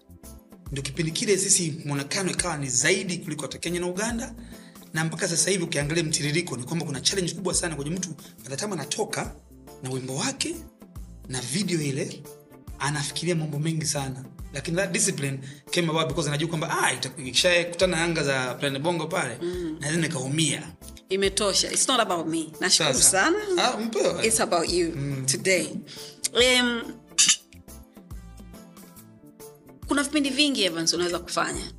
Ndio 0.73 0.83
kipindi 0.83 1.12
kile 1.12 1.37
sisi 1.38 1.83
mwonekano 1.85 2.31
ikawa 2.31 2.57
ni 2.57 2.69
zaidi 2.69 3.19
kuliko 3.19 3.43
hata 3.43 3.59
kenya 3.59 3.81
na 3.81 3.87
uganda 3.87 4.35
na 4.92 5.05
mpaka 5.05 5.29
sasa 5.29 5.50
hivi 5.50 5.64
ukiangalia 5.64 6.05
mtiririko 6.05 6.57
ni 6.57 6.62
kwamba 6.64 6.87
kuna 6.87 7.00
challenge 7.00 7.35
kubwa 7.35 7.55
sana 7.55 7.76
kwenye 7.76 7.90
mtu 7.90 8.09
atatama 8.46 8.74
anatoka 8.74 9.35
na 9.83 9.90
wimbo 9.90 10.16
wake 10.16 10.57
na 11.29 11.40
video 11.40 11.81
ile 11.83 12.22
anafikiria 12.79 13.35
mambo 13.37 13.59
mengi 13.59 13.87
sana 13.87 14.24
lakini 14.53 14.76
that 14.76 14.90
discipline 14.92 15.38
came 15.70 15.88
about 15.88 16.09
because 16.09 16.29
anajua 16.29 16.48
kwamba 16.48 16.79
ah, 16.83 16.92
ikishakutana 17.26 17.96
na 17.96 18.05
anga 18.05 18.24
za 18.24 18.55
plan 18.55 18.79
bongo 18.79 19.07
pale 19.07 19.38
mm. 19.42 19.76
naweza 19.81 20.00
nikaumia 20.00 20.68
Imetosha. 21.11 21.72
It's 21.72 21.88
not 21.88 22.00
about 22.00 22.26
me. 22.26 22.53
Nashukuru 22.61 22.98
sana. 23.03 23.38
Ah, 23.59 23.76
mpewa. 23.76 24.24
It's 24.24 24.40
about 24.40 24.70
you 24.70 24.92
today. 25.26 25.68
Um, 26.33 26.83
kuna 29.88 30.03
vipindi 30.03 30.31
vingi 30.31 30.64
Evans 30.64 30.92
unaweza 30.94 31.18
kufanya. 31.18 31.72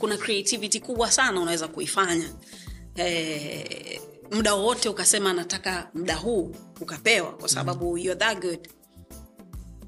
Kuna 0.00 0.16
creativity 0.16 0.80
kubwa 0.80 1.10
sana 1.10 1.40
unaweza 1.40 1.68
kuifanya. 1.68 2.34
Eh, 2.94 4.00
muda 4.32 4.54
wowote 4.54 4.88
ukasema 4.88 5.32
nataka 5.32 5.90
muda 5.94 6.16
huu 6.16 6.54
ukapewa 6.80 7.32
kwa 7.32 7.48
sababu 7.48 7.98
you're 7.98 8.20
that 8.20 8.40
good. 8.40 8.68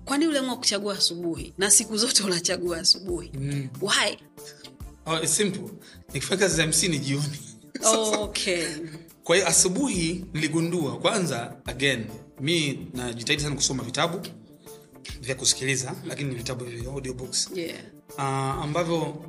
Kwani 0.05 0.27
uliamua 0.27 0.57
kuchagua 0.57 0.94
asubuhi 0.94 1.55
na 1.59 1.70
siku 1.70 1.96
zote 1.96 2.22
unachagua 2.22 2.79
asubuhi? 2.79 3.31
Mm. 3.35 3.68
Why? 3.83 4.16
Oh, 5.07 5.16
it's 5.22 5.37
simple 5.37 5.62
nikifanya 6.14 6.40
kazi 6.40 6.57
za 6.57 6.66
mc 6.66 6.83
ni 6.83 6.98
jioni 6.98 7.38
Okay. 8.18 8.66
kwa 9.25 9.37
hiyo 9.37 9.48
asubuhi 9.48 10.25
niligundua 10.33 10.98
kwanza 10.98 11.57
again 11.64 12.05
mi 12.40 12.88
najitahidi 12.94 13.42
sana 13.42 13.57
kusoma 13.57 13.83
vitabu 13.83 14.27
vya 15.20 15.35
kusikiliza 15.35 15.94
lakini 16.07 16.31
ni 16.31 16.35
vitabu 16.37 16.64
vya 16.64 16.90
audiobooks 16.92 17.51
yeah. 17.55 17.79
uh, 18.14 18.22
ambavyo 18.64 19.25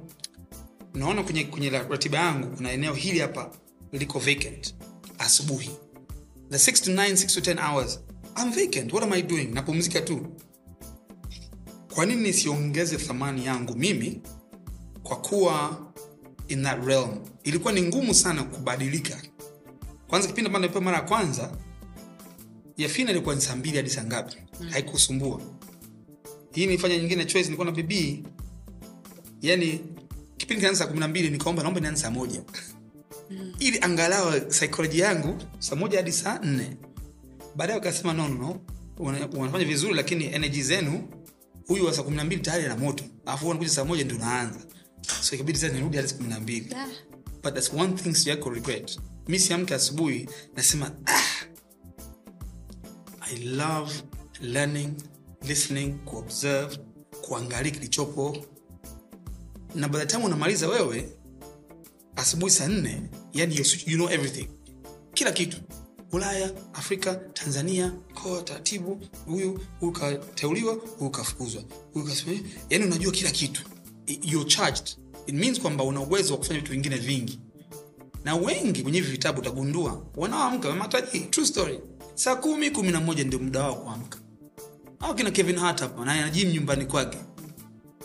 naona 0.94 1.24
kwenye, 1.24 1.44
kwenye 1.44 1.70
ratiba 1.70 2.18
yangu 2.18 2.48
kuna 2.58 2.72
eneo 2.72 2.94
hili 2.94 3.20
hapa 3.20 3.52
liko 3.92 4.20
vacant. 4.20 4.76
Asubuhi. 5.18 5.70
The 6.50 6.58
6 6.72 6.84
to 6.86 6.92
9 6.92 7.12
6 7.14 7.42
to 7.42 7.52
10 7.54 7.60
hours. 7.72 8.00
I'm 8.38 8.52
vacant. 8.52 8.94
What 8.94 9.04
am 9.04 9.14
I 9.14 9.22
doing? 9.22 9.46
Napumzika 9.54 10.02
tu. 10.02 10.28
Kwa 11.96 12.06
nini 12.06 12.22
nisiongeze 12.22 12.98
thamani 12.98 13.46
yangu 13.46 13.76
mimi? 13.76 14.22
Kwa 15.04 15.16
kuwa 15.18 15.80
in 16.48 16.64
that 16.64 16.86
realm. 16.86 17.10
Ilikuwa 17.44 17.74
ni 17.74 17.82
ngumu 17.82 18.14
sana 18.14 18.44
kubadilika. 18.44 19.22
Kwanza 20.08 20.28
kipindi 20.28 20.48
ambacho 20.48 20.66
nipewa 20.66 20.84
mara 20.84 20.98
ya 20.98 21.04
kwanza 21.04 21.52
ya 22.78 22.90
fina 22.90 23.12
ilikuwa 23.12 23.36
ni 23.36 23.42
saa 23.42 23.56
mbili 23.56 23.78
hadi 23.78 23.90
saa 23.90 24.04
ngapi? 24.04 24.36
Haikusumbua. 24.70 25.42
Hii 26.54 26.66
nifanya 26.68 26.98
nyingine 26.98 27.26
choice 27.26 27.44
nilikuwa 27.44 27.66
na 27.66 27.72
bibii 27.72 28.24
yani 29.42 29.80
kipindi 30.44 30.62
kinaanza 30.62 30.80
saa 30.80 30.88
kumi 30.88 31.00
na 31.00 31.08
mbili 31.08 31.30
nikaomba 31.30 31.64
naomba 31.64 31.80
nianze 31.82 32.02
saa 32.02 32.12
moja. 32.12 32.42
Ili 33.60 33.80
angalau 33.82 34.42
psychology 34.50 35.00
yangu 35.00 35.38
saa 35.60 35.76
moja 35.76 35.98
hadi 35.98 36.12
saa 36.12 36.40
nne. 36.40 36.78
Baadaye 37.56 37.80
wakasema 37.80 38.14
no, 38.14 38.28
no, 38.28 38.36
no. 38.38 38.60
Wanafanya 39.40 39.66
vizuri 39.66 39.94
lakini 39.94 40.26
energy 40.26 40.62
zenu 40.62 41.08
huyu 41.68 41.86
wa 41.86 41.94
saa 41.94 42.04
kumi 42.04 42.18
na 42.18 42.24
mbili 42.24 42.42
tayari 42.42 42.68
na 42.68 42.78
moto. 42.78 43.04
Alafu 43.26 43.50
anakuja 43.52 43.70
saa 43.70 43.86
moja 43.86 44.04
ndio 44.04 44.18
naanza. 44.18 44.60
So 45.22 45.36
ikabidi 45.36 45.60
sasa 45.60 45.74
nirudi 45.74 45.98
hadi 45.98 46.10
saa 46.10 46.16
kumi 46.16 46.30
na 46.30 46.40
mbili. 46.40 46.68
Yeah. 46.72 46.90
but 47.44 47.54
that's 47.54 47.74
one 47.74 47.94
thing 47.94 48.14
sijako 48.16 48.50
regret. 48.50 49.00
Mi 49.28 49.40
siamke 49.40 49.76
asubuhi 49.76 50.30
nasema 50.56 50.92
ah, 51.06 51.46
i 53.34 53.38
love 53.46 53.94
learning 54.42 54.94
listening 55.48 55.94
kuobserve 56.06 56.78
kuangalia 57.22 57.72
kilichopo 57.72 58.38
na 59.76 59.88
by 59.88 60.00
the 60.00 60.06
time 60.06 60.24
unamaliza 60.26 60.68
wewe 60.68 61.10
asubuhi 62.16 62.52
saa 62.52 62.68
nne 62.68 63.02
yani 63.34 63.56
you, 63.58 63.64
you 63.86 63.98
know 63.98 64.10
everything. 64.10 64.48
Kila 65.14 65.32
kitu. 65.32 65.58
Ulaya 66.12 66.52
afrika 66.74 67.16
tanzania 67.16 67.94
koa 68.14 68.42
taratibu 68.42 69.02
huyu 69.26 69.60
huyu 69.80 69.92
kateuliwa 69.92 70.74
huyu 70.98 71.12
kafukuzwa 71.12 71.64
yani 72.70 72.86
unajua 72.86 73.12
kila 73.12 73.32
kitu. 73.32 73.64
Charged. 74.48 74.98
It 75.28 75.36
means 75.36 75.60
kwamba 75.60 75.84
una 75.84 76.02
uwezo 76.02 76.34
wa 76.34 76.40
kufanya 76.40 76.60
vitu 76.60 76.72
vingine 76.72 76.98
vingi. 76.98 77.40
Na 78.24 78.36
wengi 78.36 78.84
kwenye 78.84 79.00
hivi 79.00 79.12
vitabu 79.12 79.42
utagundua 79.42 80.06
wanaoamka 80.16 80.70
wamataji 80.70 81.20
true 81.20 81.46
story. 81.48 81.80
Saa 82.16 82.36
kumi 82.36 82.72
kumi 82.72 82.92
na 82.92 83.00
moja 83.02 83.24
ndio 83.24 83.40
muda 83.40 83.60
wao 83.64 83.76
kuamka. 83.76 84.20
Au 85.00 85.16
kina 85.16 85.32
kevin 85.32 85.56
hart 85.58 85.80
hapa 85.80 86.06
na 86.06 86.12
anajim 86.12 86.50
nyumbani 86.52 86.86
kwake 86.86 87.18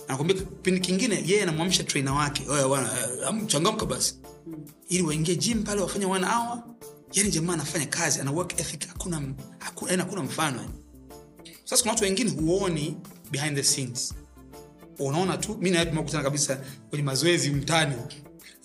anakwambia 0.08 0.36
kipindi 0.36 0.80
kingine 0.80 1.22
yeye 1.26 1.42
anamwamsha 1.42 1.84
trainer 1.84 2.12
wake. 2.12 2.42
Eh, 2.42 3.28
am- 3.28 3.46
changamka 3.46 3.86
basi. 3.86 4.14
Ili 4.88 5.02
waingie 5.02 5.36
gym 5.36 5.64
pale 5.64 5.80
wafanye 5.80 6.06
one 6.06 6.26
hour. 6.26 6.62
Yani 7.12 7.30
jamaa 7.30 7.52
anafanya 7.52 7.86
kazi 7.86 8.20
ana 8.20 8.30
work 8.30 8.60
ethic 8.60 8.88
hakuna 8.88 9.22
hakuna, 9.58 9.90
yani 9.90 10.02
hakuna 10.02 10.22
mfano 10.22 10.56
yani. 10.60 10.72
sasa 11.64 11.82
kuna 11.82 11.92
watu 11.92 12.04
wengine 12.04 12.30
huoni 12.30 12.96
behind 13.30 13.56
the 13.56 13.62
scenes. 13.62 14.14
Unaona 14.98 15.36
tu 15.36 15.58
mi 15.60 15.70
nawe 15.70 15.86
tumekutana 15.86 16.22
kabisa 16.24 16.60
kwenye 16.90 17.04
mazoezi 17.04 17.50
mtani 17.50 17.94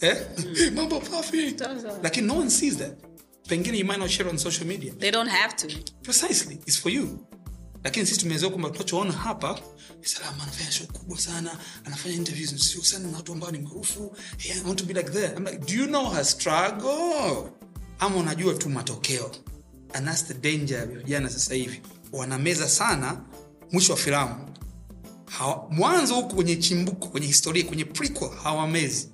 eh? 0.01 0.17
mm. 0.37 0.73
mambo 0.75 0.99
pafi 0.99 1.55
lakini 2.03 2.27
no 2.27 2.37
one 2.37 2.49
sees 2.49 2.77
that. 2.77 2.93
Pengine 3.47 3.77
you 3.77 3.85
might 3.85 3.99
not 3.99 4.09
share 4.09 4.29
on 4.29 4.37
social 4.37 4.65
media. 4.67 4.93
They 4.93 5.11
don't 5.11 5.29
have 5.29 5.55
to. 5.55 5.67
Precisely. 6.01 6.55
It's 6.65 6.79
for 6.79 6.91
you 6.91 7.27
lakini 7.83 8.05
sisi 8.05 8.19
tumezoea 8.19 8.49
kwamba 8.51 8.69
tunachoona 8.69 9.11
hapa 9.13 9.59
salama 10.01 10.43
anafanya 10.43 10.71
show 10.71 10.87
kubwa 10.87 11.19
sana 11.19 11.57
anafanya 11.85 12.15
interviews 12.15 12.53
nzuri 12.53 12.85
sana 12.85 13.07
na 13.07 13.17
watu 13.17 13.31
ambao 13.33 13.51
ni 13.51 13.57
maarufu. 13.59 14.15
Hey, 14.37 14.53
I 14.53 14.61
want 14.65 14.79
to 14.79 14.85
be 14.85 14.93
like 14.93 15.09
that. 15.09 15.37
I'm 15.37 15.45
like, 15.45 15.57
do 15.57 15.73
you 15.73 15.87
know 15.87 16.09
her 16.13 16.25
struggle? 16.25 17.49
Ama 17.99 18.15
unajua 18.15 18.53
tu 18.53 18.69
matokeo? 18.69 19.31
And 19.93 20.07
that's 20.07 20.25
the 20.25 20.33
danger 20.33 20.77
ya 20.79 20.85
vijana 20.85 21.29
sasa 21.29 21.53
hivi. 21.55 21.81
Wanameza 22.11 22.69
sana 22.69 23.21
mwisho 23.71 23.93
wa 23.93 23.99
filamu. 23.99 24.49
Mwanzo 25.69 26.15
huku 26.15 26.35
kwenye 26.35 26.55
chimbuko 26.55 27.07
kwenye 27.07 27.27
historia 27.27 27.63
kwenye 27.65 27.85
prequel 27.85 28.29
hawamezi. 28.43 29.09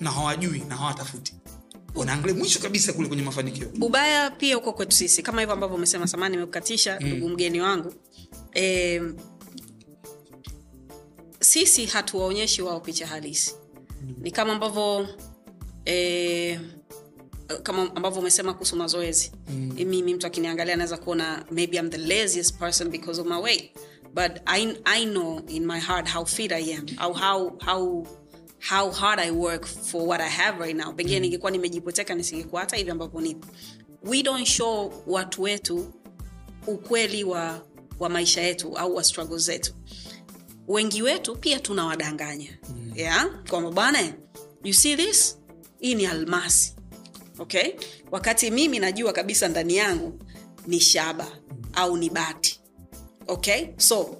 Na 0.00 0.10
hawajui 0.10 0.58
na 0.68 0.76
hawatafuti 0.76 1.34
wanaangalia 1.94 2.34
mwisho 2.36 2.58
kabisa 2.58 2.92
kule 2.92 3.08
kwenye 3.08 3.22
mafanikio. 3.22 3.68
Ubaya 3.80 4.30
pia 4.30 4.58
uko 4.58 4.72
kwetu 4.72 4.96
sisi 4.96 5.22
kama 5.22 5.40
hivyo 5.40 5.54
ambavyo 5.54 5.76
umesema 5.76 6.06
samani 6.06 6.36
nimekukatisha 6.36 6.98
ndugu 7.00 7.28
mgeni 7.28 7.60
wangu. 7.60 7.94
E, 8.54 9.00
sisi 11.40 11.86
hatuwaonyeshi 11.86 12.62
wao 12.62 12.80
picha 12.80 13.06
halisi. 13.06 13.54
Ni 14.18 14.30
kama 14.30 14.52
ambavyo 14.52 15.08
e, 15.86 16.60
kama 17.62 17.96
ambavyo 17.96 18.20
umesema 18.20 18.52
kuhusu 18.52 18.76
mazoezi. 18.76 19.32
Mm. 19.48 19.72
mimi 19.86 20.14
mtu 20.14 20.26
akiniangalia 20.26 20.74
anaweza 20.74 20.96
kuona 20.96 21.44
maybe 21.50 21.76
I'm 21.76 21.90
the 21.90 21.98
laziest 21.98 22.58
person 22.58 22.88
because 22.90 23.20
of 23.20 23.26
my 23.26 23.40
weight. 23.40 23.70
But 24.14 24.30
I, 24.46 24.76
I 24.84 25.04
know 25.06 25.40
in 25.48 25.66
my 25.66 25.80
heart 25.80 26.08
how 26.08 26.24
fit 26.24 26.52
I 26.52 26.74
am 26.74 26.86
au 26.98 27.12
how, 27.12 27.58
how 27.66 28.06
how 28.70 28.90
hard 28.90 29.18
I 29.20 29.30
work 29.30 29.66
for 29.66 30.06
what 30.06 30.20
I 30.20 30.28
have 30.28 30.58
right 30.60 30.76
now. 30.76 30.92
Pengine 30.92 31.20
ningekuwa 31.20 31.50
nimejipoteka 31.50 32.14
nisingekuwa 32.14 32.60
hata 32.60 32.76
hivi 32.76 32.90
ambapo 32.90 33.20
nipo. 33.20 33.48
We 34.04 34.22
don't 34.22 34.46
show 34.46 35.02
watu 35.06 35.42
wetu 35.42 35.92
ukweli 36.66 37.24
wa, 37.24 37.66
wa 38.00 38.08
maisha 38.08 38.40
yetu 38.42 38.76
au 38.78 38.94
wa 38.94 39.04
struggle 39.04 39.38
zetu. 39.38 39.74
Wengi 40.68 41.02
wetu 41.02 41.36
pia 41.36 41.60
tunawadanganya. 41.60 42.58
Mm. 42.68 42.92
yeah? 42.94 43.30
kwamba 43.50 43.70
bwana 43.70 44.12
you 44.64 44.74
see 44.74 44.96
this? 44.96 45.38
Hii 45.80 45.94
ni 45.94 46.06
almasi. 46.06 46.74
Okay? 47.38 47.72
Wakati 48.10 48.50
mimi 48.50 48.78
najua 48.78 49.12
kabisa 49.12 49.48
ndani 49.48 49.76
yangu 49.76 50.18
ni 50.66 50.80
shaba 50.80 51.26
au 51.72 51.96
ni 51.96 52.10
bati. 52.10 52.60
Okay? 53.26 53.66
So 53.76 54.16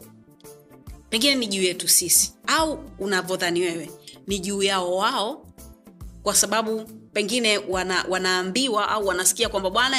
pengine 1.11 1.35
ni 1.35 1.47
juu 1.47 1.63
yetu 1.63 1.89
sisi 1.89 2.33
au 2.47 2.85
unavyodhani 2.99 3.61
wewe 3.61 3.91
ni 4.27 4.39
juu 4.39 4.63
yao 4.63 4.97
wao 4.97 5.47
kwa 6.23 6.35
sababu 6.35 6.85
pengine 7.13 7.59
wana, 7.59 8.05
wanaambiwa 8.09 8.89
au 8.89 9.07
wanasikia 9.07 9.49
kwamba 9.49 9.71
bwana 9.71 9.99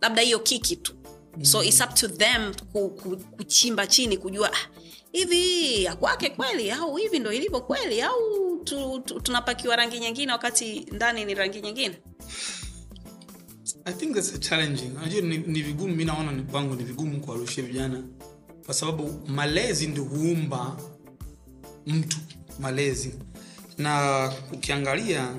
labda 0.00 0.22
hiyo 0.22 0.38
kiki 0.38 0.76
tu 0.76 0.94
so 1.42 1.62
its 1.64 1.80
up 1.80 1.94
to 1.94 2.08
them 2.08 2.54
ku, 2.72 2.90
ku, 2.90 3.16
kuchimba 3.16 3.86
chini 3.86 4.16
kujua 4.16 4.52
ah, 4.52 4.68
hivi 5.12 5.84
ya 5.84 5.96
kwake 5.96 6.30
kweli 6.30 6.70
au 6.70 6.96
hivi 6.96 7.18
ndo 7.18 7.32
ilivyo 7.32 7.60
kweli 7.60 8.02
au 8.02 8.16
tu, 8.64 9.00
tu, 9.04 9.20
tunapakiwa 9.20 9.76
rangi 9.76 9.98
nyingine 9.98 10.32
wakati 10.32 10.80
ndani 10.92 11.24
ni 11.24 11.34
rangi 11.34 11.60
nyingine 11.60 11.96
I 13.84 13.92
think 13.92 14.14
that's 14.14 14.34
a 14.34 14.38
challenging. 14.38 14.90
Unajua 14.96 15.20
ni, 15.20 15.38
ni 15.38 15.62
vigumu, 15.62 15.94
mi 15.94 16.04
naona 16.04 16.42
kwangu 16.42 16.74
ni 16.74 16.84
vigumu 16.84 17.20
kuwarushia 17.20 17.64
vijana, 17.64 18.02
kwa 18.64 18.74
sababu 18.74 19.20
malezi 19.28 19.86
ndio 19.86 20.04
huumba 20.04 20.76
mtu, 21.86 22.16
malezi. 22.58 23.14
Na 23.80 24.32
ukiangalia 24.52 25.34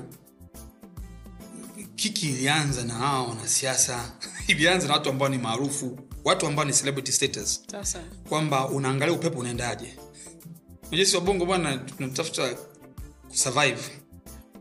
kiki 1.96 2.28
ilianza 2.28 2.84
na 2.84 2.94
hawa 2.94 3.28
wanasiasa, 3.28 4.12
ilianza 4.48 4.86
na 4.86 4.92
watu 4.92 5.10
ambao 5.10 5.28
ni 5.28 5.38
maarufu, 5.38 5.98
watu 6.24 6.46
ambao 6.46 6.64
ni 6.64 6.72
celebrity 6.72 7.12
status, 7.12 7.62
kwamba 8.28 8.68
unaangalia 8.68 9.14
upepo 9.14 9.38
unaendaje. 9.38 9.94
Unajua 10.88 11.06
si 11.06 11.16
wabongo 11.16 11.46
bwana, 11.46 11.78
tunatafuta 11.78 12.56
kusurvive 13.28 13.80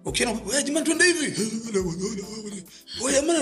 ukiona 0.06 0.32
upepo, 0.32 0.54
"Eh, 0.58 0.63
jamani 0.65 0.86
tuende 0.86 1.06
hivi. 1.06 1.32
Jamani 3.13 3.39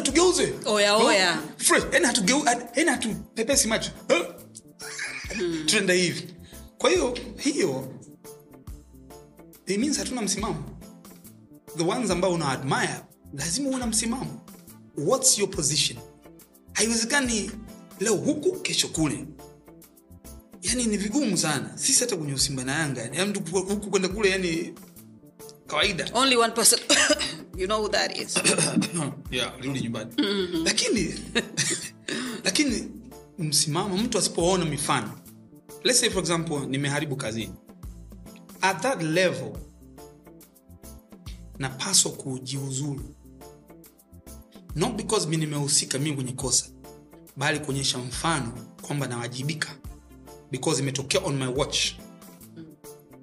yani 2.76 2.90
hatupepesi 2.90 3.68
macho. 3.68 3.92
Hivi. 5.94 6.34
Kwa 6.78 6.90
hiyo 6.90 7.18
hiyo 7.38 7.94
it 9.70 9.80
means 9.80 9.98
hatuna 9.98 10.22
msimamo. 10.22 10.64
The 11.78 11.84
ones 11.84 12.12
ambao 12.12 12.34
una 12.34 12.50
admire 12.50 13.02
lazima 13.34 13.70
una 13.70 13.78
na 13.78 13.88
msimamo. 13.88 14.42
What's 14.98 15.38
your 15.40 15.50
position? 15.50 16.00
Haiwezekani 16.74 17.52
leo 18.00 18.16
huku 18.16 18.52
kesho 18.60 18.88
kule. 18.88 19.26
Yani 20.62 20.86
ni 20.86 20.98
vigumu 20.98 21.38
sana. 21.38 21.78
Sisi 21.78 22.00
hata 22.00 22.18
kwenye 22.18 22.34
usimba 22.34 22.64
na 22.64 22.72
yanga 22.72 23.02
yani 23.02 23.26
mtu 23.26 23.56
huku 23.56 23.90
kwenda 23.90 24.10
kule 24.10 24.30
yani 24.30 24.74
kawaida. 25.68 26.10
Only 26.14 26.36
one 26.38 26.54
person. 26.54 26.80
You 27.58 27.68
know 27.68 27.80
who 27.82 27.90
that 27.90 28.18
is. 28.18 28.36
Yeah, 29.32 29.52
rudi 29.62 29.82
nyumbani. 29.82 30.12
Lakini 30.64 31.16
lakini 32.46 32.92
msimamo 33.40 33.98
mtu 33.98 34.18
asipoona 34.18 34.66
mifano. 34.66 35.20
Let's 35.84 36.00
say 36.00 36.10
for 36.10 36.20
example 36.20 36.60
nimeharibu 36.68 37.16
kazini 37.16 37.54
at 38.62 38.82
that 38.82 39.02
level 39.04 39.58
napaswa 41.60 42.12
kujiuzulu. 42.12 43.16
Not 44.76 44.96
because 44.96 45.28
mi 45.28 45.38
nimehusika 45.38 46.00
mimi 46.00 46.16
kwenye 46.16 46.32
kosa 46.32 46.66
bali 47.38 47.60
kuonyesha 47.60 47.98
mfano 47.98 48.52
kwamba 48.82 49.08
nawajibika 49.08 49.70
because 50.52 50.82
imetokea 50.82 51.22
on 51.26 51.38
my 51.38 51.48
watch. 51.48 51.94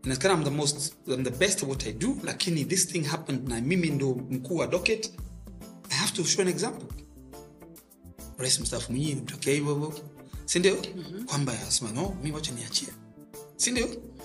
Inawezekana 0.02 0.34
I'm 0.34 0.44
the 0.44 0.50
most 0.50 0.94
I'm 1.06 1.24
the 1.24 1.30
best 1.30 1.62
at 1.62 1.68
what 1.68 1.86
I 1.86 1.92
do 1.92 2.16
lakini 2.24 2.64
this 2.64 2.86
thing 2.88 3.00
happened 3.02 3.48
na 3.48 3.60
mimi 3.60 3.90
ndo 3.90 4.14
mkuu 4.30 4.56
wa 4.56 4.66
docket 4.66 5.12
I 5.90 5.94
have 5.94 6.12
to 6.12 6.24
show 6.24 6.42
an 6.42 6.48
example. 6.48 6.88
Rais 8.38 8.60
mstaafu 8.60 8.92
mwenyewe 8.92 9.12
imetokea 9.12 9.54
hivyo 9.54 9.74
hivyo. 9.74 9.92
Sindio 10.44 10.76
kwamba 11.26 11.52
asema 11.68 11.92
no 11.92 12.16
mi 12.22 12.32
wacha 12.32 12.52
niachie. 12.52 12.88
Sindio 13.56 13.86
But 13.86 14.15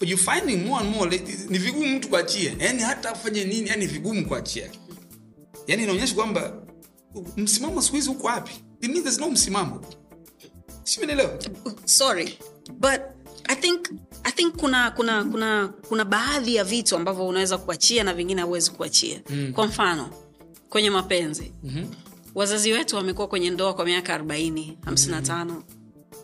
you 0.00 0.16
finding 0.16 0.56
more 0.66 0.84
and 0.84 0.96
more 0.96 1.18
ni 1.48 1.58
vigumu 1.58 1.96
mtu 1.96 2.08
kuachia. 2.08 2.54
Yani 2.58 2.82
hata 2.82 3.10
afanye 3.10 3.44
nini 3.44 3.68
yani 3.68 3.86
vigumu 3.86 4.26
kuachia. 4.26 4.70
Yani 5.66 5.82
inaonyesha 5.82 6.14
kwamba 6.14 6.52
msimamo 7.36 7.82
siku 7.82 7.96
hizi 7.96 8.08
huko 8.08 8.26
wapi? 8.26 8.52
It 8.80 8.88
means 8.90 9.02
there's 9.02 9.18
no 9.20 9.30
msimamo. 9.30 9.84
Simenelewa 10.84 11.38
sorry 11.84 12.38
but 12.78 13.00
i 13.48 13.56
think 13.56 13.88
i 14.24 14.32
think 14.32 14.56
kuna 14.56 14.90
kuna 14.90 15.24
kuna 15.24 15.68
kuna 15.88 16.04
baadhi 16.04 16.54
ya 16.54 16.64
vitu 16.64 16.96
ambavyo 16.96 17.26
unaweza 17.28 17.58
kuachia 17.58 18.04
na 18.04 18.14
vingine 18.14 18.40
hauwezi 18.40 18.70
kuachia. 18.70 19.20
Mm. 19.30 19.52
kwa 19.52 19.66
mfano 19.66 20.10
kwenye 20.68 20.90
mapenzi. 20.90 21.52
Mm-hmm. 21.62 21.86
wazazi 22.34 22.72
wetu 22.72 22.96
wamekuwa 22.96 23.28
kwenye 23.28 23.50
ndoa 23.50 23.74
kwa 23.74 23.84
miaka 23.84 24.18
40 24.18 24.76
55 24.76 25.44
mm. 25.44 25.62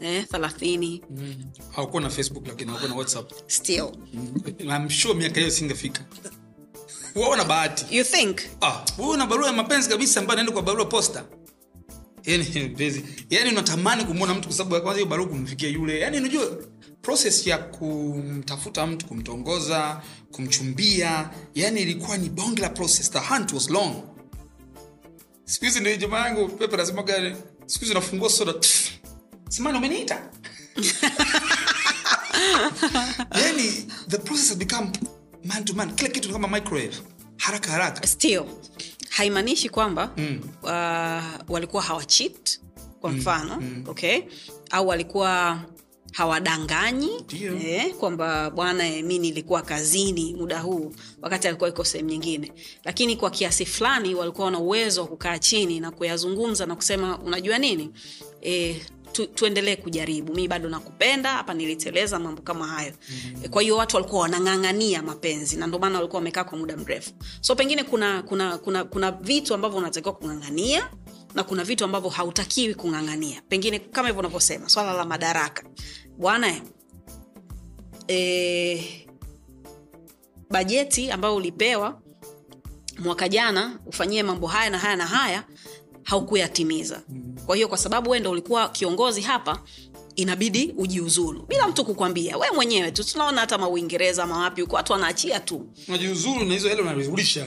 Eh, 0.01 0.25
30 0.31 1.01
hawakuwa 1.73 2.03
na 2.03 2.11
facebook 2.11 2.47
lakini 2.49 2.67
hawakuwa 2.71 2.91
na 2.91 2.97
whatsapp. 2.97 3.33
Still. 3.47 3.89
I'm 4.61 4.89
sure 4.91 5.15
miaka 5.15 5.41
hiyo 5.41 5.51
singefika 5.51 6.05
waona 7.15 7.45
bahati. 7.45 7.97
You 7.97 8.05
think? 8.05 8.41
Ah, 8.61 8.85
una 8.99 9.27
barua 9.27 9.47
ya 9.47 9.53
mapenzi 9.53 9.89
kabisa 9.89 10.21
ambayo 10.21 10.37
naenda 10.37 10.53
kwa 10.53 10.63
barua 10.63 10.85
posta. 10.85 11.25
Yani 12.27 12.75
yani 13.31 13.51
unatamani 13.51 14.05
kumwona 14.05 14.35
mtu 14.35 14.49
kwa 14.49 14.57
sababu 14.57 14.75
ya 14.75 14.81
kwanza 14.81 14.99
hiyo 14.99 15.11
barua 15.11 15.27
kumfikia 15.29 15.69
yule. 15.69 16.01
Yani 16.01 16.19
unajua 16.19 16.59
process 17.03 17.47
ya 17.47 17.59
kumtafuta 17.59 18.87
mtu 18.87 19.07
kumtongoza 19.07 20.03
kumchumbia 20.33 21.31
yani 21.55 21.83
ilikuwa 21.83 22.17
ni 22.17 22.29
bonge 22.29 22.63
la 22.63 22.69
process. 22.69 23.11
The 23.11 23.19
hunt 23.19 23.53
was 23.53 23.71
long. 23.71 23.95
Siku 25.45 25.65
hizi 25.65 25.81
ndio 25.81 25.97
jamaa 25.97 26.27
yangu 26.27 26.49
pepe 26.49 26.77
nasemaga 26.77 27.37
siku 27.67 27.85
hizi 27.85 27.95
nafungua 27.95 28.31
soda 28.31 28.53
tff, 28.53 28.91
simani 29.57 29.79
umeniita? 29.79 30.17
Yani 33.43 33.89
the 34.09 34.19
process 34.19 34.49
has 34.49 34.59
become 34.59 34.93
man 35.45 35.65
to 35.65 35.75
man. 35.75 35.95
Kila 35.97 36.09
kitu 36.11 36.33
kama 36.33 36.49
microwave. 36.49 36.97
Haraka 37.39 37.71
haraka. 37.71 38.07
Still 38.07 38.45
haimaanishi 39.11 39.69
kwamba 39.69 40.11
mm. 40.17 40.41
uh, 40.63 41.51
walikuwa 41.55 41.83
hawachit 41.83 42.61
kwa 43.01 43.11
mfano 43.11 43.61
mm. 43.61 43.85
okay? 43.89 44.21
Au 44.71 44.89
walikuwa 44.89 45.61
hawadanganyi 46.13 47.11
eh, 47.67 47.95
kwamba 47.95 48.51
bwana 48.51 48.89
eh, 48.89 49.05
mi 49.05 49.19
nilikuwa 49.19 49.63
kazini 49.63 50.35
muda 50.35 50.59
huu 50.61 50.93
wakati 51.23 51.49
alikuwa 51.49 51.69
iko 51.71 51.85
sehemu 51.85 52.11
nyingine. 52.11 52.53
Lakini 52.85 53.17
kwa 53.17 53.31
kiasi 53.31 53.67
fulani 53.67 54.15
walikuwa 54.15 54.45
wana 54.45 54.59
uwezo 54.59 55.01
wa 55.01 55.07
kukaa 55.07 55.39
chini 55.39 55.81
na 55.81 55.91
kuyazungumza 55.91 56.67
na 56.67 56.77
kusema 56.77 57.19
unajua 57.19 57.59
nini? 57.59 57.91
Eh, 58.41 58.77
tu, 59.13 59.27
tuendelee 59.27 59.77
kujaribu. 59.77 60.35
Mi 60.35 60.49
bado 60.49 60.69
nakupenda 60.69 61.31
hapa 61.33 61.55
niliteleza 61.55 62.19
mambo 62.19 62.43
kama 62.43 62.67
hayo. 62.67 62.93
Mm-hmm. 63.11 63.49
kwa 63.51 63.63
hiyo 63.63 63.77
watu 63.77 63.97
walikuwa 63.97 64.23
wanang'ang'ania 64.23 65.03
mapenzi 65.03 65.57
na 65.57 65.67
maana 65.67 65.99
walikuwa 65.99 66.19
wamekaa 66.19 66.45
kwa 66.45 66.59
muda 66.59 66.77
mrefu. 66.77 67.11
So 67.41 67.55
pengine 67.57 67.85
kuna 67.85 68.23
kuna 68.23 68.59
kuna, 68.59 68.85
kuna 68.85 69.11
vitu 69.13 69.55
ambavyo 69.55 69.79
unatakiwa 69.79 70.15
kung'ang'ania 70.15 70.91
na 71.35 71.45
kuna 71.45 71.65
vitu 71.65 71.85
ambavyo 71.85 72.11
hautakiwi 72.11 72.75
kung'ang'ania. 72.75 73.43
Pengine 73.49 73.79
kama 73.79 74.09
hivyo 74.09 74.21
unavyosema 74.21 74.69
swala 74.69 74.93
la 74.93 75.05
madaraka. 75.05 75.63
Bwana 76.19 76.61
e, 78.09 79.07
bajeti 80.51 81.11
ambayo 81.11 81.37
ulipewa 81.37 82.01
mwaka 82.99 83.29
jana 83.29 83.79
ufanyie 83.87 84.23
mambo 84.23 84.47
haya 84.47 84.71
na 84.71 84.79
haya 84.79 84.97
na 84.97 85.07
haya 85.07 85.45
haukuyatimiza. 86.07 87.03
Kwa 87.47 87.57
hiyo 87.57 87.69
kwa 87.69 87.79
sababu 87.79 88.11
wendo 88.11 88.31
ulikuwa 88.31 88.69
kiongozi 88.69 89.21
hapa 89.21 89.63
inabidi 90.17 90.75
ujiuzulu. 90.77 91.47
Bila 91.49 91.69
mtu 91.69 91.85
kukwambia 91.85 92.37
we 92.37 92.47
mwenyewe 92.55 92.91
tu 92.93 93.05
tunaona 93.05 93.41
hata 93.41 93.59
mauingereza 93.59 94.23
ama 94.25 94.39
wapi 94.39 94.61
huko 94.61 94.77
watu 94.77 94.93
wanaachia 94.93 95.41
tu. 95.41 95.67
Unajiuzulu 95.89 96.45
na 96.45 96.53
hizo 96.55 96.69
hela 96.69 96.83
unarudisha 96.83 97.47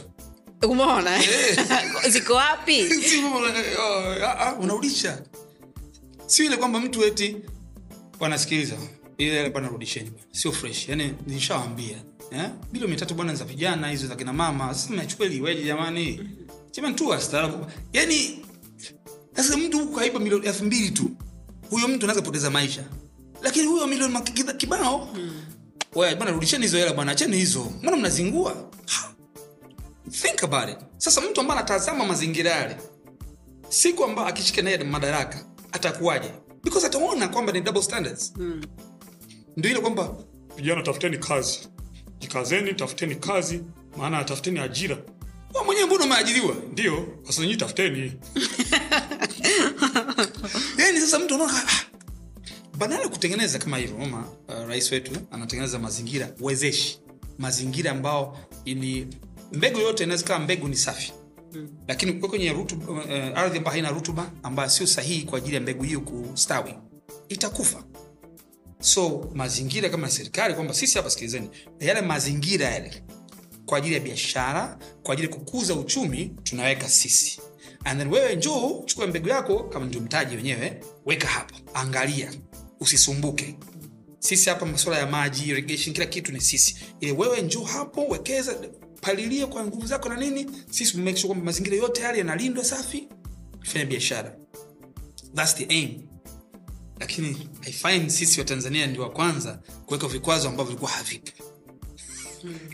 umeona? 0.68 1.20
Ziko 2.10 2.34
wapi? 2.34 2.86
Oh, 3.80 4.26
ah, 4.26 4.40
ah, 4.40 4.56
unarudisha. 4.56 5.22
Sio 6.26 6.46
ile 6.46 6.58
kwamba 6.58 6.80
mtu 6.80 7.06
eti 7.06 7.38
wanasikiliza 8.20 8.76
ile 9.18 9.32
hela 9.32 9.50
bwana 9.50 9.68
rudisheni 9.68 10.10
bwana. 10.10 10.26
sio 10.32 10.52
fresh. 10.52 10.90
Yani 10.90 11.14
nishawambia. 11.28 11.98
Eh? 12.32 12.50
bilioni 12.72 12.92
mia 12.94 13.00
tatu 13.00 13.14
bwana 13.16 13.36
za 13.36 13.46
vijana 13.46 13.90
hizo 13.90 14.08
za 14.08 14.16
kina 14.16 14.34
mama. 14.34 14.74
Sasa 14.74 14.94
mnachukua 14.94 15.26
ili 15.26 15.64
jamani. 15.64 16.30
Jamani 16.72 16.96
tu 16.96 17.08
wastaarabu 17.08 17.66
yani 17.94 18.46
sasa 19.36 19.58
mtu 19.58 19.80
huku 19.80 19.96
kaiba 19.96 20.20
milioni 20.20 20.46
elfu 20.48 20.66
mbili 20.66 20.90
tu. 20.92 21.10
Huyo 21.70 21.88
mtu 21.88 22.06
anaweza 22.06 22.22
poteza 22.26 22.50
maisha. 22.50 22.84
Lakini 23.42 23.68
huyo 23.68 23.88
milioni 23.88 24.20
kibao. 24.58 25.16
Wewe, 25.96 26.16
bwana 26.16 26.32
rudisheni 26.32 26.64
hizo 26.64 26.78
hela 26.78 26.94
bwana 26.94 27.12
acheni 27.12 27.38
hizo. 27.38 27.72
Mbona 27.82 27.98
mnazingua? 27.98 28.70
Think 30.12 30.44
about 30.44 30.70
it. 30.70 30.78
Sasa 30.98 31.22
mtu 31.22 31.42
ambaye 31.42 31.60
anatazama 31.60 32.06
mazingira 32.06 32.52
yale 32.52 32.78
siku 33.70 34.04
ambayo 34.04 34.28
akishika 34.28 34.62
naye 34.62 34.78
madaraka 34.84 35.46
atakuwaje? 35.72 36.32
Because 36.64 36.88
ataona 36.88 37.28
kwamba 37.28 37.52
ni 37.52 37.62
double 37.62 37.82
standards. 37.82 38.34
Hmm. 38.34 38.62
ndio 39.58 39.72
ile 39.72 39.80
kwamba 39.80 40.16
vijana 40.56 40.82
tafuteni 40.84 41.18
kazi. 41.18 41.60
Jikazeni 42.20 42.74
tafuteni 42.74 43.16
kazi 43.16 43.64
maana 43.98 44.24
tafuteni 44.24 44.60
ajira. 44.60 44.98
Wewe 45.54 45.66
mwenyewe 45.66 45.88
mbona 45.88 46.06
umeajiriwa? 46.06 46.56
Ndio 46.72 47.08
sasa 47.24 47.42
nyinyi 47.42 47.56
tafuteni 47.58 48.14
yani 50.80 51.00
sasa 51.00 51.20
mtu 51.20 51.36
anaona 51.36 51.54
ah, 51.68 51.86
badala 52.78 53.02
ya 53.02 53.10
kutengeneza 53.10 53.60
kama 53.60 53.78
hivyo 53.78 53.98
ma 54.06 54.28
uh, 54.48 54.68
rais 54.68 54.92
wetu 54.92 55.12
anatengeneza 55.32 55.80
mazingira 55.80 56.30
wezeshi 56.40 57.00
mazingira 57.38 57.92
ambao 57.92 58.38
ni 58.66 59.08
mbegu 59.54 59.80
yote 59.80 60.04
inaweza 60.04 60.26
kawa 60.26 60.40
mbegu 60.40 60.68
ni 60.68 60.76
safi. 60.76 61.14
Hmm. 61.54 61.70
lakini 61.88 62.12
ukiwa 62.12 62.30
kwenye 62.30 62.54
rutuba, 62.54 62.94
uh, 62.94 63.38
ardhi 63.40 63.58
ambayo 63.58 63.72
haina 63.72 63.90
rutuba 63.90 64.32
ambayo 64.44 64.70
sio 64.70 64.88
sahihi 64.88 65.24
kwa 65.24 65.38
ajili 65.38 65.56
ya 65.56 65.62
mbegu 65.62 65.84
hiyo 65.84 66.02
kustawi 66.02 66.74
itakufa. 67.30 67.84
So 68.82 69.30
mazingira 69.34 69.90
kama 69.90 70.10
serikali 70.10 70.54
kwamba 70.54 70.74
sisi 70.74 70.98
hapa 70.98 71.10
sikilizeni 71.10 71.50
yale 71.80 72.02
mazingira 72.02 72.66
yale 72.70 73.04
kwa 73.66 73.78
ajili 73.78 73.94
ya 73.94 74.00
biashara 74.00 74.78
kwa 75.04 75.14
ajili 75.14 75.28
ya 75.30 75.36
kukuza 75.36 75.74
uchumi 75.76 76.32
tunaweka 76.44 76.90
sisi 76.90 77.42
and 77.84 78.00
then 78.00 78.08
wewe 78.14 78.36
njoo 78.36 78.84
chukua 78.86 79.08
mbegu 79.08 79.30
yako 79.30 79.64
kama 79.64 79.86
ndio 79.86 80.02
mtaji 80.02 80.36
wenyewe 80.36 80.82
weka 81.06 81.28
hapo 81.28 81.56
angalia 81.74 82.34
usisumbuke. 82.80 83.56
Sisi 84.20 84.50
hapa 84.50 84.66
masuala 84.66 85.00
ya 85.00 85.08
maji 85.08 85.50
irrigation 85.50 85.94
kila 85.94 86.06
kitu 86.06 86.32
ni 86.32 86.42
sisi. 86.42 86.76
Ile 87.00 87.12
wewe 87.12 87.42
njoo 87.42 87.64
hapo 87.64 88.08
wekeza 88.08 88.56
palilie 89.02 89.46
kwa 89.46 89.66
nguvu 89.66 89.86
zako 89.88 90.10
na 90.10 90.16
nini. 90.18 90.46
Sisi 90.72 90.98
make 90.98 91.16
sure 91.18 91.28
kwamba 91.28 91.46
mazingira 91.46 91.78
yote 91.78 92.02
yale 92.02 92.18
yanalindwa 92.18 92.64
safi. 92.66 93.08
Fanya 93.62 93.86
biashara. 93.86 94.36
Thats 95.36 95.56
the 95.56 95.66
aim. 95.70 96.02
Lakini 97.00 97.50
i 97.62 97.72
find 97.72 98.10
sisi 98.10 98.40
wa 98.40 98.46
tanzania 98.46 98.88
ndio 98.88 99.02
wa 99.02 99.10
kwanza 99.10 99.60
kuweka 99.86 100.08
vikwazo 100.08 100.48
ambavyo 100.50 100.66
vilikuwa 100.66 100.92
havipo. 100.92 101.32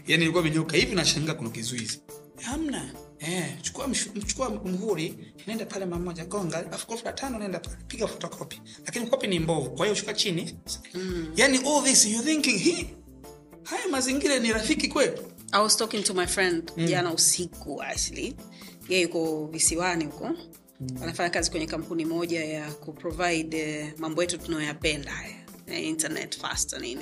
Yani 0.08 0.24
ilikuwa 0.24 0.44
imenyoka 0.44 0.78
hivi 0.78 0.96
nashangaa 0.96 1.34
kuna 1.34 1.50
kizuizi. 1.50 2.00
Hamna 2.42 2.94
eh, 3.20 3.62
chukua, 3.62 3.88
mshu- 3.88 4.26
chukua 4.26 4.50
mhuri 4.50 5.34
nenda 5.48 5.66
pale 5.66 5.86
mamoja 5.86 6.26
gonga 6.26 6.58
alafu 6.58 6.98
tano 7.16 7.40
nenda 7.40 7.60
pale 7.60 7.78
piga 7.88 8.08
fotokopi 8.08 8.62
lakini 8.86 9.08
kopi 9.08 9.28
ni 9.28 9.40
mbovu 9.40 9.70
kwa 9.72 9.86
hiyo 9.86 9.96
shuka 9.96 10.14
chini 10.14 10.58
mm. 10.94 11.34
yani 11.36 11.58
all 11.58 11.84
this 11.84 12.06
you 12.06 12.22
thinking 12.22 12.58
hii 12.58 12.88
haya 13.64 13.88
mazingira 13.88 14.40
ni 14.40 14.54
rafiki 14.54 14.88
kwetu. 14.88 15.24
I 15.52 15.62
was 15.62 15.78
talking 15.78 16.04
to 16.04 16.14
my 16.14 16.26
friend 16.28 16.72
mm. 16.78 16.86
jana 16.86 17.14
usiku 17.14 17.82
actually 17.84 18.36
Yeye 18.90 19.02
yuko 19.04 19.48
visiwani 19.48 20.06
huko 20.06 20.28
mm. 20.80 20.88
anafanya 21.04 21.30
kazi 21.30 21.52
kwenye 21.52 21.66
kampuni 21.66 22.06
moja 22.06 22.46
ya 22.46 22.72
kuprovide 22.72 23.84
uh, 23.94 24.00
mambo 24.00 24.22
yetu 24.22 24.38
tunayoyapenda 24.38 25.12
haya 25.12 25.36
eh, 25.68 25.84
internet 25.84 26.38
fast 26.40 26.74
na 26.74 26.80
nini 26.80 27.02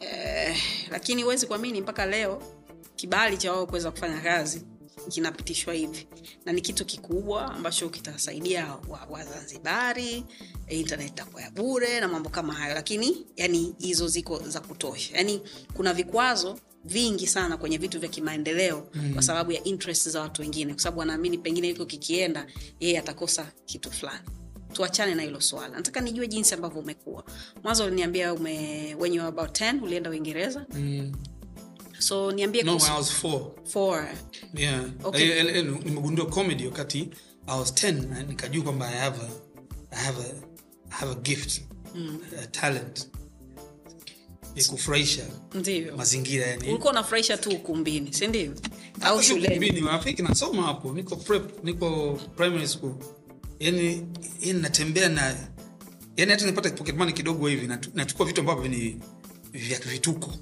eh, 0.00 0.56
lakini 0.90 1.22
huwezi 1.22 1.46
kuamini 1.46 1.80
mpaka 1.80 2.06
leo 2.06 2.42
kibali 2.96 3.38
cha 3.38 3.52
wao 3.52 3.66
kuweza 3.66 3.90
kufanya 3.90 4.20
kazi 4.20 4.62
kinapitishwa 5.08 5.74
hivi. 5.74 6.08
Na 6.44 6.52
ni 6.52 6.60
kitu 6.60 6.84
kikubwa 6.84 7.54
ambacho 7.54 7.88
kitasaidia 7.88 8.66
wazanzibari 8.66 8.92
wa 8.92 9.06
Wazanzibari, 9.18 10.24
eh, 10.66 10.78
internet 10.80 11.08
itakuwa 11.10 11.42
ya 11.42 11.50
bure 11.50 12.00
na 12.00 12.08
mambo 12.08 12.30
kama 12.30 12.54
hayo. 12.54 12.74
Lakini 12.74 13.26
yani 13.36 13.74
hizo 13.78 14.08
ziko 14.08 14.38
za 14.38 14.60
kutosha. 14.60 15.16
Yani 15.16 15.40
kuna 15.74 15.94
vikwazo 15.94 16.58
vingi 16.84 17.26
sana 17.26 17.56
kwenye 17.56 17.78
vitu 17.78 18.00
vya 18.00 18.08
kimaendeleo 18.08 18.88
mm. 18.94 19.12
kwa 19.14 19.22
sababu 19.22 19.52
ya 19.52 19.64
interest 19.64 20.08
za 20.08 20.20
watu 20.20 20.42
wengine. 20.42 20.72
Kwa 20.72 20.82
sababu 20.82 20.98
wanaamini 21.00 21.38
pengine 21.38 21.66
hiko 21.68 21.86
kikienda 21.86 22.46
yeye 22.80 22.98
atakosa 22.98 23.52
kitu 23.66 23.92
fulani. 23.92 24.28
Tuachane 24.72 25.14
na 25.14 25.22
hilo 25.22 25.40
swala. 25.40 25.68
Nataka 25.76 26.00
nijue 26.00 26.26
jinsi 26.28 26.54
ambavyo 26.54 26.80
umekuwa. 26.80 27.24
Mwanzo 27.62 27.84
uliniambia 27.84 28.34
ume 28.34 28.94
when 28.98 29.12
you 29.14 29.22
were 29.22 29.28
about 29.38 29.60
10 29.60 29.82
ulienda 29.82 30.10
uingereza. 30.10 30.66
Mm. 30.74 31.12
So 31.98 32.32
niambie 32.32 32.62
No, 32.62 32.72
I 32.72 32.96
was 32.98 33.12
four. 33.12 33.52
four. 33.64 34.08
Yeah. 34.54 34.84
Okay. 35.04 35.42
Nimegundua 35.62 36.26
comedy 36.26 36.66
wakati 36.66 37.10
I 37.46 37.58
was 37.58 37.72
10 37.72 38.26
nikajua 38.28 38.62
kwamba 38.64 38.88
I 38.88 38.96
have 38.98 39.20
a, 39.22 39.28
I 39.90 40.04
have 40.04 40.18
a, 40.20 40.26
I 40.90 40.94
have 41.00 41.12
a 41.12 41.14
gift, 41.14 41.60
a 42.42 42.46
talent 42.46 43.08
kufurahisha 44.68 45.22
ndio 45.54 45.96
mazingira 45.96 46.46
yani. 46.46 46.68
ulikuwa 46.68 46.92
unafurahisha 46.92 47.36
tu 47.36 47.50
ukumbini 47.50 48.12
sindio 48.12 48.52
au 49.00 49.22
shuleni 49.22 49.66
Shuleni 49.66 50.22
nasoma 50.22 50.62
hapo, 50.62 50.92
niko 50.92 51.16
prep, 51.16 51.64
niko 51.64 52.20
primary 52.36 52.68
school. 52.68 52.94
Yani, 53.60 54.06
yani 54.40 54.60
natembea 54.60 55.08
na 55.08 55.36
yani 56.16 56.30
hata 56.32 56.46
nipata 56.46 56.70
pocket 56.70 56.96
money 56.96 57.12
kidogo 57.14 57.48
hivi 57.48 57.66
nachukua 57.94 58.26
vitu 58.26 58.40
ambavyo 58.40 58.68
ni 58.68 59.00
vya 59.52 59.78
vituko. 59.78 60.34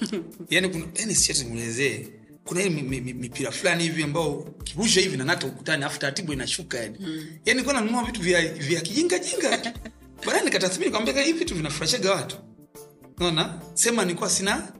yani 0.50 0.68
kuna 0.68 0.84
yani 0.94 1.14
siache 1.14 1.44
nielezee. 1.44 2.08
Kuna 2.44 2.60
ile 2.60 2.70
mi- 2.70 2.82
mi- 2.82 3.00
mi- 3.00 3.12
mipira 3.12 3.50
fulani 3.50 3.82
hivi 3.82 4.02
ambao 4.02 4.42
kirusha 4.64 5.00
hivi 5.00 5.16
na 5.16 5.24
nata 5.24 5.46
ukutani 5.46 5.84
afu 5.84 5.98
taratibu 6.00 6.32
inashuka 6.32 6.78
yani. 6.78 6.98
Yani 7.44 7.62
kwa 7.62 7.72
nanunua 7.72 8.04
vitu 8.04 8.20
vya 8.22 8.52
vya 8.54 8.80
kijinga 8.80 9.18
jinga. 9.18 9.72
Baadaye 10.26 10.44
nikatathmini 10.44 10.90
kwambia 10.90 11.22
hivi 11.22 11.38
vitu 11.38 11.54
vinafurahishaga 11.54 12.12
watu. 12.14 12.36
Unaona? 13.18 13.60
Sema 13.74 14.04
nilikuwa 14.04 14.30
sina 14.30 14.72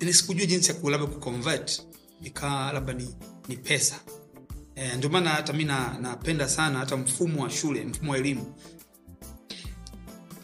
yani 0.00 0.12
sikujua 0.14 0.46
jinsi 0.46 0.70
ya 0.72 0.90
labda 0.90 1.06
kuconvert 1.06 1.82
ikawa 2.24 2.72
labda 2.72 2.92
ni, 2.92 3.14
ni 3.48 3.56
pesa 3.56 4.00
e, 4.74 4.96
ndio 4.96 5.10
maana 5.10 5.30
hata 5.30 5.52
mi 5.52 5.64
na- 5.64 5.98
napenda 6.00 6.48
sana 6.48 6.78
hata 6.78 6.96
mfumo 6.96 7.42
wa 7.42 7.50
shule 7.50 7.84
mfumo 7.84 8.12
wa 8.12 8.18
elimu 8.18 8.54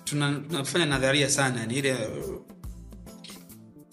Tuna- 0.04 0.40
tunafanya 0.48 0.86
nadharia 0.86 1.30
sana 1.30 1.60
yani 1.60 1.74
ile 1.74 1.96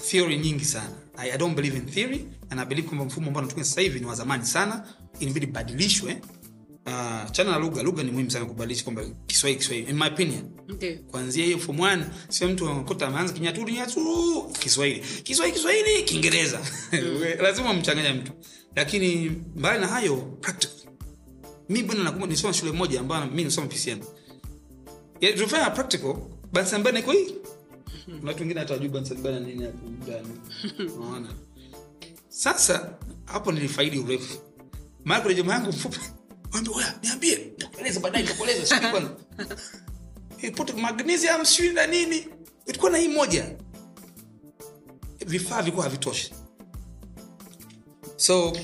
theory 0.02 0.38
nyingi 0.38 0.66
sana. 0.66 0.96
I, 1.18 1.32
I 1.32 1.38
don't 1.38 1.56
believe 1.56 1.78
in 1.78 1.86
theory 1.86 2.28
and 2.50 2.60
I 2.60 2.66
believe 2.66 2.88
kwamba 2.88 3.06
mfumo 3.06 3.28
ambao 3.28 3.44
natumia 3.44 3.64
sasa 3.66 3.82
hivi 3.82 4.00
ni 4.00 4.06
wa 4.06 4.16
zamani 4.16 4.46
sana. 4.46 4.86
Inabidi 5.20 5.46
badilishwe. 5.46 6.22
Uh, 6.86 7.32
chana 7.32 7.52
na 7.52 7.60
lugha. 7.60 7.84
Lugha 7.84 8.04
ni 8.04 8.12
muhimu 8.12 8.32
sana 8.32 8.46
kubadilisha 8.46 8.84
kwamba 8.84 9.04
kiswahili 9.28 9.60
kiswahili 9.60 9.90
in 9.90 9.98
my 9.98 10.08
opinion. 10.08 10.44
Okay. 10.72 10.96
kuanzia 10.98 11.46
hiyo 11.46 11.58
form 11.60 11.78
1 11.78 12.04
sio 12.30 12.48
mtu 12.50 12.70
anakuta 12.70 13.08
ameanza 13.08 13.34
kinyaturu 13.34 13.70
nyaturu 13.70 14.44
kiswahili. 14.60 15.00
Kiswahili 15.24 15.58
kiswahili 15.58 16.04
kiingereza. 16.04 16.60
Lazima 17.44 17.74
mchanganya 17.74 18.14
mtu. 18.14 18.32
Lakini 18.76 19.32
mbali 19.56 19.80
na 19.80 19.88
hayo 19.88 20.16
practical. 20.18 20.76
Mi 21.70 21.84
bwana 21.84 22.04
nakumbuka 22.04 22.28
nilisoma 22.28 22.54
shule 22.54 22.72
moja 22.72 23.00
ambayo 23.00 23.26
mi 23.26 23.36
nilisoma 23.36 23.68
pcm 23.68 24.00
Ya, 25.22 25.34
tulifanya 25.34 25.70
practical 25.70 26.16
basi 26.52 26.76
ambaye 26.76 26.96
niko 26.96 27.12
hii 27.12 27.36
kuna 28.20 28.28
watu 28.32 28.40
wengine 28.40 28.60
hata 28.60 28.74
wajui 28.74 28.90
bansambana 28.90 29.40
nini 29.40 29.64
hapo 29.64 29.90
ndani. 29.90 30.28
Unaona? 30.98 31.34
Sasa 32.30 32.98
hapo 33.26 33.52
nilifaidi 33.52 34.00
urefu. 34.00 34.38
Maana 35.06 35.22
kuna 35.22 35.34
jamaa 35.34 35.54
yangu 35.54 35.70
mfupi 35.70 36.00
wambia 36.54 36.74
oya 36.76 37.00
niambie. 37.04 37.36
Nitakueleza 37.36 38.00
baadaye 38.00 38.24
nitakueleza 38.24 38.66
sijui 38.66 38.92
kwanza 38.92 39.12
Eh, 40.42 40.54
magnesium 40.82 41.46
sijui 41.46 41.74
na 41.74 41.88
nini. 41.88 42.28
Ilikuwa 42.66 42.92
na 42.92 42.98
hii 42.98 43.08
moja. 43.08 43.56
Vifaa 45.26 45.60
vilikuwa 45.62 45.84
havitoshi. 45.84 46.34
So 48.16 48.58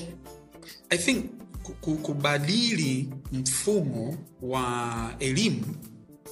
i 0.90 0.98
think 0.98 1.26
ku- 1.62 1.72
ku- 1.72 1.96
kubadili 1.96 3.10
mfumo 3.32 4.18
wa 4.42 5.14
elimu 5.18 5.64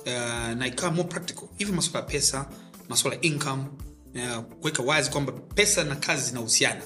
uh, 0.07 0.53
na 0.57 0.67
ikawa 0.67 0.93
more 0.93 1.09
practical. 1.09 1.49
Hivi 1.57 1.73
masuala 1.73 1.99
ya 1.99 2.05
pesa 2.13 2.49
masuala 2.89 3.17
ya 3.17 3.23
income 3.23 3.65
uh, 4.15 4.39
kuweka 4.61 4.83
wazi 4.83 5.11
kwamba 5.11 5.33
pesa 5.33 5.85
na 5.85 5.97
kazi 5.97 6.29
zinahusiana. 6.31 6.83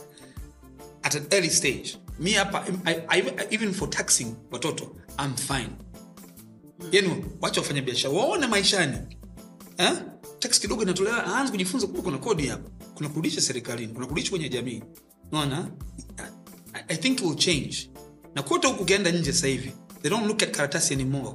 At 1.02 1.14
an 1.14 1.26
early 1.30 1.50
stage 1.50 1.96
mi 2.18 2.32
hapa 2.32 2.66
even 3.50 3.72
for 3.72 3.90
taxing 3.90 4.34
watoto 4.50 4.96
I'm 5.18 5.34
fine. 5.36 5.70
Yani 6.92 7.24
wacha 7.40 7.60
wafanya 7.60 7.82
biashara 7.82 8.14
waone 8.14 8.46
maishani. 8.46 8.98
Eh? 9.78 9.92
tax 10.38 10.60
kidogo 10.60 10.82
inatolewa 10.82 11.26
aanze 11.26 11.50
kujifunza 11.50 11.86
kuwa 11.86 12.02
kuna 12.02 12.18
kodi 12.18 12.46
hapa. 12.46 12.70
Kuna 12.94 13.08
kurudisha 13.08 13.40
serikalini 13.40 13.92
kuna 13.92 14.06
kurudisha 14.06 14.30
kwenye 14.30 14.48
jamii. 14.48 14.82
Naona 15.32 15.70
I, 16.72 16.82
i 16.88 16.96
think 16.96 17.20
will 17.22 17.36
change. 17.36 17.90
Na 18.34 18.42
kote 18.42 18.66
huku 18.68 18.82
ukienda 18.82 19.10
nje 19.12 19.32
sasa 19.32 19.46
hivi 19.46 19.72
they 20.02 20.10
don't 20.10 20.26
look 20.26 20.42
at 20.42 20.50
karatasi 20.56 20.94
anymore. 20.94 21.34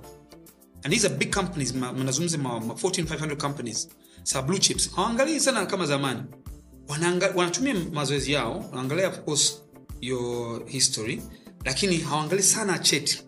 And 0.83 0.93
these 0.93 1.07
are 1.07 1.15
big 1.15 1.33
companies 1.35 1.73
ma- 1.73 1.93
manazungumza 1.93 2.37
ma, 2.37 2.59
ma 2.59 2.73
14500 2.73 3.35
companies 3.37 3.89
sa 4.25 4.41
blue 4.41 4.59
chips. 4.59 4.89
Hawaangalii 4.95 5.39
sana 5.39 5.65
kama 5.65 5.85
zamani. 5.85 6.23
Wanaanga, 6.87 7.33
wanatumia 7.35 7.75
mazoezi 7.93 8.31
yao 8.31 8.65
wanaangalia 8.71 9.09
of 9.09 9.19
course 9.19 9.61
your 10.01 10.65
history 10.67 11.21
lakini 11.65 11.97
hawaangalii 11.97 12.43
sana 12.43 12.79
cheti. 12.79 13.23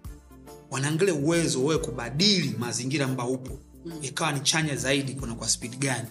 Wanaangalia 0.72 1.14
uwezo 1.14 1.64
wewe 1.66 1.82
kubadili 1.82 2.56
mazingira 2.60 3.06
ambayo 3.06 3.30
upo. 3.30 3.60
Ikawa 4.02 4.32
ni 4.32 4.40
chanya 4.40 4.76
zaidi 4.76 5.14
kuna 5.14 5.36
kwa 5.36 5.50
spidi 5.50 5.78
gani. 5.78 6.08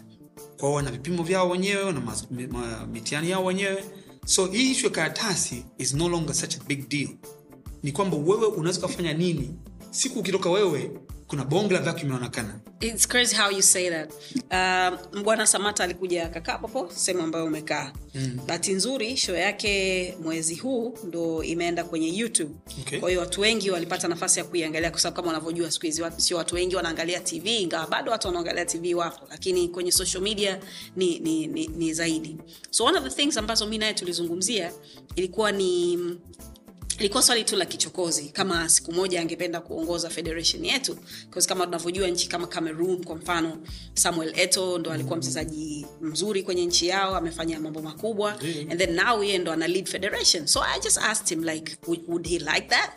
Kwao 0.60 0.72
wana 0.72 0.90
vipimo 0.90 1.22
vyao 1.22 1.50
wenyewe 1.50 1.92
na 1.92 2.86
mitihani 2.92 3.30
yao 3.30 3.44
wenyewe. 3.44 3.84
So 4.26 4.46
hii 4.46 4.70
ishu 4.70 4.84
ya 4.86 4.90
karatasi 4.92 5.64
is 5.78 5.94
no 5.94 6.08
longer 6.08 6.34
such 6.34 6.56
a 6.56 6.64
big 6.68 6.88
deal. 6.88 7.08
Ni 7.82 7.92
kwamba 7.92 8.16
wewe 8.16 8.46
unaweza 8.46 8.78
ukafanya 8.78 9.12
nini 9.12 9.54
siku 9.90 10.18
ukitoka 10.18 10.50
wewe 10.50 10.90
kuna 11.26 11.44
bonge 11.44 11.74
la 11.74 11.80
vacuum 11.80 12.06
inaonekana 12.06 12.60
It's 12.80 13.06
crazy 13.08 13.34
how 13.36 13.50
you 13.50 13.62
say 13.62 13.88
that. 13.90 14.10
Um, 14.50 15.22
Bwana 15.22 15.46
Samata 15.46 15.84
alikuja 15.84 16.28
kakaa 16.28 16.58
popo 16.58 16.90
sehemu 16.94 17.22
ambayo 17.24 17.44
umekaa. 17.44 17.92
Mm. 18.14 18.40
Bahati 18.46 18.72
nzuri 18.72 19.16
show 19.16 19.34
yake 19.36 20.14
mwezi 20.22 20.54
huu 20.54 20.98
ndo 21.04 21.42
imeenda 21.42 21.84
kwenye 21.84 22.16
YouTube. 22.18 22.54
Okay. 22.80 23.00
Kwa 23.00 23.08
hiyo 23.08 23.20
watu 23.20 23.40
wengi 23.40 23.70
walipata 23.70 24.08
nafasi 24.08 24.38
ya 24.38 24.44
kuiangalia 24.44 24.90
kwa 24.90 25.00
sababu 25.00 25.16
kama 25.16 25.28
unavyojua 25.28 25.70
siku 25.70 25.86
hizi 25.86 26.02
watu 26.02 26.20
sio 26.20 26.36
watu 26.36 26.54
wengi 26.54 26.76
wanaangalia 26.76 27.20
TV 27.20 27.56
ingawa 27.62 27.86
bado 27.86 28.12
watu 28.12 28.26
wanaangalia 28.28 28.64
TV 28.64 28.94
wapo, 28.94 29.26
lakini 29.30 29.68
kwenye 29.68 29.92
social 29.92 30.22
media 30.22 30.58
ni, 30.96 31.18
ni, 31.18 31.46
ni, 31.46 31.66
ni 31.66 31.94
zaidi. 31.94 32.36
So 32.70 32.84
one 32.84 32.98
of 32.98 33.04
the 33.04 33.10
things 33.22 33.36
ambazo 33.36 33.66
mi 33.66 33.78
naye 33.78 33.94
tulizungumzia 33.94 34.72
ilikuwa 35.14 35.52
ni 35.52 35.98
ilikuwa 36.98 37.22
swali 37.22 37.44
tu 37.44 37.56
la 37.56 37.64
kichokozi 37.66 38.28
kama 38.28 38.68
siku 38.68 38.92
moja 38.92 39.20
angependa 39.20 39.60
kuongoza 39.60 40.10
federation 40.10 40.64
yetu 40.64 40.98
kama 41.48 41.64
tunavyojua 41.64 42.08
nchi 42.08 42.28
kama 42.28 42.46
cameroon 42.46 43.04
kwa 43.04 43.16
mfano 43.16 43.58
samuel 43.94 44.32
eto 44.38 44.78
ndo 44.78 44.90
alikuwa 44.92 45.16
mchezaji 45.18 45.86
mzuri 46.00 46.42
kwenye 46.42 46.66
nchi 46.66 46.86
yao 46.88 47.16
amefanya 47.16 47.60
mambo 47.60 47.82
makubwa 47.82 48.32
and 48.70 48.78
then 48.78 48.94
now 48.94 49.22
yeye 49.22 49.38
ndo 49.38 49.52
ana 49.52 49.66
lead 49.68 49.86
federation. 49.88 50.46
So 50.46 50.62
i 50.62 50.80
just 50.80 50.98
asked 50.98 51.28
him 51.28 51.44
like 51.44 51.76
would, 51.86 52.26
he 52.26 52.38
like 52.38 52.66
that? 52.68 52.90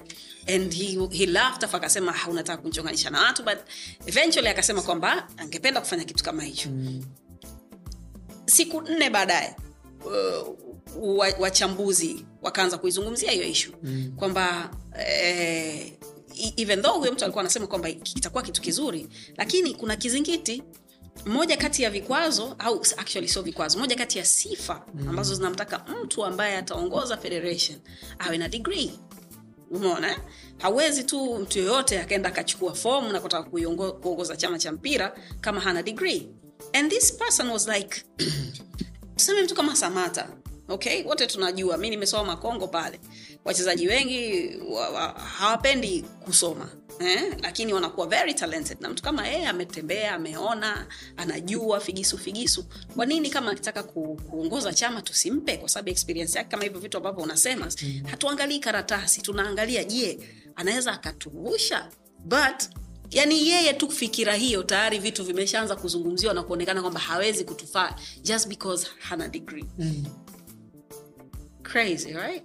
And 0.48 0.74
he, 0.74 1.08
he 1.12 1.26
laughed 1.26 1.64
afu 1.64 1.78
akasema 1.78 2.16
"Ah, 2.16 2.30
unataka 2.30 2.62
kunchonganisha 2.62 3.10
na 3.10 3.22
watu 3.22 3.44
but 3.44 3.58
eventually 4.06 4.48
akasema 4.50 4.82
kwamba 4.82 5.28
angependa 5.38 5.82
kufanya 5.82 6.04
kitu 6.04 6.24
kama 6.24 6.44
hicho. 6.44 6.70
Siku 8.46 8.82
nne 8.82 9.10
baadaye 9.10 9.56
uh, 10.06 10.56
wachambuzi 11.40 12.26
wakaanza 12.42 12.78
kuizungumzia 12.78 13.32
hiyo 13.32 13.44
ishu 13.46 13.74
mm. 13.84 14.14
kwamba 14.16 14.72
eh, 15.00 15.94
even 16.58 16.82
though 16.82 16.98
huyo 16.98 17.12
mtu 17.12 17.24
alikuwa 17.24 17.42
anasema 17.42 17.68
kwamba 17.68 17.92
kitakuwa 17.92 18.44
kitu 18.44 18.62
kizuri 18.62 19.08
lakini 19.38 19.74
kuna 19.74 19.96
kizingiti 19.96 20.64
moja 21.26 21.58
kati 21.58 21.84
ya 21.84 21.90
vikwazo 21.90 22.56
au 22.60 22.86
actually 22.98 23.28
sio 23.28 23.42
vikwazo 23.42 23.80
moja 23.80 23.96
kati 23.96 24.18
ya 24.18 24.26
sifa 24.26 24.86
ambazo 25.10 25.36
zinamtaka 25.36 25.86
mtu 26.04 26.26
ambaye 26.26 26.58
ataongoza 26.58 27.18
federation 27.18 27.80
awe 28.20 28.38
na 28.38 28.48
degree. 28.48 29.00
Umeona? 29.72 30.20
Hawezi 30.58 31.04
tu 31.04 31.36
mtu 31.40 31.60
yoyote 31.60 32.00
akaenda 32.02 32.30
akachukua 32.30 32.76
fomu 32.76 33.14
na 33.14 33.20
kutaka 33.20 33.50
kuongoza 33.92 34.38
chama 34.38 34.60
cha 34.60 34.72
mpira 34.72 35.16
kama 35.42 35.62
hana 35.62 35.84
degree. 35.84 36.30
And 36.74 36.92
this 36.92 37.14
person 37.18 37.50
was 37.50 37.68
like 37.68 38.04
tuseme 39.16 39.42
mtu 39.42 39.56
kama 39.56 39.76
samata 39.76 40.30
okay 40.70 41.04
wote 41.04 41.28
tunajua. 41.28 41.78
Mi 41.78 41.90
nimesoma 41.90 42.36
kongo 42.36 42.68
pale. 42.68 43.00
Wachezaji 43.46 43.88
wengi 43.88 44.50
wa, 44.70 44.90
wa, 44.90 45.08
hawapendi 45.20 46.02
kusoma 46.02 46.70
eh? 47.00 47.36
lakini 47.44 47.74
wanakuwa 47.74 48.08
very 48.08 48.34
talented. 48.34 48.78
Na 48.82 48.90
mtu 48.90 49.04
kama 49.04 49.28
yeye 49.28 49.48
ametembea 49.48 50.14
ameona 50.14 50.88
anajua 51.18 51.80
figisu 51.80 52.18
figisu. 52.18 52.66
Kwa 52.96 53.06
nini 53.06 53.30
kama 53.30 53.52
akitaka 53.52 53.84
ku, 53.84 54.22
kuongoza 54.30 54.74
chama 54.74 55.02
tusimpe? 55.02 55.58
Kwa 55.58 55.70
sababu 55.70 55.90
experience 55.90 56.38
yake 56.38 56.50
kama 56.50 56.64
hivyo 56.64 56.80
vitu 56.80 56.98
ambavyo 56.98 57.24
unasema 57.24 57.68
hatuangalii 58.12 58.60
karatasi. 58.60 59.22
Tunaangalia 59.22 59.84
je 59.84 60.20
anaweza 60.56 60.92
akatuvusha? 60.92 61.90
But 62.26 62.70
yani 63.12 63.48
yeye 63.50 63.74
tu 63.74 63.92
fikira 63.92 64.36
hiyo 64.36 64.64
tayari 64.64 65.00
vitu 65.00 65.24
vimeshaanza 65.24 65.76
kuzungumziwa 65.76 66.34
na 66.34 66.44
kuonekana 66.44 66.82
kwamba 66.82 67.00
hawezi 67.00 67.44
kutufaa 67.44 67.96
just 68.22 68.48
because 68.48 68.88
hana 69.00 69.28
degree 69.28 69.66
crazy 71.72 72.14
right? 72.14 72.44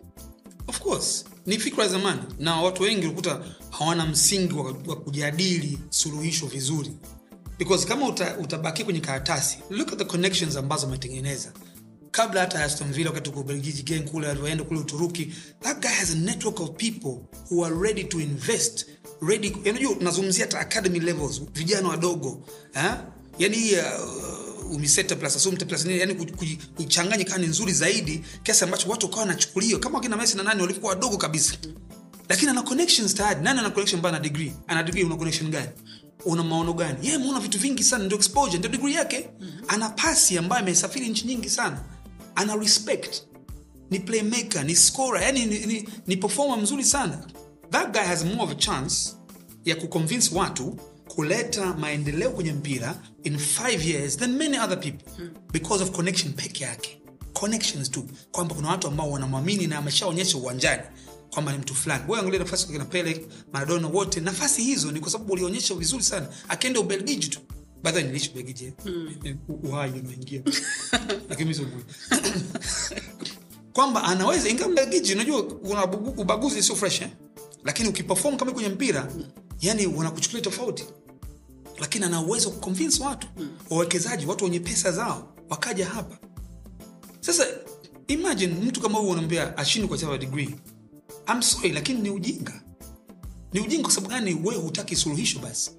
Of 0.69 0.81
course. 0.81 1.25
Ni 1.47 1.59
fikra 1.59 1.89
zamani. 1.89 2.23
Na 2.39 2.61
watu 2.61 2.83
wengi 2.83 3.07
ukuta 3.07 3.45
hawana 3.71 4.07
msingi 4.07 4.55
wa, 4.55 4.97
kujadili 4.97 5.79
suluhisho 5.91 6.47
vizuri. 6.47 6.91
Because 7.59 7.87
kama 7.87 8.09
uta, 8.09 8.39
utabaki 8.39 8.85
kwenye 8.85 9.01
karatasi 9.01 9.59
look 9.71 9.93
at 9.93 9.99
the 9.99 10.05
connections 10.05 10.57
ambazo 10.57 10.87
ametengeneza 10.87 11.53
kabla 12.11 12.41
hata 12.41 12.61
ya 12.61 12.69
wakati 13.07 13.31
uko 13.31 13.43
gang 13.85 14.01
kule 14.11 14.31
aliwaenda 14.31 14.65
kule 14.65 14.81
Uturuki 14.81 15.33
that 15.61 15.81
guy 15.81 15.91
has 15.91 16.11
a 16.11 16.15
network 16.15 16.61
of 16.61 16.71
people 16.71 17.29
who 17.51 17.65
are 17.65 17.75
ready 17.75 18.05
to 18.05 18.21
invest 18.21 18.87
ready 19.23 19.57
unajua 19.65 19.97
nazungumzia 20.01 20.45
hata 20.45 20.61
academy 20.61 21.01
levels 21.01 21.43
vijana 21.53 21.89
wadogo 21.89 22.47
eh? 22.75 22.95
Yani 23.39 23.73
uh, 23.73 24.44
umiseta 24.71 25.17
plus 25.17 25.37
asumte 25.37 25.65
plus 25.65 25.85
nini 25.85 26.01
yani 26.01 26.15
kuchanganya 26.15 26.37
kuj- 26.57 26.75
kuichanganya 26.77 27.25
kama 27.25 27.39
ni 27.39 27.47
nzuri 27.47 27.73
zaidi 27.73 28.25
kiasi 28.43 28.65
ambacho 28.65 28.89
watu 28.91 29.07
wakawa 29.07 29.23
wanachukuliwa 29.23 29.81
kama 29.81 29.95
wakina 29.99 30.17
Messi 30.17 30.37
na 30.37 30.43
nani 30.43 30.61
walikuwa 30.63 30.91
wadogo 30.93 31.17
kabisa. 31.17 31.55
Lakini 32.29 32.51
ana 32.51 32.63
connections 32.63 33.15
tayari. 33.15 33.41
Nani 33.43 33.59
ana 33.59 33.71
connection 33.71 33.99
mbaya 33.99 34.13
na 34.13 34.21
degree? 34.21 34.53
Ana 34.67 34.83
degree 34.83 35.05
una 35.05 35.17
connection 35.17 35.51
gani? 35.51 35.69
Una 36.25 36.43
maono 36.43 36.73
gani? 36.73 36.99
Yeye 37.07 37.19
muona 37.19 37.41
vitu 37.41 37.59
vingi 37.59 37.85
sana 37.85 38.05
ndio 38.05 38.19
exposure 38.19 38.59
ndio 38.59 38.71
degree 38.71 38.95
yake. 38.95 39.31
Ana 39.69 39.89
pasi 39.91 40.39
ambayo 40.39 40.63
amesafiri 40.63 41.09
nchi 41.09 41.27
nyingi 41.27 41.51
sana. 41.51 41.81
Ana 42.35 42.57
respect. 42.57 43.23
Ni 43.91 44.01
playmaker 44.01 44.65
ni 44.65 44.77
scorer 44.77 45.23
yani 45.23 45.47
ni, 45.47 45.59
ni, 45.67 45.89
ni 46.07 46.17
performer 46.17 46.59
mzuri 46.59 46.85
sana. 46.85 47.27
That 47.71 47.93
guy 47.93 48.01
has 48.03 48.25
more 48.25 48.43
of 48.43 48.51
a 48.51 48.55
chance 48.55 49.11
ya 49.65 49.77
kuconvince 49.77 50.35
watu 50.35 50.79
kuleta 51.09 51.75
maendeleo 51.75 52.31
kwenye 52.31 52.53
mpira 52.53 53.03
in 53.23 53.37
5 53.37 53.89
years 53.89 54.17
than 54.17 54.37
many 54.37 54.59
other 54.59 54.81
people. 54.81 55.05
Because 55.53 55.83
of 55.83 55.91
connection 55.91 56.33
peke 56.33 56.65
yake. 56.65 57.01
Connections 57.33 57.91
tu. 57.91 58.05
Kwamba 58.33 58.55
kuna 58.55 58.69
watu 58.69 58.89
ambao 58.89 59.11
wanamwamini 59.11 59.67
na 59.67 59.79
ameshaonyesha 59.79 60.39
uwanjani 60.39 60.83
kwamba 61.31 61.53
ni 61.53 61.59
mtu 61.59 61.75
fulani. 61.75 62.05
Wewe 62.09 62.21
angalia 62.21 62.39
nafasi 62.39 62.67
kina 62.67 62.85
Pele 62.85 63.27
Maradona 63.53 63.89
wote. 63.89 64.21
Nafasi 64.21 64.63
hizo 64.63 64.93
ni 64.93 65.01
kwa 65.01 65.11
sababu 65.11 65.33
walionyesha 65.33 65.75
vizuri 65.75 66.03
sana. 66.03 66.29
Akaenda 66.49 66.81
Ubelgiji 66.81 67.29
tu. 67.29 67.41
Ubelgiji. 68.31 68.73
Eh. 69.25 69.37
Uhai 69.63 69.91
unaingia 69.91 70.43
lakini 71.29 71.55
mimi 71.55 71.67
kwamba 73.75 74.05
anaweza 74.05 74.49
ingawa 74.49 74.71
Mbelgiji 74.71 75.13
unajua 75.13 75.43
una 75.43 75.85
ubaguzi 76.17 76.63
sio 76.63 76.77
fresh 76.77 77.03
eh? 77.03 77.09
lakini 77.65 77.89
ukiperform 77.89 78.37
kama 78.37 78.53
kwenye 78.53 78.69
mpira 78.69 79.13
yani 79.61 79.87
wanakuchukulia 79.87 80.43
tofauti. 80.45 80.85
Lakini 81.79 82.05
ana 82.05 82.21
uwezo 82.21 82.49
wa 82.49 82.55
kuconvince 82.55 83.03
watu. 83.03 83.29
Wawekezaji 83.71 84.27
watu 84.27 84.45
wenye 84.45 84.61
pesa 84.61 84.93
zao 84.93 85.35
wakaja 85.49 85.87
hapa. 85.87 86.19
Sasa 87.21 87.47
imagine 88.07 88.55
mtu 88.55 88.81
kama 88.81 88.99
huyu 88.99 89.11
unaambia 89.11 89.59
ashindi 89.59 89.89
kwa 89.89 89.99
sababu 89.99 90.19
degree. 90.19 90.55
I'm 91.33 91.43
sorry 91.43 91.73
lakini 91.73 92.01
ni 92.01 92.11
ujinga. 92.11 92.63
Ni 93.53 93.61
ujinga 93.61 93.83
kwa 93.83 93.93
sababu 93.93 94.11
gani 94.15 94.35
wewe 94.45 94.63
hutaki 94.63 94.97
suluhisho 94.97 95.39
basi? 95.39 95.71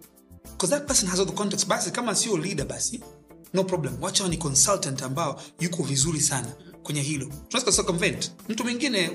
Because 0.43 0.67
that 0.76 0.88
person 0.88 1.09
has 1.09 1.19
all 1.19 1.26
the 1.26 1.32
context. 1.34 1.67
Basi 1.67 1.91
kama 1.91 2.15
sio 2.15 2.38
leader 2.38 2.65
basi 2.65 2.99
no 3.53 3.63
problem. 3.63 3.97
Wacha 4.03 4.28
ni 4.28 4.38
consultant 4.38 5.01
ambao 5.01 5.41
yuko 5.59 5.84
vizuri 5.84 6.21
sana 6.21 6.47
kwenye 6.86 7.01
hilo. 7.01 7.25
Tunaweza 7.49 7.71
circumvent 7.71 8.31
mtu 8.49 8.63
mwingine 8.63 9.11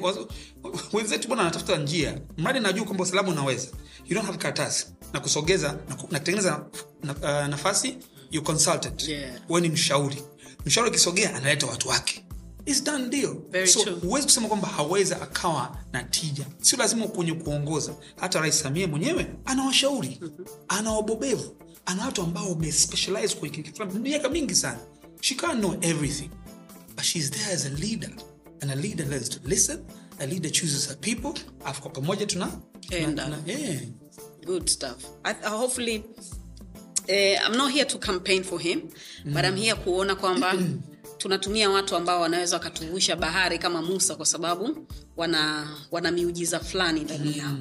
wenzetu 0.92 1.28
bwana 1.28 1.42
anatafuta 1.42 1.76
njia. 1.76 2.20
Mradi 2.38 2.60
najua 2.60 2.84
kwamba 2.84 3.04
usalama 3.04 3.28
unaweza. 3.28 3.68
You 4.08 4.14
don't 4.14 4.26
have 4.26 4.38
karatasi 4.38 4.86
na 5.12 5.20
kusogeza 5.20 5.78
na 5.88 5.94
ku- 5.94 6.08
na 6.10 6.18
kutengeneza 6.18 6.64
na, 7.02 7.12
uh, 7.14 7.48
nafasi 7.48 7.96
you 8.30 8.42
consultant. 8.42 9.08
Yeah. 9.08 9.40
ni 9.60 9.68
mshauri. 9.68 10.22
Mshauri 10.66 10.90
akisogea 10.90 11.34
analeta 11.36 11.66
watu 11.66 11.88
wake. 11.88 12.24
It's 12.66 12.84
done 12.84 13.08
deal. 13.08 13.36
Very 13.50 13.66
so 13.68 13.84
huwezi 13.94 14.26
kusema 14.26 14.48
kwamba 14.48 14.68
haweza 14.68 15.22
akawa 15.22 15.76
na 15.92 16.02
tija. 16.02 16.44
Sio 16.60 16.78
lazima 16.78 17.06
kwenye 17.08 17.32
kuongoza. 17.32 17.94
Hata 18.16 18.40
rais 18.40 18.60
samia 18.60 18.88
mwenyewe 18.88 19.26
ana 19.44 19.64
washauri. 19.64 20.20
Ana 20.68 20.90
wabobevu. 20.92 21.56
Ana 21.86 22.04
watu 22.04 22.22
ambao 22.22 22.48
wamespecialize 22.50 23.34
kwenye 23.34 23.54
kitu. 23.56 23.74
Fulani 23.76 23.98
miaka 23.98 24.28
mingi 24.28 24.54
sana. 24.54 24.78
She 25.20 25.34
can't 25.34 25.58
know 25.58 25.74
everything 25.80 26.30
but 27.00 27.06
she's 27.06 27.30
there 27.30 27.50
as 27.54 27.64
a 27.64 27.70
leader. 27.70 28.10
And 28.60 28.70
a 28.70 28.76
leader 28.76 29.06
learns 29.06 29.28
to 29.30 29.48
listen. 29.48 29.86
A 30.20 30.26
leader 30.26 30.50
chooses 30.50 30.86
her 30.88 30.96
people. 30.96 31.32
Afu 31.64 31.82
kwa 31.82 31.90
pamoja 31.90 32.26
tuna 32.26 32.46
tuna- 32.90 33.24
tuna- 33.24 33.38
yeah. 33.46 33.80
good 34.46 34.68
stuff. 34.68 34.96
I, 35.24 35.32
uh, 35.32 35.48
hopefully 35.48 36.04
uh, 37.08 37.46
i'm 37.46 37.56
not 37.56 37.72
here 37.72 37.84
to 37.84 37.98
campaign 37.98 38.42
for 38.42 38.60
him 38.60 38.80
but 39.24 39.44
i'm 39.44 39.56
here 39.56 39.74
kuona 39.74 40.14
kwamba 40.14 40.54
tunatumia 41.18 41.70
watu 41.70 41.96
ambao 41.96 42.20
wanaweza 42.20 42.56
wakatuvusha 42.56 43.16
bahari 43.16 43.58
kama 43.58 43.82
musa 43.82 44.14
kwa 44.14 44.26
sababu 44.26 44.86
wana 45.16 45.68
wana 45.90 46.10
miujiza 46.10 46.60
fulani 46.60 47.00
ndani 47.00 47.38
yao 47.38 47.56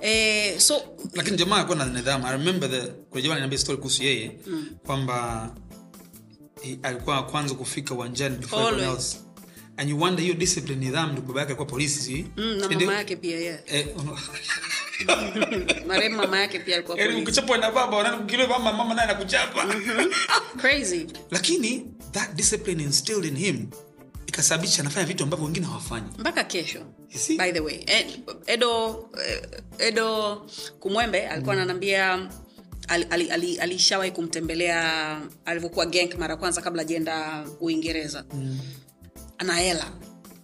eh, 0.00 0.60
so 0.60 0.82
lakini 1.14 1.36
jamaa 1.36 1.56
akuwa 1.56 1.76
na 1.76 1.84
nidhamu. 1.86 2.26
I 2.26 2.32
remember 2.32 2.70
the 2.70 2.80
kuna 2.86 3.22
jamaa 3.22 3.34
aliniambia 3.34 3.58
story 3.58 3.78
kuhusu 3.78 4.02
yeye 4.02 4.28
kwamba 4.86 5.50
eh, 5.69 5.69
alikuwa 6.82 7.16
wa 7.16 7.22
kwanza 7.22 7.54
kufika 7.54 7.94
uwanjani 7.94 8.38
and 9.76 9.88
you 9.90 10.00
wonder 10.00 10.20
hiyo 10.22 10.34
discipline 10.34 10.84
nidhamu 10.86 11.12
ndio 11.12 11.24
baba 11.24 11.40
yake 11.40 11.50
alikuwa 11.50 11.68
polisi 11.68 12.00
si? 12.00 12.26
Mm, 12.36 12.56
na 12.58 12.68
mama 12.68 12.94
yake 12.94 13.16
pia 13.16 13.40
yeah. 13.40 13.58
eh, 13.66 13.86
uno- 13.98 14.18
marehemu 15.88 16.16
mama 16.16 16.40
yake 16.40 16.58
pia 16.58 16.74
alikuwa 16.74 16.96
polisi. 16.96 17.22
ukichapwa 17.22 17.58
na 17.58 17.70
baba 17.70 17.96
wanaenda 17.96 18.48
mama 18.48 18.72
mama 18.72 18.94
naye 18.94 19.08
anakuchapa. 19.08 19.74
Crazy. 20.60 21.06
Lakini 21.30 21.86
that 22.12 22.34
discipline 22.34 22.82
instilled 22.82 23.24
in 23.24 23.36
him 23.36 23.66
ikasababisha 24.26 24.82
anafanya 24.82 25.06
vitu 25.06 25.24
ambavyo 25.24 25.46
wengine 25.46 25.66
hawafanyi. 25.66 26.06
Mpaka 26.18 26.44
kesho 26.44 26.80
by 27.38 27.52
the 27.52 27.60
way. 27.60 27.84
Edo 28.46 29.04
eh, 29.26 29.42
edo 29.78 30.36
kumwembe 30.80 31.28
alikuwa 31.28 31.54
ananiambia 31.54 32.28
ali- 32.90 33.06
ali- 33.10 33.30
ali- 33.30 33.58
alishawahi 33.58 34.10
kumtembelea 34.10 35.20
alivyokuwa 35.44 35.86
genk 35.86 36.14
mara 36.18 36.36
kwanza 36.36 36.60
kabla 36.62 36.82
ajaenda 36.82 37.44
uingereza. 37.60 38.24
Mm. 38.34 38.58
ana 39.38 39.54
hela. 39.56 39.86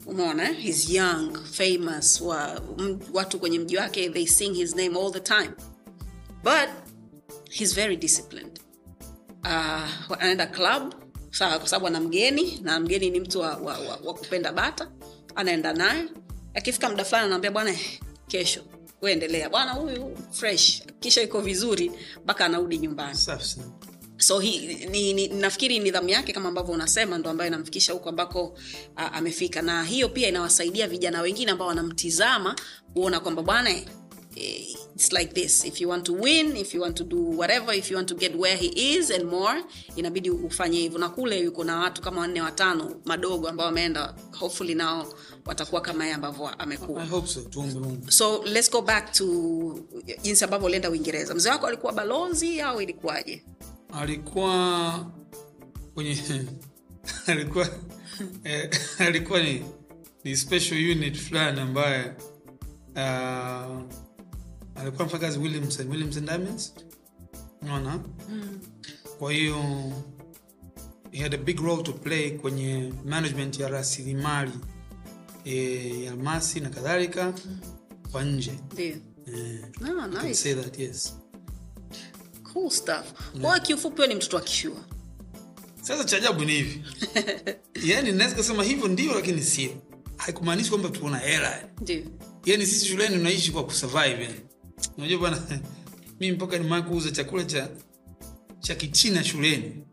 Umeona 0.06 0.50
eh? 0.50 0.56
he's 0.62 0.90
young 0.90 1.36
famous 1.52 2.20
wa, 2.20 2.60
m, 2.78 2.98
watu 3.12 3.38
kwenye 3.38 3.58
mji 3.58 3.76
wake 3.76 4.10
they 4.10 4.26
sing 4.26 4.54
his 4.54 4.74
name 4.76 4.98
all 4.98 5.12
the 5.12 5.20
time. 5.20 5.50
But 6.44 6.68
he's 7.50 7.74
very 7.74 7.96
disciplined. 7.96 8.60
Uh, 9.44 9.90
anaenda 10.18 10.46
club 10.46 10.94
sawa 11.30 11.58
kwa 11.58 11.68
sababu 11.68 11.86
ana 11.86 12.00
mgeni 12.00 12.60
na 12.62 12.80
mgeni 12.80 13.10
ni 13.10 13.20
mtu 13.20 13.40
wa, 13.40 13.56
wa, 13.56 13.78
wa, 13.78 13.96
wa 14.04 14.14
kupenda 14.14 14.52
bata. 14.52 14.90
Anaenda 15.34 15.72
naye. 15.72 16.04
Akifika 16.54 16.88
muda 16.88 17.04
fulani 17.04 17.26
anaambia 17.26 17.50
bwana 17.50 17.70
eh, 17.70 18.00
kesho 18.28 18.60
uendelea 19.02 19.48
bwana 19.50 19.72
huyu 19.72 20.18
fresh 20.30 20.82
kisha 21.00 21.22
iko 21.22 21.40
vizuri 21.40 21.92
mpaka 22.24 22.44
anarudi 22.44 22.78
nyumbani. 22.78 23.18
So 24.18 24.38
hi, 24.38 24.74
ni, 24.90 25.12
ni, 25.12 25.28
nafikiri 25.28 25.78
nidhamu 25.78 26.08
yake 26.08 26.32
kama 26.32 26.48
ambavyo 26.48 26.74
unasema 26.74 27.18
ndo 27.18 27.30
ambayo 27.30 27.48
inamfikisha 27.48 27.92
huko 27.92 28.08
ambako 28.08 28.58
a, 28.96 29.12
amefika. 29.12 29.62
Na 29.62 29.84
hiyo 29.84 30.08
pia 30.08 30.28
inawasaidia 30.28 30.88
vijana 30.88 31.20
wengine 31.20 31.50
ambao 31.52 31.68
wanamtizama 31.68 32.56
kuona 32.94 33.20
kwamba 33.20 33.42
bwana 33.42 33.70
it's 34.36 35.12
like 35.12 35.34
this. 35.34 35.64
If 35.64 35.80
you 35.80 35.88
want 35.88 36.04
to 36.04 36.12
win 36.12 36.56
if 36.56 36.74
you 36.74 36.82
want 36.82 36.96
to 36.96 37.04
do 37.04 37.16
whatever 37.38 37.74
if 37.74 37.90
you 37.90 37.96
want 37.96 38.08
to 38.08 38.14
get 38.14 38.34
where 38.36 38.56
he 38.56 38.94
is 38.96 39.10
and 39.10 39.24
more 39.24 39.62
inabidi 39.96 40.30
ufanye 40.30 40.78
hivyo. 40.78 40.98
Na 40.98 41.08
kule 41.08 41.40
yuko 41.40 41.64
na 41.64 41.76
watu 41.78 42.02
kama 42.02 42.20
wanne 42.20 42.42
watano 42.42 43.00
madogo 43.04 43.48
ambao 43.48 43.66
wameenda 43.66 44.14
hopefully 44.38 44.74
nao 44.74 45.14
watakuwa 45.46 45.80
kama 45.80 46.04
yeye 46.04 46.14
ambavyo 46.14 46.48
amekuwa. 46.48 47.02
I 47.02 47.08
so 47.26 47.42
so 48.08 48.42
let's 48.44 48.70
go 48.70 48.82
back 48.82 49.12
to 49.12 49.24
jinsi 50.22 50.44
ambavyo 50.44 50.66
ulienda 50.66 50.90
uingereza. 50.90 51.34
Mzee 51.34 51.50
wako 51.50 51.66
alikuwa 51.66 51.92
balozi 51.92 52.60
au 52.60 52.80
ilikuwaje? 52.80 53.42
Alikuwa 53.92 55.06
kwenye 55.94 56.16
alikuwa 57.26 57.68
eh, 58.44 58.70
alikuwa 58.98 59.42
ni, 59.42 59.64
ni 60.24 60.36
special 60.36 60.90
unit 60.90 61.16
fulani 61.16 61.60
ambaye 61.60 62.12
uh, 62.96 63.82
alikuwa 64.78 65.06
mfanya 65.06 65.20
kazi 65.20 65.38
Williamson, 65.38 65.88
Williamson 65.88 66.24
Diamonds? 66.26 66.74
Unaona? 67.62 68.00
Kwa 69.18 69.32
hiyo 69.32 69.56
he 71.10 71.22
had 71.22 71.34
a 71.34 71.38
big 71.38 71.60
role 71.60 71.82
to 71.82 71.92
play 71.92 72.30
kwenye 72.30 72.92
management 73.04 73.58
ya 73.60 73.68
rasilimali 73.68 74.52
e, 75.44 76.04
ya 76.04 76.12
almasi 76.12 76.60
na 76.60 76.68
kadhalika 76.68 77.34
kwa 78.12 78.24
nje. 78.24 78.52
Ndio. 78.72 78.86
Eh, 78.86 79.64
ah, 80.00 80.06
nice. 80.06 80.34
say 80.34 80.54
that 80.54 80.78
yes. 80.78 81.16
Cool 82.52 82.70
stuff. 82.70 83.12
Kwa 83.40 83.60
kiufupi 83.60 84.00
wewe 84.00 84.08
ni 84.14 84.18
mtoto 84.18 84.36
wa 84.36 84.42
kishua 84.42 84.84
sasa 85.86 86.04
cha 86.04 86.16
ajabu 86.16 86.44
ni 86.44 86.52
hivi. 86.52 86.82
Yani 87.90 88.12
naweza 88.12 88.36
kusema 88.36 88.64
hivyo 88.64 88.88
ndio 88.88 89.14
lakini 89.14 89.42
sio. 89.42 89.70
Haikumaanishi 90.16 90.70
kwamba 90.70 90.88
tuona 90.88 91.18
hela. 91.18 91.68
Ndio. 91.80 92.02
Yani 92.44 92.66
sisi 92.66 92.86
shuleni 92.86 93.16
unaishi 93.16 93.52
kwa 93.52 93.64
kusurvive 93.64 94.22
yani 94.22 94.40
unajua 94.98 95.18
bwana 95.18 95.42
mi 96.20 96.32
mpaka 96.32 96.58
nimaa 96.58 96.82
kuuza 96.82 97.10
chakula 97.10 97.44
cha 97.44 97.68
cha 98.60 98.74
kichina 98.74 99.24
shuleni. 99.24 99.84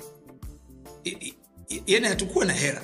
Yani 1.88 2.08
hatukuwa 2.08 2.46
na 2.46 2.54
hela. 2.54 2.82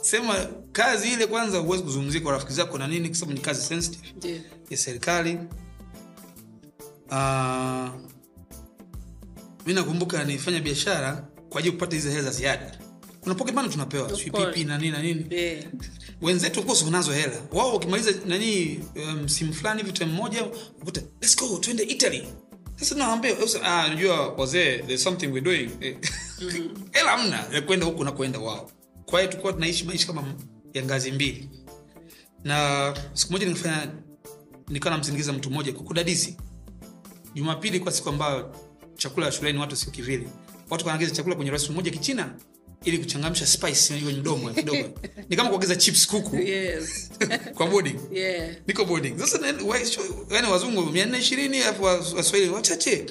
Sema 0.00 0.46
kazi 0.72 1.12
ile 1.12 1.26
kwanza 1.26 1.58
huwezi 1.58 1.82
kuzungumzia 1.82 2.20
kwa 2.20 2.32
rafiki 2.32 2.52
zako 2.52 2.78
na 2.78 2.86
nini 2.86 3.08
kwa 3.08 3.16
sababu 3.18 3.38
ni 3.38 3.44
kazi 3.44 3.62
sensitive. 3.62 4.28
Yeah. 4.28 4.42
ya 4.70 4.76
serikali. 4.76 5.38
Uh, 7.10 7.88
mi 9.66 9.74
nakumbuka 9.74 10.24
nilifanya 10.24 10.60
biashara 10.60 11.28
kwa 11.48 11.58
ajili 11.58 11.74
ya 11.74 11.80
kupata 11.80 11.96
hizi 11.96 12.10
hela 12.10 12.22
za 12.22 12.30
ziada 12.30 12.78
kuna 13.24 13.34
pocket 13.34 13.54
money 13.54 13.68
tunapewa 13.70 14.08
pipi 14.08 14.64
na 14.64 14.78
nini 14.78 14.90
na 14.90 15.02
nini. 15.02 15.26
Yeah. 15.30 15.64
wenzetu 16.22 16.60
of 16.60 16.66
course 16.66 16.82
wanazo 16.82 17.12
hela. 17.12 17.42
Wao 17.52 17.72
wakimaliza 17.72 18.12
nani 18.26 18.80
msimu 19.24 19.50
um, 19.50 19.56
fulani 19.56 19.80
hivi 19.82 19.92
time 19.92 20.12
moja 20.12 20.44
ukuta 20.82 21.00
let's 21.20 21.36
go 21.36 21.58
twende 21.58 21.82
italy. 21.82 22.28
Sasa 22.76 22.94
naambia 22.94 23.36
ah 23.62 23.88
najua 23.88 24.28
wazee 24.28 24.78
there's 24.78 25.02
something 25.02 25.26
we're 25.26 25.40
doing. 25.40 25.70
Eh, 25.80 25.96
hela 26.92 27.10
hamna 27.10 27.44
ya 27.52 27.62
kwenda 27.62 27.86
huku 27.86 28.04
na 28.04 28.12
kwenda 28.12 28.38
wao. 28.38 28.70
Kwa 29.06 29.20
hiyo 29.20 29.30
tulikuwa 29.30 29.52
tunaishi 29.52 29.84
maisha 29.84 30.06
kama 30.06 30.34
ya 30.74 30.84
ngazi 30.84 31.12
mbili. 31.12 31.50
Na 32.44 32.94
siku 33.12 33.32
moja 33.32 33.46
nikafanya 33.46 33.88
nikawa 34.68 34.94
namsindikiza 34.94 35.32
mtu 35.32 35.50
mmoja 35.50 35.72
kudadisi 35.72 36.36
jumapili 37.34 37.80
kwa 37.80 37.92
siku 37.92 38.08
ambayo 38.08 38.56
chakula 38.96 39.32
shuleni 39.32 39.58
watu 39.58 39.76
sio 39.76 39.92
kivili 39.92 40.28
watu 40.70 40.86
wanaagiza 40.86 41.10
chakula 41.10 41.34
kwenye 41.36 41.50
restaurant 41.50 41.76
moja 41.76 41.90
kichina 41.90 42.34
ili 42.84 42.98
kuchangamsha 42.98 43.46
spice 43.46 44.00
kwenye 44.02 44.18
mdomo 44.20 44.50
kidogo. 44.50 44.88
Ni 45.28 45.36
kama 45.36 45.48
kuongeza 45.48 45.76
chips 45.76 46.06
kuku. 46.06 46.36
Yes. 46.36 47.10
kwa 47.56 47.66
boarding. 47.66 47.98
Yeah. 48.12 48.56
niko 48.66 48.84
boarding. 48.84 49.18
Sasa 49.18 49.46
yani 50.30 50.48
wazungu 50.50 50.82
mia 50.86 51.06
nne 51.06 51.18
ishirini 51.18 51.58
alafu 51.62 51.82
waswahili 51.84 52.48
wachache. 52.50 53.06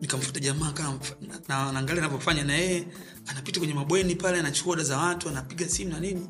Nikamfuta 0.00 0.40
jamaa 0.40 0.72
kama 0.72 0.98
na- 1.20 1.40
na 1.48 1.72
naangalia 1.72 2.02
anavyofanya 2.02 2.44
na 2.44 2.54
yeye 2.56 2.84
anapita 3.26 3.58
kwenye 3.60 3.74
mabweni 3.74 4.14
pale 4.16 4.38
anachukua 4.38 4.72
oda 4.72 4.84
za 4.84 4.98
watu 4.98 5.28
anapiga 5.28 5.68
simu 5.68 5.90
na 5.92 6.00
nini. 6.00 6.28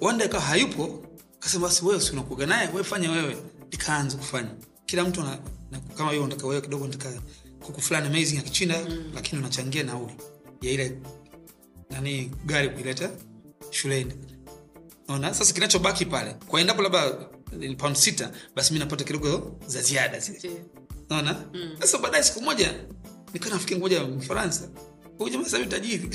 Wanda 0.00 0.24
akawa 0.24 0.42
hayupo 0.42 1.06
kasema 1.38 1.68
basi 1.68 1.84
wewe 1.84 2.00
si 2.00 2.12
naye 2.46 2.68
wewe 2.68 2.84
fanya 2.84 3.10
wewe. 3.10 3.36
Nikaanza 3.72 4.16
kufanya. 4.16 4.50
Kila 4.86 5.04
mtu 5.04 5.22
na, 5.22 5.38
na, 5.70 5.78
kama 5.96 6.10
hiyo 6.10 6.22
nataka 6.26 6.46
wewe 6.46 6.60
kidogo 6.60 6.86
nataka 6.86 7.20
kuku 7.60 7.80
fulani 7.80 8.06
amazing 8.06 8.36
ya 8.36 8.42
kichina 8.42 8.78
mm. 8.88 9.10
lakini 9.14 9.38
unachangia 9.40 9.82
nauli 9.82 10.12
ya 10.66 10.72
ile 10.72 10.98
nani 11.90 12.30
gari 12.46 12.68
kuileta 12.68 13.10
shuleni. 13.70 14.12
Naona 15.08 15.34
sasa 15.34 15.52
kinachobaki 15.54 16.04
pale 16.06 16.34
kwa 16.48 16.60
endapo 16.60 16.82
labda 16.82 17.10
pound 17.78 17.96
sita 17.96 18.30
basi 18.54 18.72
mi 18.72 18.78
napata 18.78 19.04
kidogo 19.04 19.58
za 19.66 19.82
ziada 19.82 20.18
zile. 20.18 20.64
Naona 21.10 21.44
mm. 21.54 21.76
sasa 21.80 21.98
baadaye 21.98 22.22
siku 22.24 22.42
moja 22.42 22.74
nikaa 23.34 23.50
nafikiri 23.50 23.80
moja 23.80 24.04
mfaransa. 24.04 24.68
Huyu 25.18 25.30
jamaa 25.32 25.44
sasa 25.44 25.66
tajiri. 25.66 26.10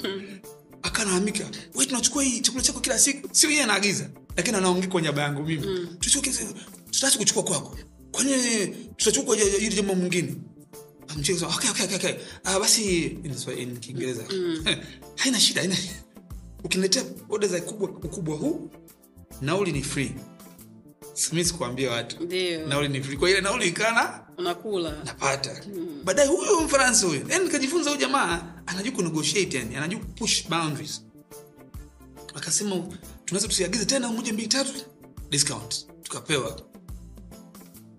Akanaamika 0.82 1.44
we 1.74 1.86
tunachukua 1.86 2.22
hii 2.22 2.40
chakula 2.40 2.62
chako 2.64 2.80
kila 2.80 2.98
siku. 2.98 3.28
Sio 3.34 3.50
yeye 3.50 3.62
anaagiza 3.62 4.10
lakini 4.36 4.56
anaongea 4.56 4.90
kwa 4.90 5.02
nyaba 5.02 5.22
yangu 5.22 5.42
mimi. 5.42 5.86
Tuchukue 6.00 6.32
tutaacha 6.90 7.18
kuchukua 7.18 7.42
kwako. 7.42 7.78
Kwani 8.12 8.32
tutachukua 8.96 9.36
yule 9.36 9.68
jamaa 9.68 9.94
mwingine 9.94 10.34
Sema, 11.06 11.54
okay, 11.56 11.70
okay, 11.70 11.84
okay, 11.84 11.96
okay. 11.96 12.14
Uh, 12.44 12.58
basi 12.60 13.04
in 13.06 13.34
Kiswa- 13.34 13.58
in 13.58 13.78
haina 15.16 15.40
shida 15.40 15.60
haina 15.60 15.76
ukiniletea 16.64 17.04
oda 17.28 17.46
za 17.48 17.60
kubwa 17.60 17.88
ukubwa 17.90 18.36
huu 18.36 18.70
nauli 19.40 19.72
ni 19.72 19.82
free. 19.82 20.12
Simi 21.14 21.44
sikuambia 21.44 21.90
watu. 21.90 22.16
Nauli 22.68 22.88
ni 22.88 23.02
free. 23.02 23.16
Kwa 23.16 23.30
ile 23.30 23.40
nauli 23.40 23.68
ikana 23.68 24.20
unakula. 24.38 24.90
napata. 25.04 25.62
Baadaye 26.04 26.28
huyo 26.28 26.60
mfaransa 26.60 27.06
huyo 27.06 27.22
yani 27.28 27.44
nikajifunza 27.44 27.90
huyu 27.90 28.00
jamaa 28.00 28.42
anajua 28.66 28.92
kunegotiate 28.92 29.56
yani 29.58 29.76
anajua 29.76 30.00
push 30.00 30.48
boundaries. 30.48 31.02
Akasema 32.34 32.82
tunaweza 33.24 33.48
tusiagize 33.48 33.84
tena 33.84 34.08
moja 34.08 34.32
mbili 34.32 34.48
tatu 34.48 34.72
discount. 35.30 35.86
Tukapewa. 36.02 36.60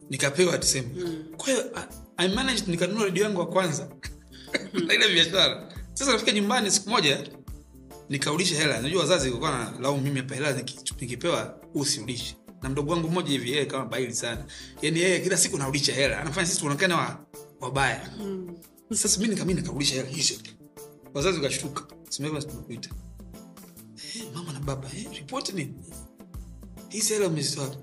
Nikapewa 0.10 0.58
tuseme. 0.58 0.88
Kwa 1.38 1.46
hiyo 1.50 1.72
I- 2.18 2.28
managed 2.36 2.68
nikanunua 2.68 3.06
redio 3.06 3.24
yangu 3.24 3.40
wa 3.40 3.48
kwanza. 3.48 3.90
Na 4.88 4.94
ile 4.96 5.14
biashara. 5.14 5.74
Sasa 5.94 6.12
nafika 6.12 6.32
nyumbani 6.32 6.72
siku 6.72 6.90
moja 6.90 7.28
nikarudisha 8.10 8.56
hela. 8.56 8.82
Najua 8.82 9.02
wazazi 9.02 9.28
walikuwa 9.28 9.52
na 9.52 9.80
laumu 9.82 10.02
mimi 10.04 10.20
hapa 10.20 10.36
hela 10.36 10.62
nikipewa 11.02 11.62
usiulishe 11.74 12.36
na 12.62 12.70
mdogo 12.70 12.92
wangu 12.92 13.08
mmoja 13.10 13.30
hivi 13.30 13.52
yeye 13.52 13.66
kama 13.66 13.86
baili 13.86 14.16
sana. 14.16 14.46
Yani 14.82 15.00
yeye 15.00 15.20
kila 15.20 15.38
siku 15.38 15.58
naulisha 15.58 15.94
hela. 15.94 16.20
Anafanya 16.22 16.48
sisi 16.48 16.60
tuonekane 16.60 16.94
wa, 16.94 17.26
wabaya. 17.60 18.10
Sasa 18.94 19.20
mi 19.22 19.28
nikami 19.28 19.54
nikaulisha 19.54 19.96
hela. 19.96 20.10
Hizo 20.10 20.34
wazazi 21.14 21.38
wakashtuka. 21.38 21.84
Simeva 22.10 22.42
tunakuita 22.42 22.90
hey, 24.14 24.24
mama 24.34 24.54
na 24.54 24.60
baba 24.60 24.90
hey, 24.90 25.04
ripoti 25.14 25.52
nini? 25.54 25.74
Hizi 26.90 27.14
hela 27.14 27.28
umezitoa 27.28 27.76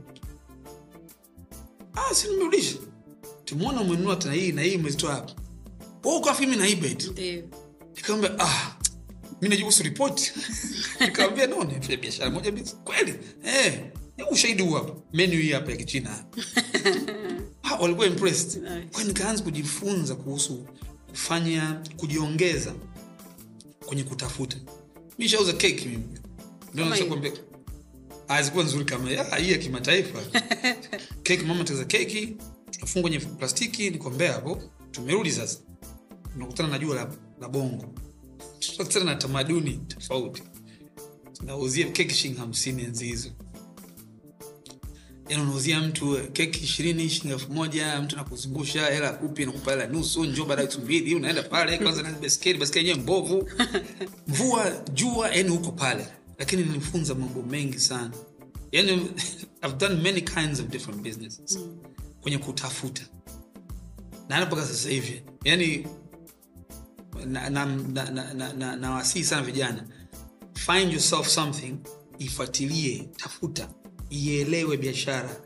ah 1.95 2.14
si 2.14 2.28
nimerudisha 2.28 2.76
tumeona 3.53 3.80
umenunua 3.80 4.16
tena 4.16 4.34
hii 4.34 4.53
na 4.53 4.62
hii 4.62 4.76
umezitoa 4.76 5.14
hapa 5.14 5.32
wewe 6.05 6.16
ukawa 6.18 6.40
mimi 6.40 6.57
nikamwambia 7.96 8.38
ah 8.46 8.76
mi 9.40 9.48
najibusu 9.48 9.82
ripoti. 9.82 10.32
Nikamwambia 11.00 11.46
no 11.46 11.64
nifanya 11.64 11.96
biashara 11.96 12.30
moja 12.30 12.53
mbili. 12.53 12.70
Kweli? 12.84 13.14
Eh 13.44 13.80
ushahidi 14.30 14.62
huu 14.62 14.70
hapa. 14.74 14.92
Menu 15.12 15.32
hii 15.32 15.53
hapa 15.53 15.70
ya 15.70 15.76
kichina 15.76 16.24
ah, 17.62 17.74
walikuwa 17.74 18.07
impressed. 18.07 18.62
Nice. 18.62 18.86
kwa 18.92 19.05
nikaanza 19.05 19.42
kujifunza 19.42 20.14
kuhusu 20.14 20.66
kufanya 21.11 21.80
kujiongeza 21.96 22.74
kwenye 23.86 24.05
kutafuta. 24.05 24.57
Mi 25.18 25.28
shauza 25.28 25.53
keki 25.53 25.88
mimi. 25.88 26.05
Ndio 26.72 26.84
Kama 26.84 26.96
nakwambia 26.96 27.32
hazikuwa 28.28 28.64
nzuri 28.64 28.84
kama 28.84 29.11
ah, 29.32 29.36
hii 29.36 29.53
ya 29.53 29.59
kimataifa. 29.59 30.22
Keki 31.22 31.44
mama 31.44 31.64
teza 31.64 31.84
keki 31.84 32.36
tunafunga 32.73 33.03
kwenye 33.03 33.18
plastiki 33.18 33.91
nikombea 33.91 34.33
hapo 34.33 34.62
tumerudi 34.91 35.33
sasa. 35.33 35.59
Tunakutana 36.33 36.68
na 36.68 36.79
jua 36.79 36.97
la, 36.97 37.11
la 37.41 37.49
bongo. 37.49 37.95
Tunakutana 38.59 39.05
na 39.05 39.14
tamaduni 39.14 39.77
tofauti. 39.89 40.43
Tunauzia 41.33 41.89
keki 41.89 42.14
shilingi 42.14 42.41
hamsini 42.41 42.83
enzi 42.83 43.07
hizo 43.07 43.31
yani 45.33 45.43
unauzia 45.43 45.81
mtu 45.81 46.16
eh, 46.18 46.33
keki 46.33 46.64
ishirini 46.64 47.11
shilingi 47.11 47.33
elfu 47.35 47.53
moja 47.53 48.01
mtu 48.01 48.16
nakuzungusha 48.16 48.87
hela 48.87 49.12
kupi 49.12 49.47
nakupa 49.47 49.70
hela 49.70 49.87
nusu 49.87 50.25
njo 50.25 50.45
baada 50.45 50.62
wiki 50.62 50.79
mbili 50.79 51.14
unaenda 51.14 51.43
pale 51.43 51.79
kwanza 51.79 52.03
na 52.03 52.12
beskeli 52.12 52.59
beskeli 52.59 52.89
yenyewe 52.89 53.05
mbovu. 53.05 53.51
Mvua 54.29 54.85
jua 54.93 55.31
yani 55.31 55.49
huko 55.49 55.73
pale. 55.73 56.07
Lakini 56.39 56.62
nilifunza 56.62 57.14
mambo 57.14 57.43
mengi 57.43 57.79
sana. 57.79 58.11
Yani 58.73 58.93
i've 59.64 59.77
done 59.79 59.95
many 59.95 60.20
kinds 60.20 60.61
of 60.61 60.66
different 60.66 61.03
businesses 61.03 61.59
kwenye 62.23 62.39
kutafuta. 62.39 63.03
Na 64.29 64.35
hata 64.35 64.47
mpaka 64.47 64.66
sasa 64.66 64.89
hivi 64.91 65.23
yani 65.45 65.87
nawasihi 67.25 67.33
na, 67.33 67.51
na, 67.51 67.66
na, 68.35 68.35
na, 68.35 68.53
na, 68.53 68.77
na 68.77 69.05
sana 69.05 69.43
vijana 69.43 69.85
find 70.55 70.93
yourself 70.93 71.29
something 71.29 71.77
ifuatilie 72.18 73.09
tafuta 73.16 73.68
ielewe 74.11 74.77
biashara 74.77 75.37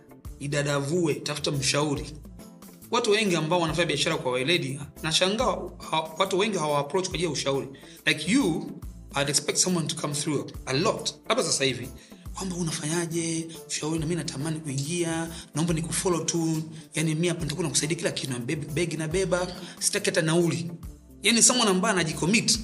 idadavue 0.41 1.15
tafuta 1.15 1.51
mshauri. 1.51 2.13
Watu 2.91 3.11
wengi 3.11 3.37
ambao 3.37 3.61
wanafanya 3.61 3.87
biashara 3.87 4.17
kwa 4.17 4.33
weledi 4.33 4.81
nashangaa 5.03 5.57
watu 6.19 6.39
wengi 6.39 6.59
hawa 6.59 6.79
approach 6.79 7.05
kwa 7.05 7.15
ajili 7.15 7.25
ya 7.25 7.31
ushauri. 7.33 7.69
Like 8.07 8.33
you 8.33 8.71
I'd 9.15 9.29
expect 9.29 9.59
someone 9.59 9.87
to 9.87 9.97
come 9.97 10.15
through 10.15 10.51
a 10.67 10.73
lot. 10.73 11.15
Labda 11.29 11.45
sasa 11.45 11.65
hivi 11.65 11.89
kwamba 12.37 12.57
unafanyaje? 12.57 13.47
Ushauri 13.69 13.99
na 13.99 14.07
mi 14.07 14.15
natamani 14.15 14.61
kuingia. 14.61 15.29
Naomba 15.55 15.75
ni 15.75 15.83
kufollow 15.83 16.25
tu. 16.25 16.63
Yani 16.95 17.15
mi 17.15 17.29
hapa 17.29 17.43
nitakuwa 17.43 17.65
nakusaidia 17.65 17.97
kila 17.97 18.11
kitu 18.11 18.33
begi- 18.75 18.97
na 18.99 19.09
beba. 19.09 19.57
Sitaki 19.79 20.07
hata 20.07 20.23
nauli. 20.23 20.71
Yani 21.23 21.43
someone 21.43 21.71
ambaye 21.71 21.95
anajicommit. 21.95 22.59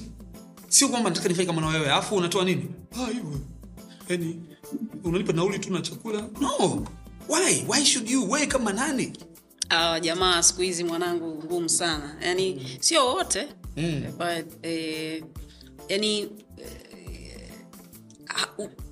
Sio 0.69 0.89
kwamba 0.89 1.09
nataka 1.09 1.29
nifanye 1.29 1.45
kama 1.47 1.61
na 1.61 1.67
wewe. 1.67 1.85
Alafu 1.85 2.15
unatoa 2.15 2.45
nini? 2.45 2.65
Ah, 2.91 3.05
hivyo. 3.07 3.39
Yani 4.09 4.41
unalipa 5.03 5.33
nauli 5.33 5.59
tu 5.59 5.73
na 5.73 5.81
chakula? 5.81 6.29
No. 6.41 6.85
Why? 7.29 7.63
Why 7.67 7.85
should 7.85 8.09
you? 8.09 8.31
Wewe 8.31 8.47
kama 8.47 8.73
nani? 8.73 9.13
Uh, 9.71 10.01
jamaa 10.01 10.43
siku 10.43 10.61
hizi 10.61 10.83
mwanangu 10.83 11.43
ngumu 11.45 11.69
sana. 11.69 12.15
Yani 12.21 12.77
sio 12.79 13.05
wote. 13.07 13.47
Mm. 13.77 14.03
but 14.17 14.65
eh, 14.65 15.23
yani 15.89 16.29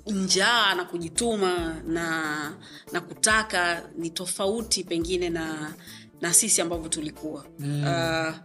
njaa 0.08 0.76
na 0.76 0.86
kujituma 0.86 1.82
na 1.88 2.54
na 2.92 3.02
kutaka 3.02 3.89
ni 3.98 4.10
tofauti 4.10 4.84
pengine 4.84 5.30
na 5.30 5.74
na 6.22 6.34
sisi 6.34 6.62
ambavyo 6.62 6.89
tulikuwa. 6.89 7.46
Mm. 7.60 7.84
uh, 7.84 8.36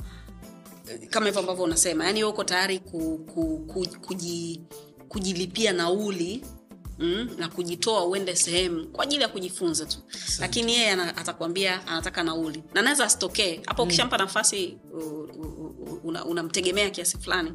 kama 1.11 1.26
hivyo 1.26 1.40
ambavyo 1.40 1.64
unasema 1.64 2.05
yani 2.07 2.24
uko 2.24 2.44
tayari 2.44 2.78
ku, 2.78 3.18
ku, 3.34 3.59
ku, 3.66 3.86
kuji, 4.07 4.61
kujilipia 5.09 5.72
nauli 5.72 6.44
Mm, 6.99 7.30
na 7.38 7.49
kujitoa 7.49 8.05
uende 8.07 8.36
sehemu 8.36 8.86
kwa 8.86 9.05
ajili 9.05 9.22
ya 9.22 9.28
kujifunza 9.28 9.86
tu. 9.86 9.99
Lakini 10.40 10.74
yeye 10.74 10.90
atakwambia 10.92 11.86
anataka 11.86 12.22
nauli. 12.22 12.62
Na 12.74 12.82
naweza 12.82 13.05
asitokee. 13.05 13.61
Hapo 13.66 13.82
ukishampa 13.82 14.18
nafasi 14.18 14.78
unamtegemea 16.24 16.84
una- 16.84 16.90
kiasi 16.90 17.18
fulani 17.18 17.53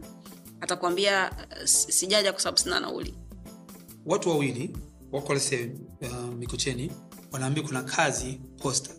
atakwambia 0.62 1.32
sijaja 1.66 2.32
kwa 2.32 2.42
sababu 2.42 2.58
sina 2.58 2.80
nauli 2.80 3.14
watu 4.06 4.30
wawili 4.30 4.78
wako 5.12 5.34
lese 5.34 5.72
uh, 6.02 6.34
mikocheni 6.40 6.92
wanaambia 7.32 7.64
kuna 7.64 7.84
kazi 7.84 8.40
posta 8.58 8.90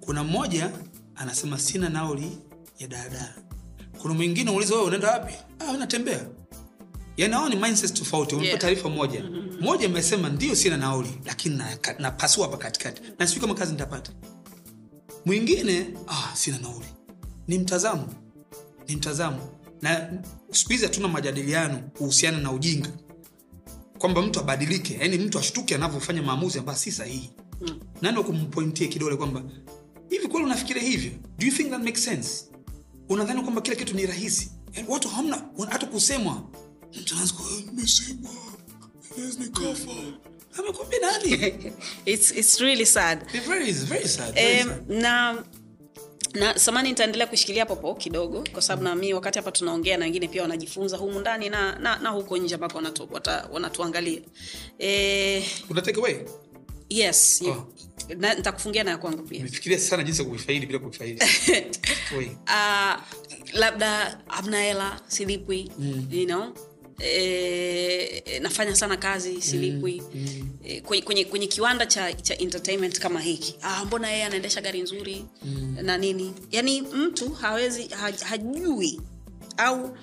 kuna 0.00 0.24
mmoja 0.24 0.70
anasema 1.14 1.58
sina 1.58 1.88
nauli 1.88 2.38
ya 2.78 2.88
daladala. 2.88 3.34
Kuna 4.02 4.14
mwingine 4.14 4.50
uliza 4.50 4.74
wewe 4.74 4.86
unaenda 4.86 5.10
wapi? 5.10 5.34
Ah, 5.58 5.72
natembea 5.76 6.26
yani 7.16 7.34
hao 7.34 7.48
ni 7.48 7.56
mindset 7.56 7.94
tofauti 7.94 8.34
wamepewa 8.34 8.48
Yeah. 8.48 8.60
taarifa 8.60 8.88
moja. 8.88 9.24
Mmoja 9.60 9.86
amesema 9.86 10.28
ndio 10.28 10.54
sina 10.54 10.76
nauli 10.76 11.08
lakini 11.24 11.56
na- 11.56 11.78
napasua 11.98 12.44
hapa 12.46 12.56
katikati. 12.58 13.02
Na 13.18 13.26
sijui 13.26 13.40
kama 13.40 13.54
kazi 13.54 13.72
nitapata. 13.72 14.12
Mwingine 15.24 15.86
ah, 16.08 16.36
sina 16.36 16.58
nauli. 16.58 16.86
Ni 17.48 17.58
mtazamo 17.58 18.08
ni 18.88 18.96
mtazamo. 18.96 19.48
Na 19.82 20.12
siku 20.50 20.72
hizi 20.72 20.84
hatuna 20.84 21.08
majadiliano 21.08 21.78
kuhusiana 21.98 22.38
na 22.38 22.52
ujinga 22.52 22.88
kwamba 24.00 24.22
mtu 24.22 24.40
abadilike 24.40 24.94
yani 25.00 25.18
mtu 25.18 25.38
ashtuke 25.38 25.74
anavyofanya 25.74 26.22
maamuzi 26.22 26.58
ambayo 26.58 26.78
si 26.78 26.92
sahihi 26.92 27.30
Mm. 27.60 27.80
nani 28.02 28.18
wa 28.18 28.24
kidole 28.88 29.16
kwamba 29.16 29.42
hivi 30.10 30.28
kweli 30.28 30.44
unafikiria 30.46 30.82
hivyo 30.82 31.10
do 31.38 31.46
you 31.46 31.52
think 31.52 31.70
that 31.70 31.82
makes 31.82 32.04
sense 32.04 32.44
unadhani 33.08 33.42
kwamba 33.42 33.60
kila 33.60 33.76
kitu 33.76 33.94
ni 33.94 34.06
rahisi 34.06 34.50
yani 34.74 34.88
watu 34.88 35.08
hamna 35.08 35.44
hata 35.70 35.86
kusemwa 35.86 36.42
mtu 37.00 37.14
anaanza 37.14 37.32
ku- 37.34 37.42
"Eh, 37.58 37.64
nimesemwa 37.66 38.30
nikafa." 39.38 39.90
amekwambia 40.58 40.98
nani 41.00 41.54
it's, 42.12 42.30
it's 42.30 42.58
really 42.60 42.86
sad 42.86 43.22
It's 43.34 43.46
very, 43.48 43.70
it's 43.70 43.84
very 43.84 44.08
sad, 44.08 44.34
very 44.34 44.62
sad. 44.62 44.90
na 44.90 45.44
na 46.34 46.58
samani 46.58 46.88
nitaendelea 46.88 47.26
kushikilia 47.26 47.66
popo 47.66 47.94
kidogo 47.94 48.44
kwa 48.52 48.62
sababu 48.62 48.82
nami 48.82 49.14
wakati 49.14 49.38
hapa 49.38 49.52
tunaongea 49.52 49.96
na 49.96 50.04
wengine 50.04 50.28
pia 50.28 50.42
wanajifunza 50.42 50.96
humu 50.96 51.20
ndani 51.20 51.48
na, 51.48 51.78
na, 51.78 51.98
na 51.98 52.10
huko 52.10 52.36
nje 52.36 52.54
ambako 52.54 52.82
wanatuangalia 53.52 54.20
e, 54.78 55.44
Una 55.70 55.82
yes 56.88 57.42
Oh. 57.46 57.66
na, 58.16 58.34
nitakufungia 58.34 58.84
na 58.84 58.90
ya 58.90 58.98
kwangu 58.98 59.22
pia 59.22 59.78
sana 59.78 60.02
jinsi 60.02 60.22
ya 60.22 60.28
kuifaidi 60.28 60.66
bila 60.66 60.78
kuifaidi 60.78 61.20
uh, 62.46 63.00
labda 63.52 64.20
amna 64.28 64.62
hela 64.62 65.00
silipwi 65.06 65.70
mm. 65.78 66.08
you 66.10 66.26
know? 66.26 66.54
E, 67.04 68.40
nafanya 68.42 68.76
sana 68.76 68.96
kazi 68.96 69.42
silipwi 69.42 70.02
mm. 70.14 70.48
e, 70.64 70.80
kwenye, 70.80 71.02
kwenye, 71.02 71.24
kwenye 71.24 71.46
kiwanda 71.46 71.86
cha, 71.86 72.12
cha 72.12 72.38
entertainment 72.38 72.98
kama 72.98 73.20
hiki 73.20 73.56
ah, 73.62 73.84
mbona 73.84 74.10
yeye 74.10 74.24
anaendesha 74.24 74.60
gari 74.60 74.80
nzuri 74.82 75.24
mm. 75.42 75.76
na 75.82 75.98
nini 75.98 76.34
yaani 76.50 76.82
mtu 76.82 77.30
hawezi 77.30 77.88
ha, 77.88 78.12
hajui 78.24 79.00
au 79.56 79.96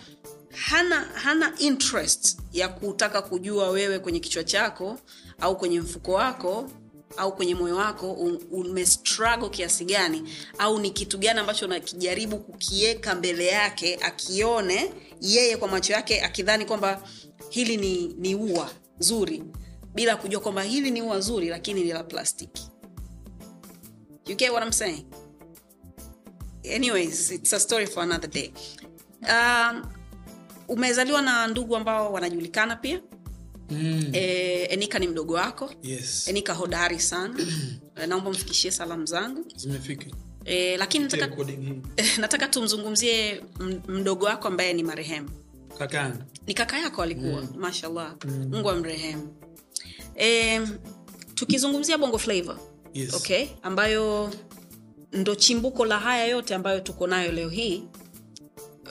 hana 0.51 0.99
hana 1.01 1.53
interest 1.59 2.37
ya 2.53 2.67
kutaka 2.69 3.21
kujua 3.21 3.69
wewe 3.69 3.99
kwenye 3.99 4.19
kichwa 4.19 4.43
chako 4.43 4.99
au 5.41 5.57
kwenye 5.57 5.79
mfuko 5.79 6.11
wako 6.13 6.69
au 7.17 7.35
kwenye 7.35 7.55
moyo 7.55 7.75
wako 7.75 8.11
umestruggle 8.51 9.49
kiasi 9.49 9.85
gani 9.85 10.23
au 10.57 10.79
ni 10.79 10.89
kitu 10.91 11.17
gani 11.17 11.39
ambacho 11.39 11.65
unakijaribu 11.65 12.37
kukiweka 12.39 13.15
mbele 13.15 13.45
yake 13.45 13.95
akione 13.95 14.93
yeye 15.21 15.57
kwa 15.57 15.67
macho 15.67 15.93
yake 15.93 16.21
akidhani 16.21 16.65
kwamba 16.65 17.01
hili 17.49 17.77
ni, 17.77 18.07
ni 18.17 18.35
ua 18.35 18.69
zuri 18.99 19.43
bila 19.93 20.15
kujua 20.15 20.41
kwamba 20.41 20.63
hili 20.63 20.91
ni 20.91 21.01
ua 21.01 21.19
zuri 21.19 21.47
lakini 21.49 21.83
ni 21.83 21.91
la 21.91 22.03
plastiki 22.03 22.69
you 24.27 24.35
get 24.35 24.51
what 24.51 24.63
I'm 24.63 24.71
saying? 24.73 25.05
Anyways 26.75 27.31
it's 27.31 27.53
a 27.53 27.59
story 27.59 27.85
for 27.85 28.03
another 28.03 28.27
day. 28.29 28.51
Um, 29.21 29.83
umezaliwa 30.67 31.21
na 31.21 31.47
ndugu 31.47 31.75
ambao 31.75 32.13
wanajulikana 32.13 32.75
pia 32.75 33.01
Mm. 33.69 34.09
e, 34.13 34.21
enika 34.69 34.99
ni 34.99 35.07
mdogo 35.07 35.33
wako 35.33 35.71
Yes. 35.83 36.27
enika 36.27 36.53
hodari 36.53 36.99
sana 36.99 37.35
Eh, 37.95 38.07
naomba 38.09 38.31
mfikishie 38.31 38.71
salamu 38.71 39.05
zangu 39.05 39.45
Zimefika. 39.55 40.05
e, 40.45 40.77
lakini 40.77 41.03
nataka, 41.05 41.35
nataka 42.21 42.47
tumzungumzie 42.47 43.43
mdogo 43.87 44.25
wako 44.25 44.47
ambaye 44.47 44.73
ni 44.73 44.83
marehemu 44.83 45.29
ni 46.47 46.53
kaka 46.53 46.79
yako 46.79 47.01
alikuwa 47.01 47.41
mm. 47.41 47.47
mashallah 47.57 48.15
mm. 48.25 48.47
mungu 48.51 48.69
amrehemu 48.69 49.35
e, 50.19 50.61
tukizungumzia 51.35 51.97
bongo 51.97 52.17
flavor 52.17 52.57
Yes. 52.93 53.13
okay 53.13 53.47
ambayo 53.61 54.31
ndo 55.13 55.35
chimbuko 55.35 55.85
la 55.85 55.99
haya 55.99 56.25
yote 56.25 56.55
ambayo 56.55 56.79
tuko 56.79 57.07
nayo 57.07 57.31
leo 57.31 57.49
hii 57.49 57.83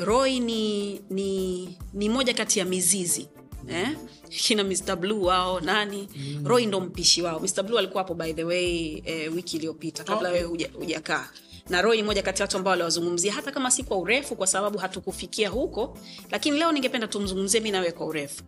roy 0.00 0.40
ni 0.40 1.00
ni 1.10 1.78
ni 1.92 2.08
moja 2.08 2.34
kati 2.34 2.58
ya 2.58 2.64
mizizi 2.64 3.28
eh? 3.68 3.96
Kina 4.28 4.64
mr 4.64 4.96
blue 4.96 5.24
wao 5.24 5.60
nani 5.60 6.08
mm. 6.16 6.46
roy 6.46 6.66
ndo 6.66 6.80
mpishi 6.80 7.22
wao 7.22 7.40
mr 7.40 7.62
blue 7.62 7.78
alikuwa 7.78 8.02
hapo 8.02 8.14
by 8.14 8.32
the 8.32 8.44
way 8.44 9.02
eh, 9.04 9.34
wiki 9.34 9.56
iliyopita 9.56 10.04
kabla 10.04 10.28
Okay. 10.28 10.42
wewe 10.42 10.48
huja- 10.56 10.70
hujakaa 10.78 11.28
na 11.68 11.82
roy 11.82 11.96
ni 11.96 12.02
moja 12.02 12.22
kati 12.22 12.42
ya 12.42 12.44
watu 12.44 12.56
ambao 12.56 12.70
waliwazungumzia 12.70 13.32
hata 13.32 13.52
kama 13.52 13.70
si 13.70 13.82
kwa 13.82 13.98
urefu 13.98 14.36
kwa 14.36 14.46
sababu 14.46 14.78
hatukufikia 14.78 15.48
huko 15.48 15.98
lakini 16.30 16.58
leo 16.58 16.72
ningependa 16.72 17.06
tumzungumzie 17.06 17.60
mi 17.60 17.70
nawe 17.70 17.92
kwa 17.92 18.06
urefu 18.06 18.42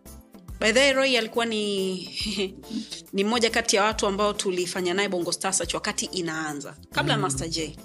by 0.59 0.71
the 0.71 0.79
way 0.79 0.93
roy 0.93 1.17
alikuwa 1.17 1.45
ni 1.45 1.95
ni 3.13 3.23
mmoja 3.23 3.49
kati 3.49 3.75
ya 3.75 3.83
watu 3.83 4.07
ambao 4.07 4.33
tulifanya 4.33 4.93
naye 4.93 5.09
bongo 5.09 5.31
Star 5.31 5.53
Search 5.53 5.73
wakati 5.73 6.05
inaanza 6.05 6.77
kabla 6.91 7.13
ya 7.13 7.17
mm. 7.17 7.21
master 7.23 7.49
j 7.49 7.75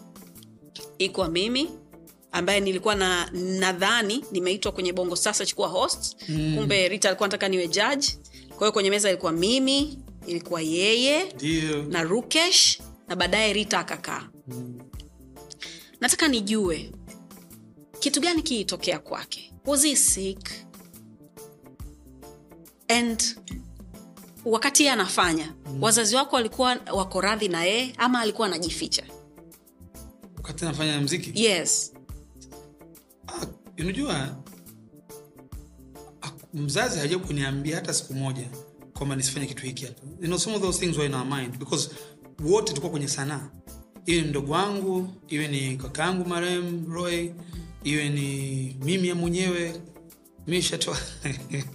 ikuwa 0.98 1.28
mimi 1.28 1.70
ambaye 2.34 2.60
nilikuwa 2.60 2.94
na 2.94 3.30
nadhani 3.32 4.24
nimeitwa 4.32 4.72
kwenye 4.72 4.92
bongo 4.92 5.16
sasa 5.16 5.46
chukua 5.46 5.68
host 5.68 6.16
mm. 6.28 6.56
kumbe 6.56 6.88
rita 6.88 7.08
alikuwa 7.08 7.28
nataka 7.28 7.48
niwe 7.48 7.68
jaji 7.68 8.18
kwa 8.48 8.58
hiyo 8.58 8.72
kwenye 8.72 8.90
meza 8.90 9.08
ilikuwa 9.08 9.32
mimi 9.32 9.98
ilikuwa 10.26 10.60
yeye 10.60 11.32
Dio. 11.32 11.82
na 11.82 12.02
rukesh 12.02 12.80
na 13.08 13.16
baadaye 13.16 13.52
rita 13.52 13.78
akakaa. 13.78 14.28
Nataka 16.00 16.28
nijue 16.28 16.92
kitu 18.00 18.20
gani 18.20 18.42
kiitokea 18.42 18.98
kwake? 18.98 19.52
Was 19.66 19.82
he 19.82 19.96
sick? 19.96 20.50
And 22.88 23.22
wakati 24.44 24.82
yeye 24.82 24.92
anafanya 24.92 25.54
wazazi 25.80 26.16
wako 26.16 26.36
walikuwa 26.36 26.76
wako 26.94 27.20
radhi 27.20 27.48
na 27.48 27.64
yeye 27.64 27.92
ama 27.98 28.20
alikuwa 28.20 28.46
anajificha? 28.48 29.02
Wakati 30.36 30.64
anafanya 30.64 31.00
mziki 31.00 31.44
yes 31.44 31.94
unajua 33.78 34.36
ah, 36.22 36.30
mzazi 36.54 36.98
haja 36.98 37.18
kuniambia 37.18 37.76
hata 37.76 37.94
siku 37.94 38.14
moja 38.14 38.48
kwamba 38.92 39.16
nisifanye 39.16 39.46
kitu 39.46 39.62
hiki 39.66 39.84
hapa. 39.84 40.02
You 40.20 40.26
know, 40.26 40.38
some 40.38 40.56
of 40.56 40.62
those 40.62 40.78
things 40.78 40.96
were 40.96 41.06
in 41.08 41.14
our 41.14 41.26
mind 41.26 41.58
because 41.58 41.90
wote 42.44 42.66
tulikuwa 42.68 42.90
kwenye 42.90 43.08
sanaa. 43.08 43.48
Iwe 44.06 44.22
ni 44.22 44.28
mdogo 44.28 44.52
wangu 44.52 45.08
iwe 45.28 45.48
ni 45.48 45.76
kakaangu 45.76 46.28
marehemu 46.28 46.94
roy 46.94 47.30
iwe 47.84 48.08
ni 48.08 48.76
mimi 48.82 49.08
ya 49.08 49.14
mwenyewe. 49.14 49.80
Mi 50.46 50.62
shatoa 50.62 50.96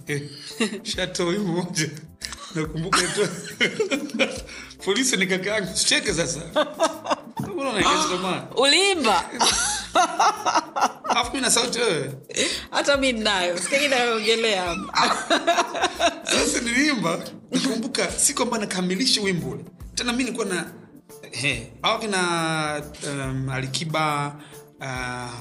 shatoa 0.82 1.26
wimbo 1.26 1.52
moja 1.52 1.90
nakumbuka 2.54 3.02
tu. 3.02 3.28
Polisi 4.84 5.16
ni 5.16 5.26
kakaangu. 5.26 5.76
Sicheke 5.76 6.14
sasa. 6.14 6.40
Mbona 7.54 8.46
uliimba 8.56 9.30
alafu 11.10 11.34
mi 11.34 11.40
na 11.40 11.50
sauti 11.50 11.78
wewe. 11.78 12.12
Hata 12.70 12.96
mi 12.96 13.12
nnayo 13.12 13.58
sikii 13.58 13.88
nayoongelea 13.88 14.76
sasa 16.32 16.60
niliimba 16.60 17.18
nakumbuka 17.50 18.10
si 18.10 18.34
kwamba 18.34 18.58
nakamilisha 18.58 19.20
wimbo 19.22 19.50
ule. 19.50 19.64
Tena 19.94 20.12
mi 20.12 20.24
nilikuwa 20.24 20.46
na 20.46 20.72
au 21.82 21.98
kina 21.98 22.82
um, 23.06 23.48
alikiba 23.48 24.36
uh, 24.80 25.32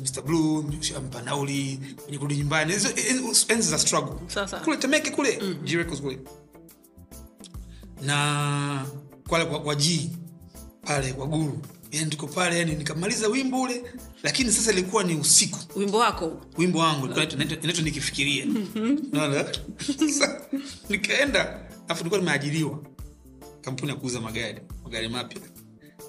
mr 0.00 0.22
blue 0.24 0.64
mpanauli 1.06 1.80
kwenye 2.02 2.18
kurudi 2.18 2.36
nyumbani. 2.36 2.72
Hizo 2.72 2.88
enzi 3.48 3.70
za 3.70 3.78
struggle. 3.78 4.14
Sasa. 4.28 4.60
kule 4.60 4.76
temeke 4.76 5.10
kule 5.10 5.38
mm. 5.42 5.86
kule. 6.02 6.18
Na 8.02 8.86
kwale 9.28 9.44
kwa, 9.44 9.60
kwa 9.60 9.74
g 9.74 10.10
pale 10.82 11.12
kwa 11.12 11.26
guru 11.26 11.62
yani 11.92 12.10
tuko 12.10 12.26
pale 12.26 12.58
yani 12.58 12.74
nikamaliza 12.74 13.28
wimbo 13.28 13.62
ule 13.62 13.82
lakini 14.22 14.52
sasa 14.52 14.72
ilikuwa 14.72 15.04
ni 15.04 15.14
usiku. 15.14 15.58
Wimbo 15.76 15.98
wako? 15.98 16.40
Wimbo 16.58 16.78
wangu 16.78 17.06
inaitwa- 17.06 17.82
nikifikiria. 17.82 18.46
Unaona? 19.12 19.44
Nikaenda 20.88 21.70
afu 21.88 22.00
nilikuwa 22.00 22.20
nimeajiriwa 22.20 22.78
kampuni 23.60 23.90
ya 23.90 23.96
kuuza 23.96 24.20
magari 24.20 24.60
magari 24.84 25.08
mapya. 25.08 25.40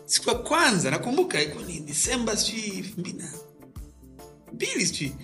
Siku 0.05 0.29
ya 0.29 0.35
kwanza 0.35 0.91
nakumbuka 0.91 1.41
ilikuwa 1.41 1.63
ni 1.65 1.79
disemba 1.79 2.37
sijui 2.37 2.77
elfu 2.77 2.99
mbili 2.99 3.17
na 3.17 3.33
mbili 4.53 4.85
sijui. 4.85 5.15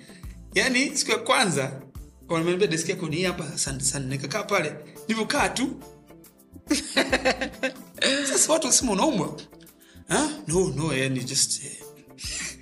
Yani 0.55 0.97
siku 0.97 1.11
ya 1.11 1.17
kwanza 1.17 1.81
wameniambia 2.29 2.67
deski 2.67 2.91
yako 2.91 3.07
ni 3.09 3.23
hapa 3.23 3.53
asante 3.53 3.85
sana. 3.85 4.05
Nikakaa 4.05 4.43
pale 4.43 4.75
nivyokaa 5.07 5.49
tu. 5.49 5.69
Sasa 8.31 8.53
watu 8.53 8.67
wasema 8.67 8.91
unaumwa 8.91 9.37
Ah, 10.09 10.29
no 10.47 10.67
no 10.75 10.93
yani 10.93 11.23
just 11.23 11.63
eh, 11.63 11.71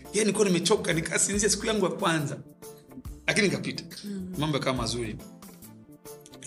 yani 0.03 0.19
nilikuwa 0.19 0.45
nimechoka 0.45 0.93
nikasinzia 0.93 1.49
siku 1.49 1.65
yangu 1.65 1.85
ya 1.85 1.91
kwanza 1.91 2.37
lakini 3.27 3.47
ikapita 3.47 3.83
mambo 4.37 4.57
yakawa 4.57 4.75
mazuri. 4.75 5.17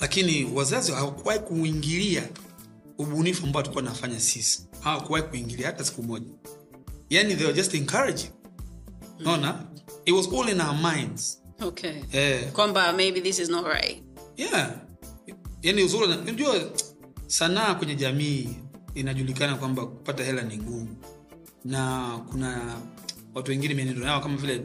Lakini 0.00 0.44
wazazi 0.54 0.92
hawakuwahi 0.92 1.40
kuingilia 1.40 2.28
ubunifu 2.98 3.46
ambao 3.46 3.62
tulikuwa 3.62 3.84
nafanya 3.84 4.20
sisi. 4.20 4.66
Hawakuwahi 4.80 5.24
kuingilia 5.24 5.66
hata 5.66 5.84
siku 5.84 6.02
moja. 6.02 6.30
Yani 7.10 7.36
they 7.36 7.46
were 7.46 7.56
just 7.56 7.74
encouraging. 7.74 8.30
Naona 9.18 9.64
it 10.04 10.14
was 10.14 10.26
all 10.32 10.48
in 10.48 10.60
our 10.60 10.74
minds. 10.94 11.42
Okay. 11.62 12.02
Eh, 12.12 12.52
kwamba 12.52 12.92
maybe 12.92 13.20
this 13.20 13.38
is 13.38 13.48
not 13.48 13.66
right. 13.66 14.02
Yeah. 14.36 14.74
Yani 15.62 15.82
uzuri 15.82 16.04
unajua 16.04 16.70
sanaa 17.26 17.74
kwenye 17.74 17.94
jamii 17.94 18.48
inajulikana 18.94 19.54
kwamba 19.54 19.86
kupata 19.86 20.24
hela 20.24 20.42
ni 20.42 20.56
ngumu. 20.58 20.96
Na 21.64 22.10
kuna 22.30 22.76
watu 23.34 23.50
wengine 23.50 23.74
mienendo 23.74 24.06
yao 24.06 24.20
kama 24.20 24.36
vile 24.36 24.58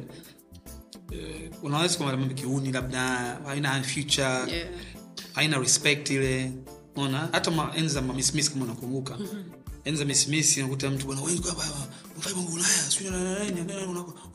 uh, 1.11 1.63
unaweza 1.63 1.97
kama 1.97 2.17
mambo 2.17 2.33
kiuni 2.33 2.71
labda 2.71 2.99
haina 3.45 3.83
future 3.83 4.23
yeah. 4.23 4.69
haina 5.33 5.57
respect 5.57 6.09
ile 6.09 6.51
unaona? 6.95 7.29
Hata 7.31 7.51
ma- 7.51 7.71
enzi 7.75 7.93
za 7.93 8.01
mamismisi 8.01 8.49
kama 8.51 8.65
unakumbuka. 8.65 9.17
Enzi 9.83 9.99
za 9.99 10.05
misimisi 10.05 10.59
unakuta 10.59 10.89
mtu 10.89 11.05
bwana 11.05 11.21
wewe 11.21 11.37
hapa 11.47 11.63
unafanya 12.15 12.35
mambo 12.35 12.51
Ulaya 12.53 12.69
sio 12.69 13.11
na 13.11 13.39
nani 13.39 13.65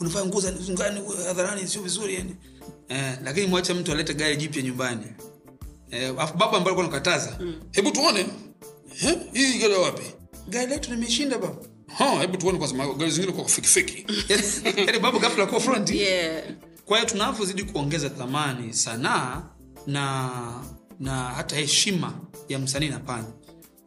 unafanya 0.01 0.27
nguo 0.27 0.41
za 0.41 0.53
zungani 0.53 1.01
hadharani 1.27 1.69
sio 1.69 1.83
vizuri 1.83 2.15
yani. 2.15 2.37
Eh, 2.89 3.19
lakini 3.25 3.47
mwache 3.47 3.75
mtu 3.75 3.93
alete 3.93 4.15
gari 4.15 4.37
jipya 4.37 4.63
nyumbani. 4.63 5.07
Eh, 5.91 6.15
afu 6.19 6.33
baba 6.37 6.45
ambaye 6.47 6.65
alikuwa 6.65 6.85
anakataza 6.85 7.39
hebu 7.73 7.91
tuone 7.91 8.27
hii 9.33 9.59
gari 9.59 9.75
wapi? 9.75 10.03
Gari 10.49 10.67
letu 10.67 10.91
limeshinda 10.91 11.39
baba 11.39 11.57
hebu 12.21 12.37
tuone 12.37 12.59
kwanza 12.59 12.95
gari 12.95 13.11
zingine 13.11 13.33
kwa 13.33 13.43
kufikifiki. 13.43 14.07
fiki 14.65 14.81
yani 14.81 14.99
baba 14.99 15.19
ghafla 15.19 15.47
kwa 15.47 15.61
front. 15.61 15.91
Yeah. 15.91 16.43
kwa 16.85 16.99
hiyo 16.99 17.11
tunavyozidi 17.11 17.65
kuongeza 17.65 18.11
thamani 18.11 18.75
sanaa 18.75 19.43
na 19.87 20.31
na 21.01 21.25
hata 21.25 21.57
heshima 21.57 22.21
ya 22.49 22.59
msanii 22.59 22.89
napana 22.89 23.25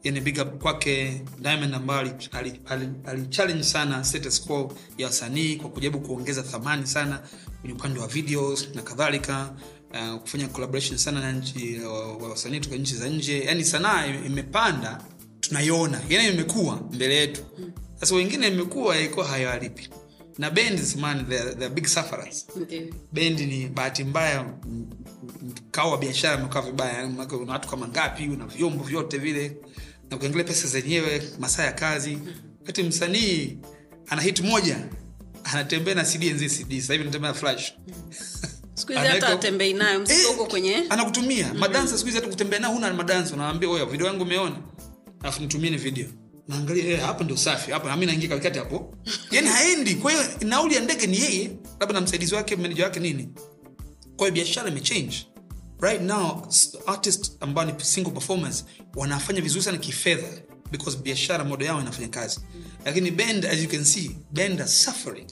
yani 0.03 0.21
big 0.21 0.37
up 0.41 0.61
kwake 0.61 1.21
diamond 1.39 1.73
ambayo 1.73 1.99
alichallenge 1.99 2.59
ali, 2.65 2.89
ali, 3.05 3.27
ali 3.37 3.63
sana 3.63 4.03
status 4.03 4.41
quo 4.45 4.73
ya 4.97 5.07
wasanii 5.07 5.55
kwa 5.55 5.69
kujaribu 5.69 5.99
kuongeza 5.99 6.43
thamani 6.43 6.87
sana 6.87 7.19
kwenye 7.61 7.75
upande 7.75 7.99
wa 7.99 8.07
videos 8.07 8.67
na 8.75 8.81
kadhalika 8.81 9.53
uh, 9.93 10.19
kufanya 10.21 10.47
collaboration 10.47 10.97
sana 10.97 11.19
na 11.19 11.31
nchi 11.31 11.79
wa- 11.79 12.17
wasanii 12.17 12.57
kutoka 12.59 12.75
nchi 12.75 12.95
za 12.95 13.09
nje. 13.09 13.39
Yani 13.43 13.65
sanaa 13.65 14.05
imepanda 14.07 15.01
tunaiona. 15.39 16.01
Yani 16.09 16.29
imekuwa 16.29 16.75
mbele 16.91 17.15
yetu. 17.15 17.41
Sasa 17.99 18.15
wengine 18.15 18.47
imekuwa 18.47 18.99
ilikuwa 18.99 19.27
hayawalipi 19.27 19.89
na 20.37 20.49
bendi 20.51 20.81
zamani 20.81 21.23
the, 21.23 21.39
the 21.55 21.69
big 21.69 21.85
sufferers. 21.87 22.47
Okay. 22.61 22.81
bendi 23.11 23.45
ni 23.45 23.67
bahati 23.67 24.03
mbaya 24.03 24.53
mkao 25.41 25.91
wa 25.91 25.97
biashara 25.97 26.37
umekaa 26.37 26.61
vibaya. 26.61 26.93
Yani 26.93 27.17
una 27.41 27.53
watu 27.53 27.67
kama 27.69 27.87
ngapi 27.87 28.27
una 28.27 28.45
vyombo 28.45 28.83
vyote 28.83 29.17
vile. 29.17 29.57
Na 30.09 30.15
ukiangalia 30.17 30.43
pesa 30.43 30.67
zenyewe 30.67 31.23
masaa 31.39 31.63
ya 31.63 31.71
kazi. 31.71 32.17
Wakati 32.59 32.83
msanii 32.83 33.57
ana 34.09 34.21
hit 34.21 34.39
moja 34.41 34.77
anatembea 35.43 35.95
na 35.95 36.03
cd 36.03 36.23
nz 36.33 36.57
cd 36.57 36.81
sahivi 36.81 37.03
anatembea 37.03 37.31
na 37.31 37.33
flash 37.37 37.73
siku 38.73 38.91
hizi 38.91 39.07
hata 39.07 39.27
atembei 39.27 39.73
nayo 39.73 39.99
mzigo 39.99 40.41
Eh, 40.41 40.47
kwenye 40.47 40.75
anakutumia. 40.89 41.53
Madansa 41.53 41.93
siku 41.97 42.05
hizi 42.05 42.17
hata 42.17 42.29
kutembea 42.29 42.59
nayo 42.59 42.73
huna 42.73 42.93
madansa 42.93 43.33
unaambia 43.33 43.69
oya 43.69 43.85
video 43.85 44.07
yangu 44.07 44.23
umeona. 44.23 44.55
Alafu 45.21 45.41
nitumie 45.41 45.69
ni 45.69 45.77
video. 45.77 46.07
Naangalia 46.47 46.85
eh, 46.85 46.99
hapa 47.01 47.23
ndio 47.23 47.37
safi 47.37 47.71
hapa 47.71 47.89
nami 47.89 48.05
naingia 48.05 48.29
katikati 48.29 48.59
hapo. 48.59 48.95
Yani 49.31 49.47
haendi. 49.47 49.95
Kwa 49.95 50.11
hiyo 50.11 50.23
nauli 50.41 50.75
ya 50.75 50.81
ndege 50.81 51.07
ni 51.07 51.19
yeye 51.19 51.51
labda 51.79 51.93
na 51.93 52.01
msaidizi 52.01 52.35
wake 52.35 52.55
meneja 52.55 52.83
wake 52.83 52.99
nini. 52.99 53.29
Kwa 54.15 54.27
hiyo 54.27 54.31
biashara 54.31 54.69
imechange 54.69 55.27
right 55.81 56.01
now 56.01 56.47
artist 56.85 57.31
ambao 57.39 57.65
ni 57.65 57.73
single 57.77 58.11
performance 58.11 58.63
wanafanya 58.95 59.41
vizuri 59.41 59.63
sana 59.63 59.77
kifedha 59.77 60.27
because 60.71 60.97
biashara 60.97 61.43
modo 61.43 61.65
yao 61.65 61.81
inafanya 61.81 62.07
kazi. 62.07 62.39
Lakini 62.85 63.11
band 63.11 63.45
as 63.45 63.61
you 63.63 63.69
can 63.69 63.83
see 63.83 64.11
band 64.31 64.61
are 64.61 64.69
suffering 64.69 65.27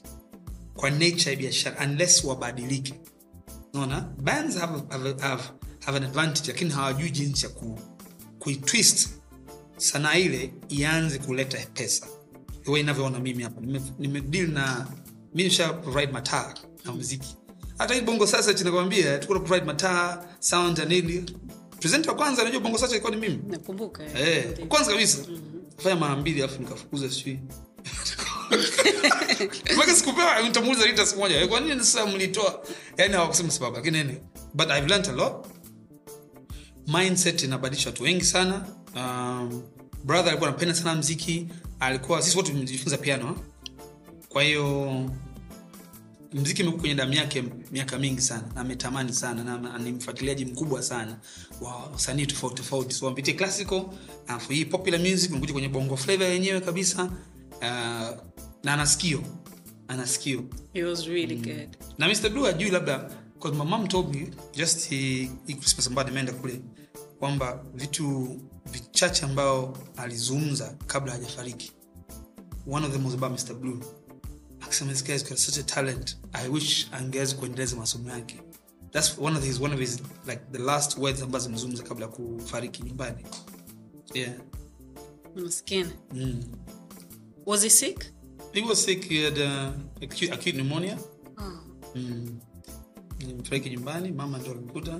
kwa 0.74 0.90
nature 0.90 1.32
ya 1.32 1.36
biashara 1.36 1.86
unless 1.86 2.24
wabadilike 2.24 2.94
naona 3.74 4.02
bands 4.18 4.58
have, 4.58 4.82
have, 4.90 5.22
have, 5.22 5.44
have 5.86 5.98
an 5.98 6.04
advantage 6.04 6.52
lakini 6.52 6.72
hawajui 6.72 7.10
jinsi 7.12 7.46
ya 7.46 7.52
ku, 7.52 7.80
kuitwist 8.40 9.10
sanaa 9.78 10.16
ile 10.16 10.54
ianze 10.70 11.18
kuleta 11.20 11.58
pesa. 11.74 12.08
The 12.66 12.80
inavyoona 12.80 13.20
mimi 13.20 13.44
hapa 13.44 13.62
nimedeal 14.00 14.48
nime 14.48 14.54
na 14.54 14.88
mi 15.34 15.44
nisha 15.44 15.74
provide 15.74 16.12
mataa 16.12 16.54
na 16.86 16.92
muziki. 16.92 17.36
Hata 17.78 17.94
hii 17.94 18.02
bongo 18.02 18.28
sasa 18.28 18.54
chinakwambia 18.54 19.18
tukuna 19.18 19.40
provide 19.40 19.66
mataa 19.66 20.26
sound 20.40 20.78
na 20.78 20.86
nini. 20.86 21.26
Present 21.80 22.08
wa 22.08 22.16
kwanza 22.16 22.44
najua 22.44 22.60
bongo 22.60 22.78
sasa 22.78 22.92
ilikuwa 22.92 23.12
ni 23.16 23.18
mimi? 23.22 23.40
Nakumbuka 23.48 24.04
eh. 24.04 24.28
Eh, 24.60 24.68
kwanza 24.68 24.92
kabisa. 24.92 25.18
Fanya 25.78 25.96
mara 25.96 26.16
mbili 26.16 26.44
alafu 26.44 26.62
nikafukuza 26.62 27.10
sijui 27.10 27.40
mpaka 29.76 29.96
sikupewa 29.96 30.42
nitamuuliza 30.42 30.86
rita 30.86 31.06
siku 31.06 31.20
moja 31.20 31.42
"Eh, 31.42 31.48
kwa 31.48 31.60
nini 31.60 31.80
sasa 31.80 32.06
mlitoa? 32.06 32.64
Yani 32.98 33.14
hawakusema 33.14 33.52
sababu 33.52 33.76
lakini 33.76 33.98
anyway, 34.00 34.18
but 34.54 34.68
i've 34.70 34.88
learned 34.88 35.10
a 35.10 35.12
lot. 35.12 35.48
Mindset 36.88 37.44
inabadilisha 37.44 37.90
watu 37.90 38.04
wengi 38.04 38.26
sana. 38.26 38.66
Um, 38.96 39.64
brother 40.04 40.30
alikuwa 40.30 40.50
anapenda 40.50 40.76
sana 40.76 40.96
mziki 40.96 41.48
alikuwa 41.80 42.22
sisi 42.22 42.38
wote 42.38 42.52
tumejifunza 42.52 42.98
piano. 42.98 43.38
Kwa 44.30 44.44
hiyo 44.44 44.92
mziki 46.34 46.62
imekuwa 46.62 46.80
kwenye 46.82 46.96
damu 46.96 47.14
yake 47.14 47.44
miaka 47.72 48.00
mingi 48.00 48.22
sana 48.22 48.44
na 48.56 48.62
ametamani 48.62 49.14
sana 49.14 49.44
na 49.58 49.78
ni 49.78 49.92
mfuatiliaji 49.92 50.46
mkubwa 50.46 50.84
sana 50.84 51.18
wa 51.62 51.76
wasanii 51.94 52.26
tofauti 52.26 52.56
tofauti. 52.56 52.96
So 52.96 53.08
ampitie 53.08 53.34
classical 53.34 53.84
alafu 54.28 54.52
hii 54.52 54.66
popular 54.66 55.00
music 55.02 55.32
mekuja 55.32 55.54
kwenye 55.54 55.70
bongo 55.70 55.98
flavor 55.98 56.28
yenyewe 56.28 56.62
kabisa 56.62 57.10
uh, 57.58 58.18
na 58.64 58.74
ana 58.74 58.86
sikio 58.86 59.24
ana 59.88 60.08
It 60.74 60.84
was 60.84 61.08
good. 61.36 61.78
na 61.98 62.08
mr 62.08 62.30
blue 62.30 62.48
ajui 62.48 62.70
labda 62.72 63.10
because 63.34 63.58
my 63.58 63.66
mom 63.66 63.88
told 63.88 64.16
me 64.16 64.28
just 64.56 64.88
christmas 65.56 65.88
ambayo 65.88 66.08
nimeenda 66.08 66.34
kule 66.34 66.62
kwamba 67.20 67.64
vitu 67.74 68.38
vichache 68.72 69.26
ambao 69.26 69.78
alizungumza 69.98 70.76
kabla 70.88 71.12
hajafariki. 71.14 71.72
One 72.68 72.86
of 72.88 72.94
them 72.94 73.06
was 73.06 73.14
about 73.14 73.32
mr 73.50 73.54
blue. 73.56 73.80
Akisema 74.60 74.92
this 74.92 75.04
guy's 75.04 75.30
got 75.30 75.38
such 75.38 75.58
a 75.58 75.64
talent 75.64 76.18
i 76.34 76.48
wish 76.50 76.88
angeweza 76.92 77.36
kuendeleza 77.36 77.76
masomo 77.76 78.10
yake. 78.10 78.42
That's 78.92 79.18
one 79.18 79.38
of 79.38 79.44
his 79.44 79.60
one 79.62 79.74
of 79.74 79.80
his 79.80 80.00
like 80.28 80.42
the 80.52 80.58
last 80.58 80.98
words 80.98 81.22
ambazo 81.22 81.50
amezungumza 81.50 81.84
kabla 81.84 82.06
ya 82.06 82.12
kufariki 82.12 82.84
nyumbani. 82.84 83.26
Yeah. 84.14 84.34
Maskini. 85.36 85.90
mm. 86.14 86.44
Was 87.46 87.64
he 87.64 87.70
sick? 87.70 88.06
he 88.54 88.62
was 88.62 88.84
sick 88.86 89.04
he 89.10 89.24
had 89.24 89.38
uh, 89.40 89.70
acute, 90.04 90.34
acute 90.34 90.58
pneumonia. 90.58 90.98
Nilimfariki 93.20 93.70
Mm. 93.70 93.76
Nyumbani 93.76 94.12
mama 94.12 94.38
ndo 94.38 94.52
alimkuta 94.52 95.00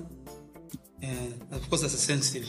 of 1.56 1.68
course 1.68 1.82
that's 1.82 1.94
a 1.94 2.06
sensitive 2.06 2.46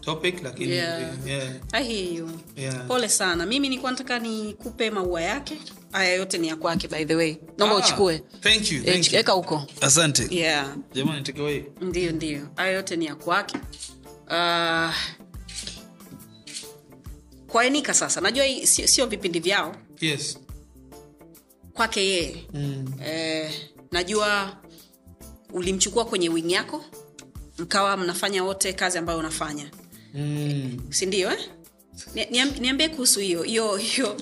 topic 0.00 0.42
lakini 0.42 0.72
Yeah. 0.72 1.26
yeah, 1.26 1.52
I 1.72 1.84
hear 1.84 2.12
you. 2.14 2.30
yeah. 2.56 2.86
pole 2.86 3.08
sana. 3.08 3.46
Mimi 3.46 3.68
nilikuwa 3.68 3.90
nataka 3.92 4.18
nikupe 4.18 4.90
maua 4.90 5.22
yake. 5.22 5.58
Haya 5.92 6.14
yote 6.14 6.38
ni 6.38 6.48
ya 6.48 6.56
kwake 6.56 6.88
by 6.88 7.04
the 7.04 7.14
way. 7.16 7.36
Naomba 7.58 7.76
Ah, 7.76 7.78
uchukue. 7.78 8.18
thank 8.40 8.72
you, 8.72 8.82
thank 8.84 9.12
you. 9.12 9.18
eka 9.18 9.32
huko. 9.32 9.66
Asante. 9.80 10.28
Yeah. 10.36 10.76
Jamani 10.94 11.22
take 11.22 11.40
away. 11.40 11.64
Ndio 11.80 12.12
ndio. 12.12 12.48
Haya 12.56 12.72
yote 12.72 12.96
ni 12.96 13.04
ya 13.06 13.14
kwake. 13.14 13.58
Uh, 14.26 14.94
kwa 17.46 17.64
enika 17.66 17.94
sasa. 17.94 18.20
Najua 18.20 18.44
sio, 18.64 18.86
sio 18.86 19.06
vipindi 19.06 19.40
vyao. 19.40 19.76
Yes. 20.00 20.38
Kwake 21.72 22.04
yeye. 22.06 22.46
Mm. 22.54 22.92
eh, 23.06 23.50
najua 23.92 24.56
ulimchukua 25.52 26.04
kwenye 26.04 26.28
wing 26.28 26.52
yako 26.52 26.84
mkawa 27.58 27.96
mnafanya 27.96 28.44
wote 28.44 28.72
kazi 28.72 28.98
ambayo 28.98 29.18
unafanya. 29.18 29.70
Mm. 30.14 30.80
sindio 30.90 31.30
eh? 31.32 31.38
Ni- 32.14 32.44
niambie 32.60 32.88
kuhusu 32.88 33.20
hiyo 33.20 33.42
hiyo 33.42 33.76
hiyo 33.76 34.16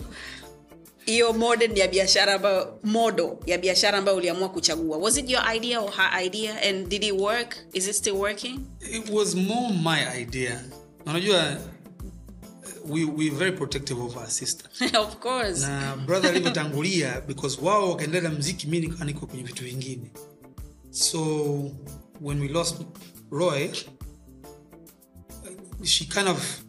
hiyo 1.05 1.33
modern 1.33 1.77
ya 1.77 1.89
biashara 1.89 2.35
ambayo 2.35 2.79
modo 2.85 3.41
ya 3.47 3.59
biashara 3.59 3.99
ambayo 3.99 4.17
uliamua 4.17 4.49
kuchagua. 4.49 4.99
Was 4.99 5.17
it 5.17 5.31
your 5.31 5.43
idea 5.57 5.81
or 5.81 5.93
her 5.93 6.25
idea? 6.27 6.63
And 6.63 6.89
did 6.89 7.05
it 7.05 7.13
work? 7.13 7.57
Is 7.73 7.89
it 7.89 7.95
still 7.95 8.13
working? 8.15 8.61
It 8.93 9.11
was 9.11 9.35
more 9.35 9.75
my 9.75 10.23
idea. 10.23 10.65
Unajua 11.07 11.57
we, 12.85 13.05
we 13.05 13.31
very 13.31 13.53
protective 13.53 13.99
of 14.01 14.17
our 14.17 14.27
sister. 14.31 14.69
Of 14.99 15.21
course. 15.21 15.63
Na 15.63 15.97
brother 15.97 16.31
alivyotangulia 16.31 17.21
because 17.27 17.61
wao 17.63 17.91
wakaendelea 17.91 18.31
na 18.31 18.39
mziki 18.39 18.67
mi 18.67 18.81
nikawa 18.81 19.05
niko 19.05 19.27
kwenye 19.27 19.43
vitu 19.43 19.65
vingine. 19.65 20.11
So 20.91 21.21
when 22.21 22.41
we 22.41 22.49
lost 22.49 22.77
roy 23.31 23.71
she 25.83 26.05
kind 26.05 26.29
of 26.29 26.65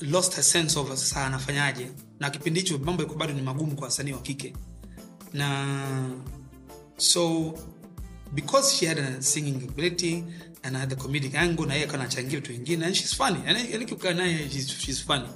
lost 0.00 0.34
her 0.34 0.44
sense 0.44 0.78
of 0.78 0.88
sasa 0.88 1.26
anafanyaje? 1.26 1.90
Na 2.20 2.30
kipindi 2.30 2.60
hicho 2.60 2.78
mambo 2.78 2.92
yalikuwa 2.92 3.18
bado 3.18 3.32
ni 3.32 3.42
magumu 3.42 3.76
kwa 3.76 3.84
wasanii 3.84 4.12
wa 4.12 4.18
kike. 4.22 4.54
Na 5.32 6.10
so 6.96 7.54
because 8.34 8.76
she 8.76 8.86
had 8.86 8.98
a 9.00 9.22
singing 9.22 9.68
ability 9.68 10.24
and 10.62 10.76
had 10.76 10.90
the 10.90 10.96
comedic 10.96 11.34
angle 11.34 11.66
na 11.66 11.74
yeye 11.74 11.84
akawa 11.86 12.00
anachangia 12.04 12.40
vitu 12.40 12.52
vingine 12.52 12.86
and 12.86 12.94
she's 12.94 13.14
funny. 13.16 13.38
Yani 13.46 13.72
yani 13.72 13.84
ukikaa 13.84 14.14
naye 14.14 14.50
she's, 14.52 14.68
she's 14.78 15.04
funny. 15.04 15.28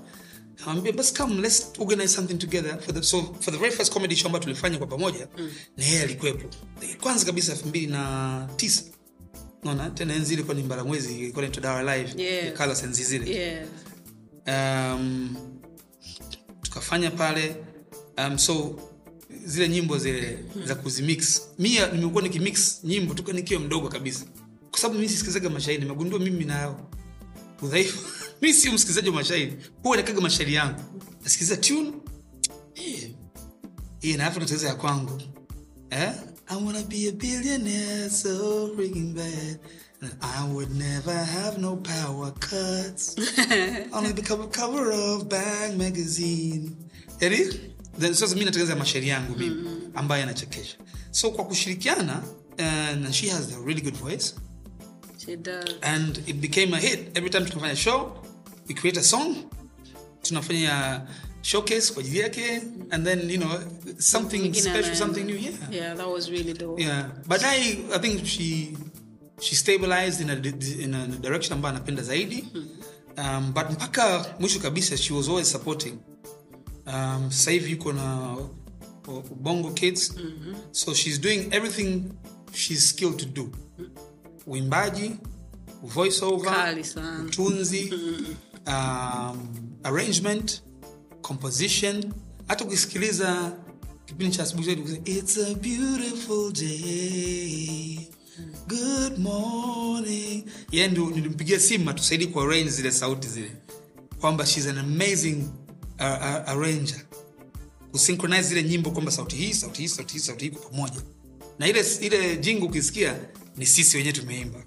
Namwambia 0.67 0.93
basi 0.93 1.15
come 1.15 1.41
let's 1.43 1.67
organize 1.79 2.15
something 2.15 2.39
together 2.39 2.79
for 2.81 2.95
the, 2.95 3.03
so 3.03 3.23
for 3.41 3.53
the 3.55 3.59
very 3.59 3.73
first 3.73 3.93
comedy 3.93 4.17
show 4.17 4.27
ambayo 4.27 4.43
tulifanya 4.45 4.79
kwa 4.79 4.87
pamoja 4.87 5.29
mm. 5.39 5.51
na 5.77 5.85
yeye 5.85 6.03
alikuwepo. 6.03 6.49
Kwanza 7.01 7.25
kabisa 7.25 7.53
elfu 7.53 7.69
mbili 7.69 7.87
na 7.87 8.49
tisa. 8.57 8.83
Naona 9.65 9.91
tena 9.91 10.15
enzi 10.15 10.35
ilikuwa 10.35 10.55
ni 10.57 10.63
mbalamwezi 10.63 11.19
ilikuwa 11.19 11.43
naitwa 11.43 11.63
dawa 11.63 11.97
live 11.97 12.23
Yeah. 12.23 12.53
kala 12.53 12.75
senzi 12.77 13.05
zile 13.05 13.31
yeah. 13.31 14.97
um, 14.97 15.37
tukafanya 16.63 17.11
pale. 17.11 17.57
Um, 18.19 18.39
so 18.39 18.79
zile 19.45 19.69
nyimbo 19.69 19.99
zile 19.99 20.39
za 20.65 20.75
kuzimix. 20.75 21.43
Mia 21.59 21.87
nimekuwa 21.93 22.23
nikimix 22.23 22.85
nyimbo 22.85 23.15
tuka 23.15 23.33
nikiwa 23.33 23.61
mdogo 23.61 23.89
kabisa 23.89 24.25
kwa 24.75 24.81
sababu 24.81 25.01
mi 25.01 25.09
sisikilizaga 25.09 25.51
mashairi 25.51 25.83
nimegundua 25.83 26.19
mimi 26.19 26.45
na 26.45 26.75
udhaifu 27.63 27.99
mi 28.43 28.53
sio 28.53 28.73
msikilizaji 28.73 29.09
wa 29.09 29.15
mashairi 29.15 29.57
huwa 29.83 29.97
nakaga 29.97 30.21
mashairi 30.21 30.55
yangu 30.55 30.81
nasikiliza 31.23 31.57
tune 31.57 31.93
eh, 32.75 33.11
hii 34.01 34.17
na 34.17 34.31
nataweza 34.31 34.69
ya 34.69 34.75
kwangu 34.75 35.23
eh? 35.91 36.13
I 36.47 36.57
wanna 36.65 36.83
be 36.83 37.09
a 37.09 37.13
billionaire, 37.13 38.11
so 38.11 38.69
freaking 38.77 39.15
bad. 39.15 39.59
I 40.21 40.53
would 40.53 40.77
never 40.77 41.25
have 41.25 41.59
no 41.59 41.77
power 41.77 42.33
cuts. 42.33 43.17
Only 43.95 44.13
become 44.13 44.43
a 44.43 44.49
cover 44.49 44.93
of 44.93 45.29
Bang 45.29 45.79
magazine. 45.79 46.77
Yaani, 47.21 47.61
then 47.99 48.15
sasa 48.15 48.35
mi 48.37 48.45
natengeneza 48.45 48.77
mashairi 48.77 49.09
yangu 49.09 49.39
mimi 49.39 49.71
ambayo 49.95 50.21
yanachekesha. 50.21 50.77
So 51.11 51.31
kwa 51.31 51.45
kushirikiana 51.45 52.23
and 52.59 53.15
she 53.15 53.29
has 53.29 53.53
a 53.57 53.61
really 53.61 53.81
good 53.81 53.97
voice 53.97 54.35
She 55.25 55.37
does. 55.37 55.75
and 55.83 56.19
it 56.27 56.41
became 56.41 56.75
a 56.75 56.79
hit. 56.81 57.17
Every 57.17 57.31
time 57.31 57.45
tunafanya 57.47 57.77
show, 57.77 58.13
we 58.69 58.75
create 58.75 58.97
a 59.01 59.03
song, 59.03 59.37
tunafanya 60.23 61.07
showcase 61.43 61.93
kwa 61.93 62.03
ajili 62.03 62.19
yake 62.19 62.63
and 62.91 63.05
then 63.07 63.31
you 63.31 63.39
know 63.39 63.59
something 63.99 64.55
special, 64.55 64.95
something 64.95 65.25
new. 65.27 65.37
Yeah. 65.37 65.53
Yeah, 65.71 65.95
that 65.97 66.09
was 66.09 66.31
really 66.31 66.53
dope. 66.55 66.81
yeah 66.83 67.09
but 67.29 67.43
i 67.45 67.79
i 67.95 67.99
think 67.99 68.25
she 68.27 68.77
she 69.41 69.55
stabilized 69.55 70.21
in 70.21 70.31
a, 70.31 70.35
in 70.83 70.95
a 70.95 71.07
direction 71.07 71.53
ambayo 71.53 71.75
anapenda 71.75 72.03
zaidi 72.03 72.45
um, 73.19 73.53
but 73.53 73.71
mpaka 73.71 74.35
mwisho 74.41 74.61
kabisa 74.61 74.97
she 74.97 75.13
was 75.15 75.29
always 75.29 75.51
supporting 75.53 75.99
um, 76.87 77.31
sasa 77.31 77.51
hivi 77.51 77.71
yuko 77.71 77.93
na 77.93 78.37
bongo 79.41 79.71
kids 79.71 80.15
so 80.71 80.95
she's 80.95 81.21
doing 81.21 81.49
everything 81.51 82.03
she's 82.55 82.89
skilled 82.91 83.17
to 83.17 83.27
do 83.27 83.51
uimbaji 84.47 85.11
voice 85.83 86.25
over 86.25 86.77
utunzi 87.27 87.93
um, 88.67 89.49
arrangement 89.83 90.63
composition. 91.23 92.13
Hata 92.49 92.65
ukisikiliza 92.65 93.53
kipindi 94.07 94.37
cha 94.37 94.43
asubuhi 94.43 95.01
it's 95.05 95.39
a 95.39 95.55
beautiful 95.55 96.53
day. 96.53 98.09
Good 98.69 99.19
morning. 99.19 100.45
Yeye 100.71 100.89
ndio 100.89 101.11
nilimpigia 101.11 101.61
simu 101.61 101.91
atusaidie 101.91 102.27
ku 102.27 102.41
arrange 102.41 102.71
zile 102.71 102.93
sauti 102.93 103.29
zile. 103.29 103.51
Kwamba 104.21 104.47
she's 104.47 104.67
an 104.67 104.79
amazing 104.79 105.37
uh, 106.01 106.07
uh, 106.07 106.49
arranger. 106.51 107.01
Kusynchronize 107.93 108.43
zile 108.43 108.63
nyimbo 108.63 108.91
kwamba 108.91 109.11
sauti 109.11 109.37
hii 109.37 109.53
sauti 109.53 109.83
hii 109.83 109.89
sauti 109.89 110.13
hii 110.15 110.21
sauti 110.21 110.45
hii 110.45 110.51
kwa 110.51 110.71
pamoja. 110.71 111.01
Na 111.59 111.69
ile 111.69 111.85
ile 112.01 112.37
jingu 112.37 112.67
ukisikia 112.67 113.17
ni 113.57 113.67
sisi 113.67 113.97
wenyewe 113.97 114.13
tumeimba. 114.13 114.65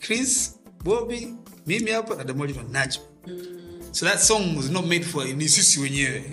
Chris 0.00 0.54
bobi 0.84 1.34
mimi 1.66 1.90
hapa 1.90 2.14
na 2.14 2.24
damoja 2.24 2.62
najma. 2.70 3.02
So 3.92 4.06
that 4.06 4.20
song 4.20 4.56
was 4.56 4.70
not 4.70 4.86
made 4.86 5.04
for 5.04 5.24
ni 5.26 5.48
sisi 5.48 5.80
wenyewe. 5.80 6.24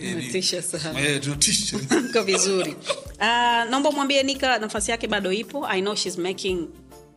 Sana. 0.62 1.00
eh, 1.00 1.20
tunatisha. 1.22 1.78
Vizuri. 2.26 2.76
Uh, 3.20 3.70
naomba 3.70 3.92
mwambie 3.92 4.24
nika 4.24 4.60
nafasi 4.60 4.92
yake 4.92 5.08
bado 5.08 5.32
ipo. 5.32 5.68
I 5.68 5.82
know 5.82 5.96
she's 5.96 6.18
making 6.18 6.68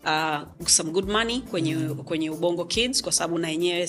uh, 0.04 0.42
some 0.66 0.90
good 0.90 1.08
money 1.08 1.40
kwenye, 1.40 1.74
kwenye 2.04 2.30
ubongo 2.30 2.64
kids 2.64 3.02
kwa 3.02 3.12
sababu 3.12 3.38
na 3.38 3.48
yenyewe 3.50 3.88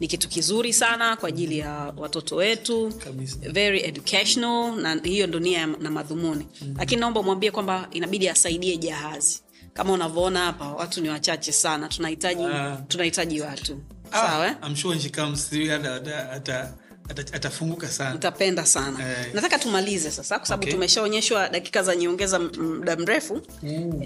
ni 0.00 0.08
kitu 0.08 0.28
kizuri 0.28 0.72
sana 0.72 1.16
kwa 1.16 1.28
ajili 1.28 1.58
ya 1.58 1.70
watoto 1.96 2.36
wetu. 2.36 2.92
Kabisa. 3.04 3.36
very 3.52 3.80
educational 3.84 4.76
na 4.76 5.00
hiyo 5.04 5.26
ndo 5.26 5.38
nia 5.40 5.66
na 5.66 5.90
madhumuni. 5.90 6.46
Lakini 6.78 7.00
naomba 7.00 7.22
mwambie 7.22 7.50
kwamba 7.50 7.88
inabidi 7.92 8.28
asaidie 8.28 8.76
jahazi 8.76 9.40
kama 9.76 9.92
unavyoona 9.92 10.44
hapa 10.44 10.68
watu 10.68 11.00
ni 11.00 11.08
wachache 11.08 11.52
sana. 11.52 11.88
Tunahitaji 11.88 12.42
uh, 12.44 12.74
tunahitaji 12.88 13.40
watu. 13.40 13.72
Eh? 13.72 13.78
ah, 14.12 14.54
I'm 14.66 14.76
sure 14.76 14.90
when 14.94 15.00
she 15.02 15.08
comes 15.10 15.48
through 15.50 15.70
ata- 15.70 15.94
ata- 15.94 16.30
ata- 16.32 16.72
ata- 17.08 17.34
atafunguka 17.36 17.88
sana. 17.88 18.14
Utapenda 18.14 18.66
sana. 18.66 18.98
Hey. 18.98 19.32
nataka 19.34 19.58
tumalize 19.58 20.10
sasa 20.10 20.38
kwa 20.38 20.46
sababu 20.48 20.62
Okay. 20.62 20.72
tumeshaonyeshwa 20.74 21.48
dakika 21.48 21.82
za 21.82 21.96
nyongeza 21.96 22.36
m- 22.36 22.74
muda 22.78 22.96
mrefu. 22.96 23.40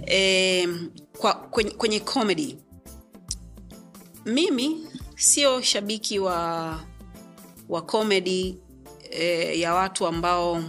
E, 0.07 0.69
kwa, 1.19 1.35
kwenye, 1.35 1.71
kwenye 1.71 2.01
comedy. 2.01 2.57
Mimi 4.25 4.87
sio 5.17 5.63
shabiki 5.63 6.19
wa 6.19 6.81
wa 7.69 7.83
comedy 7.83 8.57
e, 9.11 9.61
ya 9.61 9.75
watu 9.75 10.07
ambao 10.07 10.63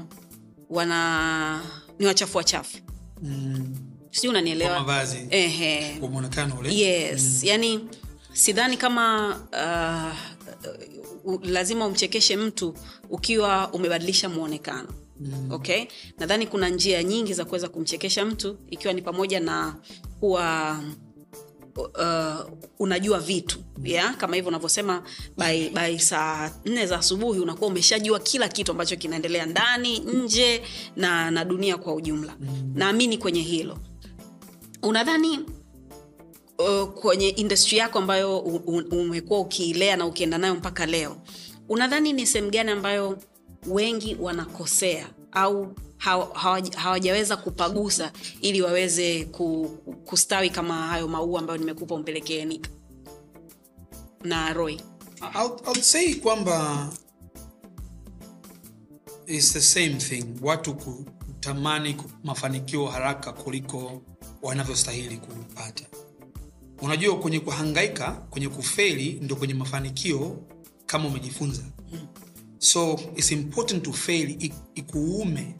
wana 0.69 1.61
ni 1.99 2.05
wachafu 2.05 2.37
wachafu. 2.37 2.77
Mm, 3.23 3.75
sijui 4.11 4.29
unanielewa. 4.29 4.79
Mavazi. 4.79 5.27
Ehe. 5.29 5.95
kwa 5.99 6.09
mwonekano 6.09 6.55
ule. 6.59 6.75
Yes. 6.75 7.43
Yani 7.43 7.79
sidhani 8.33 8.77
kama 8.77 9.27
uh, 11.25 11.33
uh, 11.33 11.43
lazima 11.45 11.85
umchekeshe 11.87 12.37
mtu 12.37 12.73
ukiwa 13.09 13.69
umebadilisha 13.73 14.29
mwonekano. 14.29 14.87
Mm. 15.19 15.51
okay? 15.51 15.85
Nadhani 16.19 16.47
kuna 16.47 16.69
njia 16.69 17.03
nyingi 17.03 17.33
za 17.33 17.45
kuweza 17.45 17.67
kumchekesha 17.69 18.25
mtu 18.25 18.57
ikiwa 18.69 18.93
ni 18.93 19.01
pamoja 19.01 19.39
na 19.39 19.75
kuwa 20.19 20.79
uh, 21.77 22.51
unajua 22.79 23.19
vitu. 23.19 23.59
Yeah? 23.83 24.17
kama 24.17 24.35
hivyo 24.35 24.49
unavyosema 24.49 25.03
by, 25.37 25.69
by 25.69 25.97
saa 25.97 26.51
nne 26.65 26.85
za 26.85 26.97
asubuhi 26.99 27.39
unakuwa 27.39 27.69
umeshajua 27.69 28.19
kila 28.19 28.47
kitu 28.47 28.71
ambacho 28.71 28.95
kinaendelea 28.95 29.45
ndani 29.45 29.99
nje 29.99 30.61
na, 30.95 31.31
na 31.31 31.45
dunia 31.45 31.77
kwa 31.77 31.93
ujumla. 31.95 32.35
Mm. 32.39 32.71
naamini 32.75 33.17
kwenye 33.17 33.41
hilo 33.41 33.77
unadhani 34.83 35.39
uh, 36.59 36.89
kwenye 36.89 37.29
industry 37.29 37.77
yako 37.77 37.99
ambayo 37.99 38.39
umekuwa 38.39 39.39
ukiilea 39.39 39.97
na 39.97 40.05
ukienda 40.05 40.37
nayo 40.37 40.55
mpaka 40.55 40.85
leo 40.85 41.17
unadhani 41.69 42.13
ni 42.13 42.25
sehemu 42.27 42.51
gani 42.51 42.71
ambayo 42.71 43.17
wengi 43.67 44.15
wanakosea 44.19 45.09
au 45.31 45.73
haw- 45.97 46.33
hawaja- 46.33 46.77
hawajaweza 46.79 47.37
kupagusa 47.37 48.11
ili 48.41 48.61
waweze 48.61 49.25
ku, 49.25 49.69
kustawi 50.05 50.49
kama 50.49 50.73
hayo 50.87 51.07
maua 51.07 51.39
ambayo 51.39 51.59
nimekupa 51.59 51.95
umpelekee 51.95 52.45
nika 52.45 52.69
na 54.23 54.53
roy? 54.53 54.77
Say 55.81 56.15
kwamba 56.15 56.89
is 59.27 59.53
the 59.53 59.61
same 59.61 59.89
thing. 59.95 60.25
Watu 60.41 60.73
kutamani 60.75 61.97
mafanikio 62.23 62.85
haraka 62.85 63.33
kuliko 63.33 64.01
wanavyostahili 64.41 65.17
kupata 65.17 65.83
unajua 66.81 67.19
kwenye 67.19 67.39
kuhangaika 67.39 68.11
kwenye 68.11 68.49
kufeli 68.49 69.19
ndo 69.23 69.35
kwenye 69.35 69.53
mafanikio 69.53 70.37
kama 70.85 71.07
umejifunza. 71.07 71.63
So 72.59 72.99
its 73.15 73.31
important 73.31 73.83
to 73.83 73.93
fail 73.93 74.51
ikuume 74.75 75.55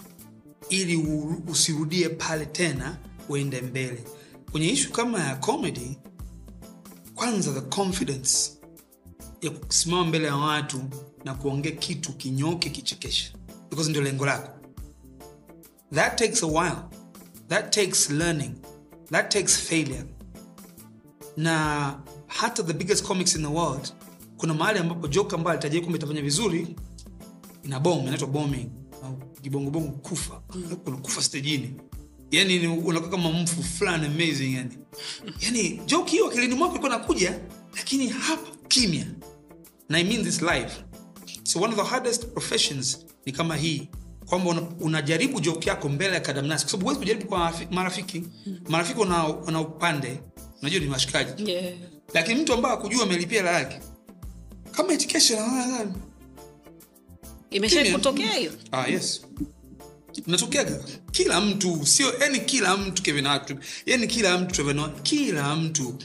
ili 0.70 0.96
usirudie 1.48 2.10
pale 2.10 2.46
tena 2.46 2.98
uende 3.30 3.62
mbele. 3.62 4.04
Kwenye 4.52 4.70
ishu 4.70 4.92
kama 4.92 5.20
ya 5.20 5.36
comedy 5.36 5.98
kwanza 7.16 7.52
the 7.54 7.62
confidence 7.62 8.52
ya 9.42 9.52
kusimama 9.52 10.06
mbele 10.06 10.28
ya 10.28 10.36
watu 10.36 10.84
na 11.26 11.34
kuongea 11.34 11.72
kitu 11.72 12.14
kinyoke 12.14 12.70
kichekesha 12.70 13.34
because 13.70 13.90
ndio 13.90 14.02
lengo 14.02 14.26
lako. 14.26 14.52
That 15.94 16.18
takes 16.18 16.44
a 16.44 16.48
while. 16.48 16.78
That 17.48 17.74
takes 17.76 18.10
learning 18.10 18.52
that 19.12 19.30
takes 19.32 19.58
failure. 19.58 20.04
Na 21.38 21.96
hata 22.28 22.64
the 22.64 22.74
biggest 22.74 23.04
comics 23.06 23.36
in 23.36 23.42
the 23.42 23.48
world 23.50 23.94
kuna 24.38 24.54
mahali 24.54 24.80
ambapo 24.80 25.08
joka 25.08 25.36
ambayo 25.36 25.54
alitajia 25.58 25.82
kwamba 25.82 25.98
itafanya 25.98 26.22
vizuri 26.22 26.76
ina 27.64 27.80
bom 27.80 28.08
inaitwa 28.08 28.28
bombing 28.28 28.70
au 29.04 29.18
kibongobongo 29.42 29.92
kufa. 29.92 30.42
Kufa 31.02 31.22
stejini. 31.22 31.74
Yani 32.32 32.60
ni- 32.60 32.68
unakuwa 32.68 33.12
kama 33.12 33.32
mfu 33.32 33.64
fulani 33.64 34.06
amazing 34.06 34.54
yani 34.54 34.78
yani 35.42 35.82
joke 35.86 36.12
hiyo 36.12 36.28
akilini 36.28 36.56
mwako 36.56 36.72
ilikuwa 36.74 36.98
nakuja 36.98 37.40
lakini 37.78 38.08
hapa 38.08 38.50
kimya. 38.68 39.06
Na 39.90 39.98
i 40.00 40.04
mean 40.04 40.24
this 40.24 40.42
life 40.42 40.84
so 41.44 41.60
one 41.62 41.74
of 41.74 41.80
the 41.80 41.86
hardest 41.86 42.26
professions 42.26 43.06
ni 43.26 43.32
kama 43.32 43.56
hii 43.56 43.90
kwamba 44.26 44.62
unajaribu 44.80 45.40
joke 45.42 45.70
yako 45.70 45.90
mbele 45.90 46.14
ya 46.14 46.20
kadamnasi. 46.20 46.64
Kwa 46.66 46.72
sababu 46.72 46.84
huwezi 46.86 47.00
kujaribu 47.00 47.26
kwa 47.28 47.54
marafiki 47.72 48.24
marafiki 48.70 49.00
wana, 49.00 49.60
upande 49.62 50.20
unajua 50.62 50.80
ni 50.80 50.90
washikaji. 50.90 51.52
Yeah. 51.52 51.74
lakini 52.14 52.42
mtu 52.42 52.54
ambaye 52.54 52.76
akujua 52.76 53.04
amelipia 53.04 53.38
hela 53.38 53.52
yake 53.60 53.80
kama 54.72 54.94
education 54.94 55.40
anaona 55.40 55.92
kutokea 57.94 58.34
hiyo? 58.34 58.52
Ah, 58.72 58.88
yes. 58.88 59.22
Natokeaga 60.28 60.80
kila 61.12 61.42
mtu 61.42 61.86
sio 61.86 62.14
yani 62.20 62.40
kila 62.40 62.78
mtu 62.78 63.04
Kevin 63.04 63.26
Hart 63.26 63.56
yani 63.86 64.08
kila 64.08 64.38
mtu 64.38 64.54
Trevor 64.56 64.76
Noah 64.76 65.02
kila 65.04 65.56
mtu. 65.56 65.96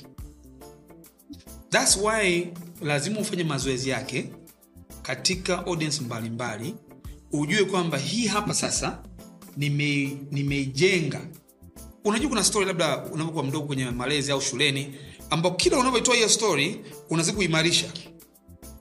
Thats 1.71 1.97
why 1.97 2.47
lazima 2.83 3.21
ufanye 3.21 3.45
mazoezi 3.45 3.89
yake 3.91 4.33
katika 5.03 5.67
audience 5.67 6.01
mbalimbali 6.05 6.75
ujue 7.33 7.65
kwamba 7.65 7.99
hii 7.99 8.27
hapa 8.27 8.55
sasa 8.55 8.99
nime- 9.57 10.17
nimeijenga 10.31 11.21
unajua 12.05 12.29
kuna 12.29 12.45
story 12.45 12.67
labda 12.67 13.05
unapokuwa 13.05 13.45
mdogo 13.45 13.67
kwenye 13.67 13.91
malezi 13.91 14.33
au 14.33 14.41
shuleni 14.41 14.95
ambao 15.31 15.53
kila 15.55 15.79
unavyoitoa 15.79 16.15
hiyo 16.15 16.29
story 16.29 16.81
unazidi 17.11 17.37
kuimarisha. 17.37 17.93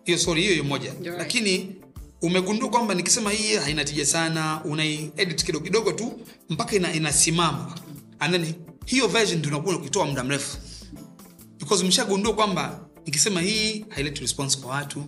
Hiyo 0.03 0.17
story 0.17 0.41
hiyo 0.41 0.53
hiyo 0.53 0.63
moja. 0.63 0.93
Right. 0.93 1.17
lakini 1.17 1.75
umegundua 2.21 2.69
kwamba 2.69 2.93
nikisema 2.93 3.31
hii 3.31 3.55
haina 3.55 3.85
tija 3.85 4.05
sana 4.05 4.61
unaiedit 4.65 5.43
kidogo 5.43 5.65
kidogo 5.65 5.91
tu 5.91 6.19
mpaka 6.49 6.75
ina, 6.75 6.93
inasimama. 6.93 7.75
And 8.19 8.33
then 8.33 8.53
hiyo 8.85 9.07
version 9.07 9.39
ndio 9.39 9.51
unakuwa 9.51 9.75
ukitoa 9.75 10.05
muda 10.05 10.23
mrefu. 10.23 10.57
Because 11.59 11.83
mshagundua 11.85 12.33
kwamba 12.33 12.79
nikisema 13.05 13.41
hii 13.41 13.85
haileti 13.89 14.21
response 14.21 14.57
kwa 14.59 14.71
watu 14.71 15.03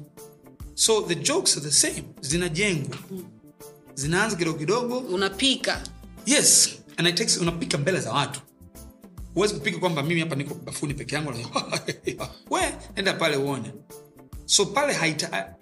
so 0.78 1.02
the 1.02 1.16
jokes 1.16 1.58
are 1.58 1.62
the 1.62 1.72
same. 1.72 2.04
Zinajengwa. 2.22 2.98
Zinaanza 3.96 4.36
kidogo 4.36 4.60
kidogo. 4.60 4.98
Unapika. 4.98 5.84
Yes. 6.26 6.70
And 6.98 7.08
it 7.08 7.16
takes, 7.16 7.38
unapika 7.38 7.78
mbele 7.78 8.00
za 8.00 8.14
watu. 8.14 8.42
Huwezi 9.34 9.54
kupika 9.54 9.80
kwamba 9.80 10.04
mimi 10.04 10.20
hapa 10.20 10.36
niko 10.36 10.54
bafuni 10.56 10.94
peke 10.94 11.16
yangu. 11.16 11.34
We 12.52 12.74
enda 12.96 13.14
pale 13.14 13.38
uone. 13.38 13.72
So 14.46 14.66
pale 14.66 14.94
haita 14.94 15.56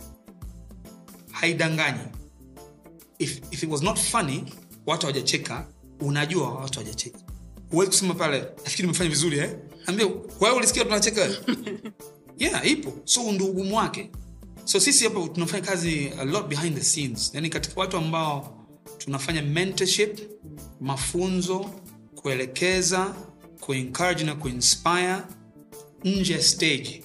haidanganyi. 1.31 1.99
If, 3.19 3.41
if 3.51 3.63
it 3.63 3.69
was 3.71 3.81
not 3.81 3.99
funny 3.99 4.43
watu 4.85 5.01
hawajacheka. 5.07 5.67
Unajua 5.99 6.49
watu 6.53 6.79
hawajacheka 6.79 7.19
huwezi 7.71 7.91
kusema 7.91 8.13
pale 8.13 8.39
nafikiri 8.63 8.87
umefanya 8.87 9.09
vizuri 9.09 9.39
eh? 9.39 9.57
ambia 9.85 10.07
wewe 10.41 10.55
ulisikia 10.55 10.83
tunacheka? 10.83 11.29
Yeah 12.37 12.67
ipo. 12.67 12.93
So 13.05 13.31
ndo 13.31 13.45
ugumu 13.45 13.77
wake 13.77 14.11
so 14.65 14.79
sisi 14.79 15.03
hapa 15.03 15.27
tunafanya 15.27 15.65
kazi 15.65 16.11
a 16.19 16.25
lot 16.25 16.47
behind 16.47 16.75
the 16.77 16.83
scenes. 16.83 17.31
Yani 17.33 17.49
katika 17.49 17.79
watu 17.81 17.97
ambao 17.97 18.65
tunafanya 18.97 19.41
mentorship 19.41 20.19
mafunzo 20.81 21.69
kuelekeza 22.15 23.15
kuencourage 23.59 24.23
na 24.23 24.35
kuinspire 24.35 25.17
nje 26.03 26.33
ya 26.33 26.41
stage 26.43 27.03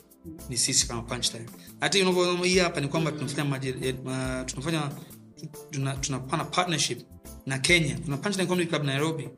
ni 0.49 0.59
sisi 0.59 0.89
kama 0.89 1.03
punchline. 1.03 1.47
Hata 1.81 1.99
unavyoona 1.99 2.63
hapa 2.63 2.81
ni 2.81 2.89
kwamba 2.89 3.13
tunafanya 3.13 3.67
eh, 3.83 3.95
tunafanya 4.47 4.91
tuna- 5.71 5.97
tunapana 5.97 6.45
partnership 6.45 7.01
na 7.47 7.59
kenya. 7.59 7.99
Kuna 8.05 8.17
punchline 8.17 8.47
comedy 8.49 8.71
club 8.71 8.85
nairobi 8.85 9.29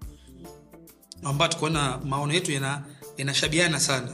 ambao 1.22 1.48
tukuona 1.48 1.98
maono 1.98 2.32
yetu 2.34 2.52
yana- 2.52 2.82
yanashabiana 3.16 3.80
sana. 3.80 4.12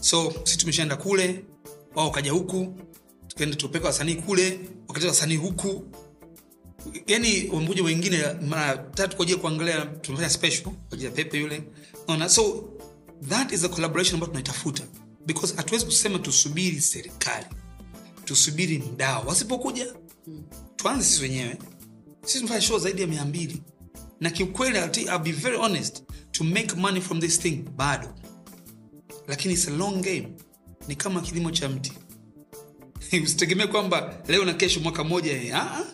So 0.00 0.32
sisi 0.44 0.58
tumeshaenda 0.58 0.96
kule 0.96 1.44
wao 1.94 2.10
kaja 2.10 2.32
huku 2.32 2.74
tukaenda 3.32 3.56
tupeka 3.56 3.86
wasanii 3.86 4.14
kule 4.14 4.60
wakateta 4.88 5.08
wasanii 5.08 5.36
huku. 5.36 5.84
Yani 7.06 7.48
wamekuja 7.52 7.82
wengine 7.84 8.18
mara 8.48 8.76
tatu 8.78 9.16
kwa 9.16 9.22
ajili 9.24 9.36
ya 9.36 9.40
kuangalia 9.42 9.86
tumefanya 9.86 10.30
special 10.30 10.62
kwa 10.62 10.74
ajili 10.92 11.04
ya 11.04 11.10
pepe 11.10 11.38
yule. 11.38 11.62
Ona 12.06 12.28
so 12.28 12.64
that 13.28 13.52
is 13.52 13.60
the 13.60 13.68
collaboration 13.68 14.14
ambayo 14.14 14.28
tunaitafuta. 14.28 14.82
Because 15.26 15.54
hatuwezi 15.56 15.84
kusema 15.86 16.18
tusubiri 16.18 16.80
serikali. 16.80 17.46
Tusubiri 18.24 18.78
mdao 18.78 19.24
wasipokuja 19.26 19.94
tuanze 20.76 21.04
sisi 21.06 21.22
wenyewe. 21.22 21.58
Sisi 22.24 22.38
tumefanya 22.38 22.60
show 22.60 22.78
zaidi 22.78 23.00
ya 23.02 23.06
mia 23.08 23.24
mbili. 23.24 23.62
Na 24.20 24.30
kiukweli 24.30 24.78
I'll 24.78 25.18
be 25.18 25.32
very 25.32 25.56
honest 25.56 26.02
to 26.30 26.44
make 26.44 26.74
money 26.76 27.00
from 27.00 27.20
this 27.20 27.40
thing 27.40 27.56
bado. 27.76 28.14
Lakini 29.28 29.54
it's 29.54 29.68
a 29.68 29.70
long 29.70 30.02
game. 30.02 30.28
Ni 30.88 30.96
kama 30.96 31.20
kilimo 31.20 31.50
cha 31.50 31.68
mti 31.68 31.92
usitegemee 33.24 33.66
kwamba 33.66 34.14
leo 34.28 34.44
na 34.44 34.54
kesho 34.54 34.80
mwaka 34.80 35.04
mmoja, 35.04 35.32
eh, 35.32 35.56
ah, 35.56 35.76
ah. 35.78 35.84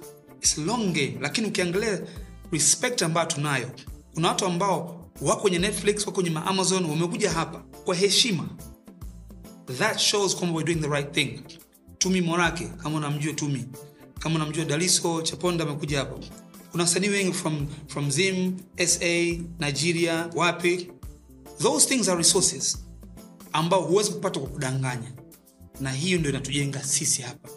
A 0.42 1.14
lakini 1.20 1.46
ukiangalia 1.46 2.00
respect 2.52 3.02
ambayo 3.02 3.26
tunayo 3.26 3.70
kuna 4.14 4.28
watu 4.28 4.46
ambao 4.46 5.10
wako 5.20 5.40
kwenye 5.40 5.58
netflix 5.58 5.98
wako 6.00 6.12
kwenye 6.12 6.30
maamazon 6.30 6.84
wamekuja 6.84 7.30
hapa 7.30 7.58
kwa 7.84 7.94
heshima. 7.94 8.48
That 9.78 9.98
shows 9.98 10.36
kwamba 10.36 10.56
we're 10.56 10.74
doing 10.74 10.82
the 10.82 10.94
right 10.94 11.12
thing. 11.14 11.40
Tumi 11.98 12.20
morake 12.20 12.64
kama 12.82 12.96
unamjua 12.96 13.32
tumi 13.32 13.64
kama 14.18 14.34
unamjua 14.34 14.64
daliso 14.64 15.22
chaponda 15.22 15.64
amekuja 15.64 15.98
hapa. 15.98 16.16
Kuna 16.70 16.82
wasanii 16.84 17.08
wengi 17.08 17.32
from, 17.32 17.66
from 17.86 18.10
zim 18.10 18.56
sa 18.86 19.04
nigeria 19.58 20.30
wapi? 20.34 20.90
Those 21.58 21.88
things 21.88 22.08
are 22.08 22.18
resources 22.18 22.78
ambao 23.52 23.82
huwezi 23.82 24.10
kupata 24.10 24.40
kwa 24.40 24.48
kudanganya 24.48 25.12
na 25.80 25.92
hiyo 25.92 26.18
ndio 26.18 26.30
inatujenga 26.30 26.82
sisi 26.82 27.22
hapa. 27.22 27.48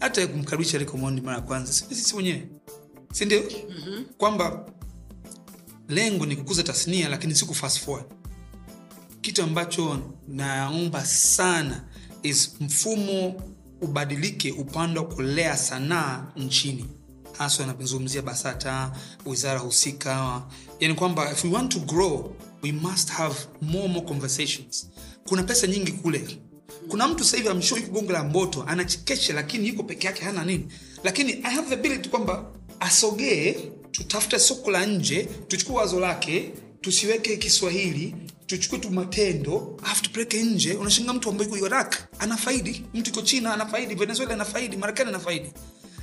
Hata 0.00 0.26
kumkaribisha 0.26 0.78
Rico 0.78 0.96
mara 0.98 1.34
ya 1.34 1.40
kwanza 1.40 1.72
si 1.72 1.84
sisi 1.94 2.16
wenyewe? 2.16 2.48
Si 3.12 3.24
ndio? 3.24 3.42
Mm-hmm. 3.42 4.04
kwamba 4.04 4.66
lengo 5.88 6.26
ni 6.26 6.36
kukuza 6.36 6.62
tasnia 6.62 7.08
lakini 7.08 7.34
si 7.34 7.44
kufast 7.44 7.80
forward. 7.80 8.06
Kitu 9.20 9.42
ambacho 9.42 9.98
naomba 10.28 11.04
sana 11.06 11.84
is 12.22 12.54
mfumo 12.60 13.42
ubadilike 13.80 14.52
upande 14.52 15.00
wa 15.00 15.06
kulea 15.06 15.56
sanaa 15.56 16.26
nchini. 16.36 16.86
Haswa 17.38 17.64
anapozungumzia 17.64 18.22
basata 18.22 18.92
wizara 19.26 19.58
husika. 19.60 20.42
Yani 20.80 20.94
kwamba 20.94 21.32
if 21.32 21.44
we 21.44 21.50
want 21.50 21.72
to 21.72 21.80
grow 21.80 22.36
we 22.62 22.72
must 22.72 23.10
have 23.10 23.34
more 23.62 23.88
more 23.88 24.06
conversations. 24.06 24.90
Kuna 25.28 25.42
pesa 25.42 25.66
nyingi 25.66 25.92
kule 25.92 26.38
kuna 26.88 27.08
mtu 27.08 27.24
sasa 27.24 27.36
hivi 27.36 27.48
amsho 27.48 27.76
yuko 27.76 27.90
gongo 27.92 28.12
la 28.12 28.24
mboto 28.24 28.62
anachekesha 28.66 29.32
lakini 29.34 29.68
yuko 29.68 29.82
peke 29.82 30.06
yake 30.06 30.24
hana 30.24 30.44
nini. 30.44 30.66
Lakini 31.04 31.32
i 31.32 31.54
have 31.54 31.68
the 31.68 31.74
ability 31.74 32.08
kwamba 32.08 32.44
asogee 32.80 33.52
tutafute 33.90 34.38
soko 34.38 34.70
la 34.70 34.86
nje 34.86 35.24
tuchukue 35.48 35.76
wazo 35.76 36.00
lake 36.00 36.52
tusiweke 36.80 37.36
kiswahili 37.36 38.14
tuchukue 38.46 38.78
tu 38.78 38.90
matendo 38.90 39.80
tupeleke 40.02 40.42
nje. 40.42 40.72
Unashinga 40.74 41.12
mtu 41.12 41.28
ambaye 41.30 41.50
yuko 41.50 41.66
iraq 41.66 41.94
anafaidi. 42.18 42.84
Mtu 42.94 43.10
iko 43.10 43.22
china 43.22 43.54
anafaidi. 43.54 43.94
Venezuela 43.94 44.34
anafaidi 44.34 44.76
marekani 44.76 45.08
anafaidi 45.08 45.50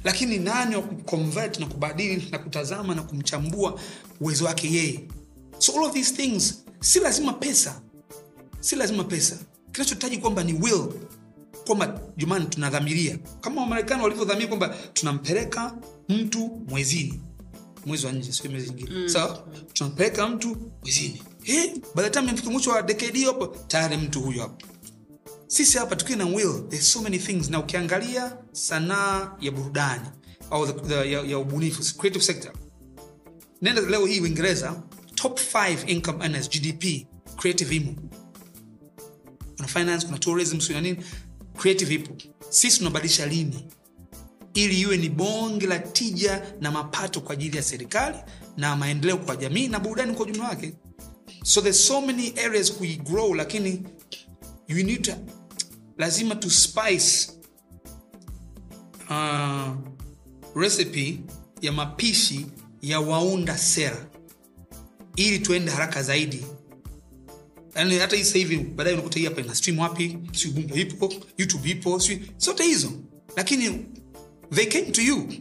lakini 0.04 0.38
nani 0.38 0.76
wa 0.76 0.82
kuconvert 0.82 1.60
na 1.60 1.66
kubadili 1.66 2.28
na 2.32 2.40
kutazama 2.40 2.96
na 2.96 3.02
kumchambua 3.04 3.80
uwezo 4.22 4.46
wake 4.46 4.72
yeye? 4.74 5.00
So 5.58 5.74
all 5.80 5.86
of 5.86 5.94
these 5.94 6.14
things 6.16 6.64
si 6.80 7.00
lazima 7.00 7.34
pesa. 7.34 7.82
Si 8.60 8.76
lazima 8.76 9.04
pesa 9.04 9.40
kinachohitaji 9.74 10.18
kwamba 10.18 10.44
ni 10.44 10.54
will 10.54 10.94
kwamba 11.66 12.02
jumani 12.18 12.46
tunadhamiria. 12.46 13.18
Kama 13.42 13.62
wamarekani 13.62 14.04
walivyodhamia 14.04 14.48
kwamba 14.48 14.76
tunampeleka 14.94 15.78
mtu 16.10 16.62
mwezini 16.68 17.22
mwezi 17.86 18.06
wa 18.06 18.12
nje 18.12 18.32
sio 18.32 18.52
mwezi 18.52 18.68
ingine 18.70 18.90
mm. 18.92 19.10
sawa? 19.10 19.48
Tunampeleka 19.74 20.28
mtu 20.28 20.58
mwezini. 20.82 21.24
By 21.96 22.10
the 22.10 22.50
mwisho 22.50 22.72
wa 22.72 22.82
hiyo 23.14 23.32
hapo 23.32 23.48
tayari 23.68 23.98
mtu 23.98 24.22
huyo 24.22 24.42
hapo. 24.42 24.66
Sisi 25.48 25.78
hapa 25.78 25.96
tukiwa 25.96 26.18
na 26.18 26.26
will 26.26 26.68
there's 26.70 26.92
so 26.92 27.02
many 27.02 27.20
things. 27.20 27.50
Na 27.50 27.60
ukiangalia 27.60 28.38
sanaa 28.52 29.38
ya 29.42 29.52
burudani 29.52 30.06
au 30.50 30.68
the, 30.68 30.74
the, 30.74 31.12
ya, 31.12 31.22
ya 31.22 31.40
ubunifu 31.40 31.98
creative 31.98 32.26
sector. 32.26 32.52
Nenda 33.62 33.82
leo 33.82 34.06
hii 34.06 34.20
uingereza 34.20 34.84
top 35.16 35.40
5 35.54 35.78
income 35.90 36.18
earners 36.24 36.50
gdp 36.50 37.08
creative 37.38 37.76
imo 37.76 37.96
kuna 39.56 39.68
finance 39.68 40.06
kuna 40.06 40.20
tourism 40.20 40.60
sio 40.60 40.82
nini 40.82 41.04
creative 41.58 41.94
ipo 41.94 42.16
sisi 42.50 42.78
tunabadilisha 42.78 43.26
lini? 43.26 43.68
Ili 44.54 44.82
iwe 44.82 44.98
ni 44.98 45.10
bonge 45.10 45.68
la 45.68 45.80
tija 45.80 46.54
na 46.62 46.72
mapato 46.72 47.22
kwa 47.22 47.34
ajili 47.34 47.58
ya 47.58 47.64
serikali 47.64 48.18
na 48.58 48.76
maendeleo 48.76 49.18
kwa 49.18 49.36
jamii 49.36 49.68
na 49.68 49.80
burudani 49.80 50.14
kwa 50.14 50.26
ujumla 50.26 50.50
wake. 50.50 50.74
So 51.44 51.62
there's 51.62 51.88
so 51.88 52.02
many 52.02 52.34
areas 52.46 52.74
we 52.82 52.96
grow 52.96 53.34
lakini 53.36 53.84
you 54.68 54.84
need 54.84 55.02
to, 55.02 55.12
lazima 55.98 56.36
to 56.36 56.50
spice 56.50 57.32
uh, 59.10 59.70
recipe 60.56 61.20
ya 61.62 61.72
mapishi 61.72 62.46
ya 62.82 63.00
waunda 63.00 63.58
sera. 63.58 64.06
Ili 65.16 65.40
tuende 65.40 65.72
haraka 65.72 66.04
zaidi 66.04 66.46
yani 67.76 67.98
hata 67.98 68.16
hii 68.16 68.24
sasa 68.24 68.38
hivi 68.38 68.58
baadaye 68.58 68.94
unakuta 68.96 69.20
hii 69.20 69.26
hapa 69.26 69.42
ina 69.42 69.56
stream 69.56 69.80
wapi? 69.80 70.18
Si 70.34 70.48
bumba 70.48 70.76
ipo 70.76 71.14
youtube 71.38 71.70
ipo 71.70 72.00
si 72.00 72.22
zote 72.38 72.64
hizo. 72.64 72.92
Lakini 73.36 73.86
they 74.56 74.66
came 74.66 74.86
to 74.92 75.02
you. 75.02 75.34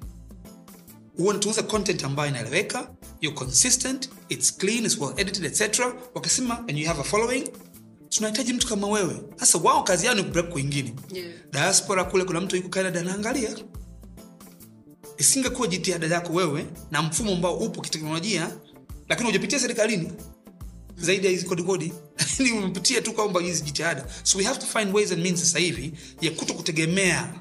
Wanatuuza 1.18 1.62
content 1.62 2.04
ambayo 2.04 2.28
inaeleweka 2.28 2.90
you're 3.20 3.38
consistent 3.38 4.10
it's 4.28 4.56
clean 4.56 4.84
it's 4.84 4.98
well 5.00 5.12
edited 5.16 5.44
etc 5.44 5.80
wakasema 6.14 6.58
and 6.58 6.78
you 6.78 6.86
have 6.86 7.00
a 7.00 7.04
following 7.04 7.44
tunahitaji 8.08 8.52
mtu 8.52 8.66
kama 8.68 8.86
wewe. 8.88 9.16
Sasa 9.36 9.58
wao 9.58 9.82
kazi 9.82 10.06
yao 10.06 10.14
ni 10.14 10.22
kupeleka 10.22 10.52
kwingine 10.52 10.94
Yeah. 11.12 11.30
diaspora 11.52 12.04
kule 12.04 12.24
kuna 12.24 12.40
mtu 12.40 12.56
yuko 12.56 12.68
canada 12.68 13.00
anaangalia. 13.00 13.56
Isingekuwa 15.18 15.68
jitihada 15.68 16.08
zako 16.08 16.32
wewe 16.32 16.66
na 16.90 17.02
mfumo 17.02 17.32
ambao 17.32 17.56
upo 17.58 17.80
kiteknolojia 17.80 18.56
lakini 19.08 19.26
hujapitia 19.28 19.58
serikalini 19.58 20.12
zaidi 21.02 21.26
ya 21.26 21.32
hizi 21.32 21.46
kodikodi 21.46 21.92
ni 22.38 22.52
umepitia 22.52 23.00
tu 23.02 23.12
kwamba 23.12 23.40
hizi 23.40 23.62
jitihada. 23.62 24.06
So 24.22 24.38
we 24.38 24.44
have 24.44 24.58
to 24.60 24.66
find 24.66 24.94
ways 24.94 25.12
and 25.12 25.22
means 25.22 25.40
sasa 25.40 25.58
ya 26.20 26.30
kuto 26.30 26.54
kutegemea 26.54 27.34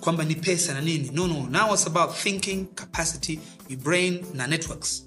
kwamba 0.00 0.24
ni 0.24 0.34
pesa 0.34 0.74
na 0.74 0.80
nini. 0.80 1.10
No 1.12 1.26
no 1.26 1.46
now 1.46 1.74
it's 1.74 1.86
about 1.86 2.16
thinking 2.16 2.66
capacity 2.74 3.40
brain 3.76 4.24
na 4.34 4.46
networks. 4.46 5.04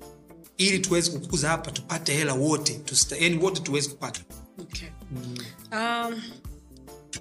Ili 0.57 0.79
tuweze 0.79 1.11
kukuza 1.11 1.49
hapa 1.49 1.71
tupate 1.71 2.13
hela 2.13 2.33
wote 2.33 2.81
yani 3.19 3.37
wote 3.37 3.61
tuweze 3.61 3.89
kupata. 3.89 4.21
Okay. 4.59 4.87
Um, 5.71 6.21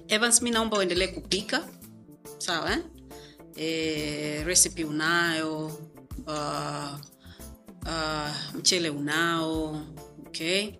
Evans, 0.07 0.41
mi 0.41 0.51
naomba 0.51 0.77
uendelee 0.77 1.07
kupika. 1.07 1.67
Sawa 2.37 2.71
eh? 2.71 2.79
E, 3.55 4.43
recipe 4.43 4.83
unayo 4.83 5.65
uh, 6.27 6.99
uh, 7.85 8.55
mchele 8.55 8.89
unao 8.89 9.81
okay 10.29 10.71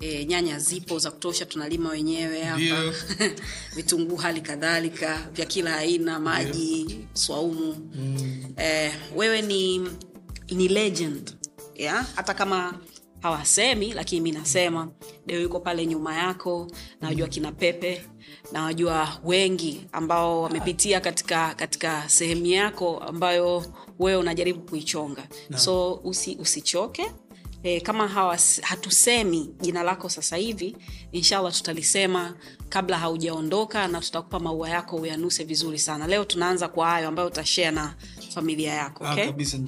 E, 0.00 0.24
nyanya 0.24 0.58
zipo 0.58 0.98
za 0.98 1.10
kutosha 1.10 1.46
tunalima 1.46 1.88
wenyewe 1.90 2.42
hapa. 2.42 2.92
Vitunguu 3.76 4.16
hali 4.16 4.40
kadhalika 4.40 5.28
vya 5.32 5.46
kila 5.46 5.76
aina 5.76 6.20
maji 6.20 6.98
swaumu. 7.12 7.90
Mm. 7.94 8.54
e, 8.58 8.92
wewe 9.16 9.42
ni 9.42 9.78
ni 10.50 10.68
legend. 10.68 11.36
Yeah? 11.74 12.06
hata 12.16 12.34
kama 12.34 12.80
hawasemi 13.20 13.92
lakini 13.92 14.20
mi 14.20 14.32
nasema 14.32 14.88
deo 15.26 15.40
yuko 15.40 15.60
pale 15.60 15.86
nyuma 15.86 16.14
yako 16.16 16.70
nawajua 17.00 17.28
kina 17.28 17.52
pepe 17.52 18.02
nawajua 18.52 19.08
wengi 19.24 19.86
ambao 19.92 20.42
wamepitia 20.42 21.00
katika 21.00 21.54
katika 21.54 22.08
sehemu 22.08 22.46
yako 22.46 22.98
ambayo 22.98 23.64
wewe 23.98 24.18
unajaribu 24.18 24.60
kuichonga. 24.60 25.28
No. 25.50 25.58
so 25.58 25.94
usi, 25.94 26.36
usichoke 26.40 27.12
e, 27.64 27.80
kama 27.80 28.08
hawas, 28.08 28.60
hatusemi 28.60 29.50
jina 29.60 29.82
lako 29.82 30.08
sasa 30.08 30.36
hivi 30.36 30.76
inshallah 31.12 31.52
tutalisema 31.52 32.34
kabla 32.68 32.98
haujaondoka 32.98 33.88
na 33.88 34.00
tutakupa 34.00 34.40
maua 34.40 34.68
yako 34.70 34.96
uyanuse 34.96 35.44
vizuri 35.44 35.78
sana 35.78 36.06
leo 36.06 36.24
tunaanza 36.24 36.68
kwa 36.68 36.86
hayo 36.88 37.08
ambayo 37.08 37.28
utashare 37.28 37.70
na 37.70 37.94
familia 38.34 38.74
yako 38.74 39.06
Ah, 39.06 39.12
okay? 39.12 39.26
kabisa 39.26 39.58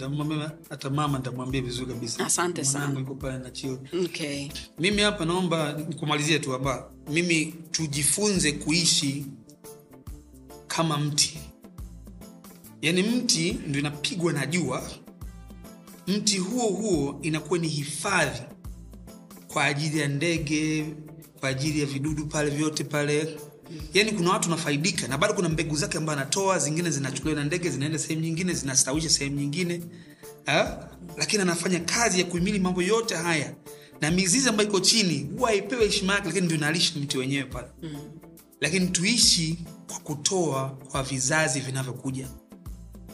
hata 0.71 0.91
mama 0.91 1.19
nitamwambia 1.19 1.61
vizuri 1.63 1.87
kabisa 1.95 2.27
Asante 2.27 2.65
sana. 2.65 2.85
Mwanangu 2.87 3.01
yuko 3.11 3.15
pale 3.21 3.39
na 3.39 3.51
chio 3.51 3.79
Okay. 4.05 4.49
mimi 4.79 5.03
hapa 5.03 5.25
naomba 5.25 5.73
kumalizia 5.73 6.39
tu 6.39 6.51
hapa 6.51 6.91
mimi 7.11 7.55
tujifunze 7.71 8.53
kuishi 8.53 9.27
kama 10.67 10.97
mti 10.99 11.39
yaani 12.83 13.03
mti 13.03 13.53
ndo 13.67 13.79
inapigwa 13.79 14.33
na 14.33 14.47
jua 14.47 14.91
mti 16.07 16.39
huo 16.39 16.67
huo 16.69 17.19
inakuwa 17.23 17.59
ni 17.59 17.69
hifadhi 17.69 18.41
kwa 19.49 19.65
ajili 19.65 19.99
ya 19.99 20.09
ndege 20.09 20.87
kwa 21.41 21.49
ajili 21.49 21.81
ya 21.81 21.87
vidudu 21.87 22.27
pale 22.27 22.51
vyote 22.51 22.85
pale. 22.85 23.39
Yaani 23.95 24.13
kuna 24.13 24.31
watu 24.31 24.51
wanafaidika 24.51 25.09
na 25.09 25.19
bado 25.19 25.35
kuna 25.35 25.49
mbegu 25.49 25.77
zake 25.77 25.99
ambayo 25.99 26.19
anatoa 26.19 26.59
zingine 26.59 26.91
zinachukuliwa 26.91 27.41
na 27.41 27.47
ndege 27.47 27.71
zinaenda 27.71 27.99
sehemu 27.99 28.21
nyingine 28.21 28.53
zinastawisha 28.53 29.09
sehemu 29.11 29.37
nyingine. 29.41 29.81
Ha? 30.47 30.89
lakini 31.17 31.43
anafanya 31.43 31.81
kazi 31.81 32.19
ya 32.21 32.27
kuhimili 32.27 32.59
mambo 32.59 32.83
yote 32.83 33.15
haya. 33.15 33.55
Na 34.01 34.11
mizizi 34.11 34.49
ambayo 34.49 34.69
iko 34.69 34.81
chini 34.81 35.31
huwa 35.37 35.51
aipewe 35.51 35.87
heshima 35.87 36.13
yake 36.15 36.27
lakini 36.27 36.45
ndio 36.47 36.57
inalisha 36.57 36.99
mti 37.01 37.19
wenyewe 37.19 37.45
pale. 37.45 37.69
Mm. 37.83 37.97
lakini 38.61 38.87
tuishi 38.87 39.59
kwa 39.87 39.99
kutoa 39.99 40.69
kwa 40.91 41.03
vizazi 41.03 41.61
vinavyokuja. 41.61 42.29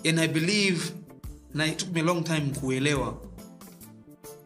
And 0.09 0.19
i 0.19 0.29
believe 0.29 0.81
na 1.55 1.67
it 1.67 1.77
took 1.77 1.93
me 1.93 2.01
a 2.01 2.05
long 2.05 2.25
time 2.25 2.41
kuelewa. 2.61 3.19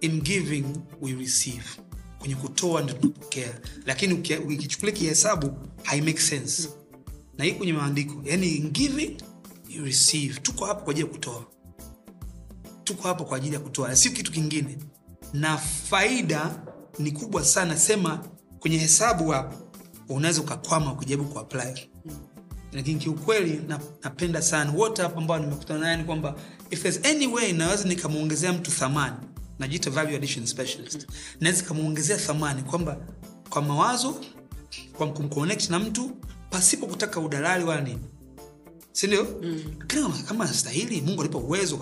In 0.00 0.20
giving 0.20 0.64
we 1.00 1.12
receive. 1.14 1.64
Kwenye 2.18 2.34
kutoa 2.34 2.82
ndio 2.82 2.94
tunapokea. 2.94 3.60
Lakini 3.86 4.14
ukichukulia 4.14 4.94
kihesabu 4.94 5.52
hai 5.82 6.00
make 6.00 6.20
sense. 6.20 6.68
Na 7.38 7.44
hii 7.44 7.52
kwenye 7.52 7.72
maandiko 7.72 8.22
yani 8.24 8.48
in 8.54 8.70
giving 8.70 9.16
you 9.68 9.84
receive. 9.84 10.40
Tuko 10.40 10.64
hapo 10.66 10.80
kwa 10.84 10.90
ajili 10.90 11.06
ya 11.06 11.12
kutoa. 11.12 11.44
Tuko 12.84 13.02
hapo 13.08 13.24
kwa 13.24 13.36
ajili 13.36 13.54
ya 13.54 13.60
kutoa. 13.60 13.96
Sio 13.96 14.12
kitu 14.12 14.32
kingine. 14.32 14.78
Na 15.32 15.56
faida 15.58 16.62
ni 16.98 17.12
kubwa 17.12 17.44
sana. 17.44 17.76
Sema 17.76 18.24
kwenye 18.58 18.78
hesabu 18.78 19.28
hapo 19.28 19.56
unaweza 20.08 20.40
ukakwama 20.40 20.92
ukijaribu 20.92 21.28
kuapply. 21.28 21.90
Lakini 22.72 22.98
kiukweli 22.98 23.60
napenda 24.02 24.42
sana. 24.42 24.70
Wote 24.72 25.02
hapa 25.02 25.18
ambao 25.18 25.38
nimekutana 25.38 25.80
naye 25.80 25.96
ni 25.96 26.04
kwamba 26.04 26.34
if 26.70 26.82
there's 26.82 27.06
any 27.06 27.26
way 27.26 27.52
naweza 27.52 27.84
nikamwongezea 27.88 28.52
mtu 28.52 28.70
thamani 28.70 29.16
najiita 29.58 29.90
value 29.90 30.16
addition 30.16 30.46
specialist 30.46 31.06
naweza 31.40 31.62
ikamwongezea 31.64 32.16
thamani 32.16 32.62
kwamba 32.62 32.96
kwa 33.50 33.62
mawazo 33.62 34.20
kwa 34.92 35.12
kumconnect 35.12 35.70
na 35.70 35.78
mtu 35.78 36.10
pasipo 36.50 36.86
kutaka 36.86 37.20
udalali 37.20 37.64
wala 37.64 37.80
nini 37.80 38.00
sindio 38.92 39.26
mm. 39.42 39.64
kama, 39.86 40.18
kama 40.18 40.44
nastahili 40.44 41.00
mungu 41.00 41.20
alipa 41.22 41.38
uwezo 41.38 41.76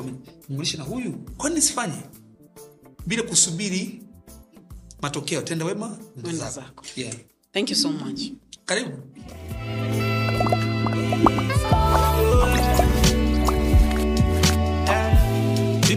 kumulisha 0.47 0.79
na 0.79 0.85
huyu 0.85 1.13
kwani 1.37 1.55
nisifanye 1.55 2.01
bila 3.07 3.23
kusubiri 3.23 4.03
matokeo 5.03 5.43
tenda 5.43 5.65
wema 5.65 5.99
zako. 6.33 6.51
zako 6.51 6.85
yeah. 6.97 7.15
Thank 7.53 7.71
you 7.71 7.77
so 7.77 7.93
much. 7.93 8.21
karibu 8.65 8.99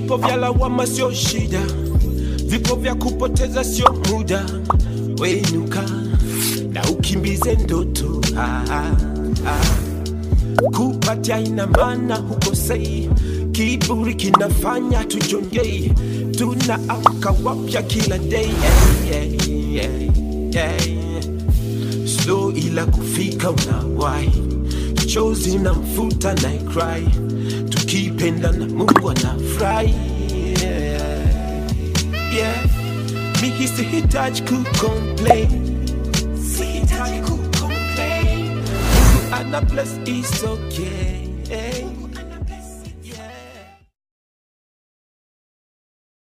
Vipo 0.07 0.17
vya 0.17 0.35
lawama 0.37 0.87
sio 0.87 1.13
shida, 1.13 1.61
vipo 2.45 2.75
vya 2.75 2.95
kupoteza 2.95 3.63
sio 3.63 3.93
muda. 4.09 4.45
Wenuka 5.19 5.83
na 6.71 6.83
ukimbize 6.89 7.55
ndoto. 7.55 8.21
Ah, 8.37 8.63
ah, 8.71 8.91
ah. 9.47 9.65
Kupatia 10.77 11.39
ina 11.39 11.67
maana 11.67 12.15
hukosei, 12.15 13.09
kiburi 13.51 14.15
kinafanya 14.15 15.03
tujongei, 15.03 15.91
tunaamka 16.37 17.35
wapya 17.43 17.81
kila 17.81 18.17
day. 18.17 18.49
Yeah, 19.11 19.27
yeah, 19.31 20.01
yeah, 20.53 20.87
yeah. 20.87 21.23
Slow 22.07 22.51
ila 22.51 22.85
kufika 22.85 23.51
unawai, 23.51 24.31
chozi 25.05 25.57
na 25.57 25.73
mfuta 25.73 26.33
na 26.33 26.49
cry, 26.49 27.07
tukipenda 27.69 28.51
na 28.51 28.65
Mungu 28.65 29.09
anafurahi 29.09 29.95
yeah. 30.63 31.21
yeah. 32.35 32.65
Mimi 33.41 33.67
sihitaji 33.67 34.41
kucomplain, 34.41 35.49
sihitaji 36.57 37.19
ku 37.21 37.37
complain, 37.59 38.61
ana 39.31 39.61
bless 39.61 39.99
is 40.05 40.43
okay 40.43 41.06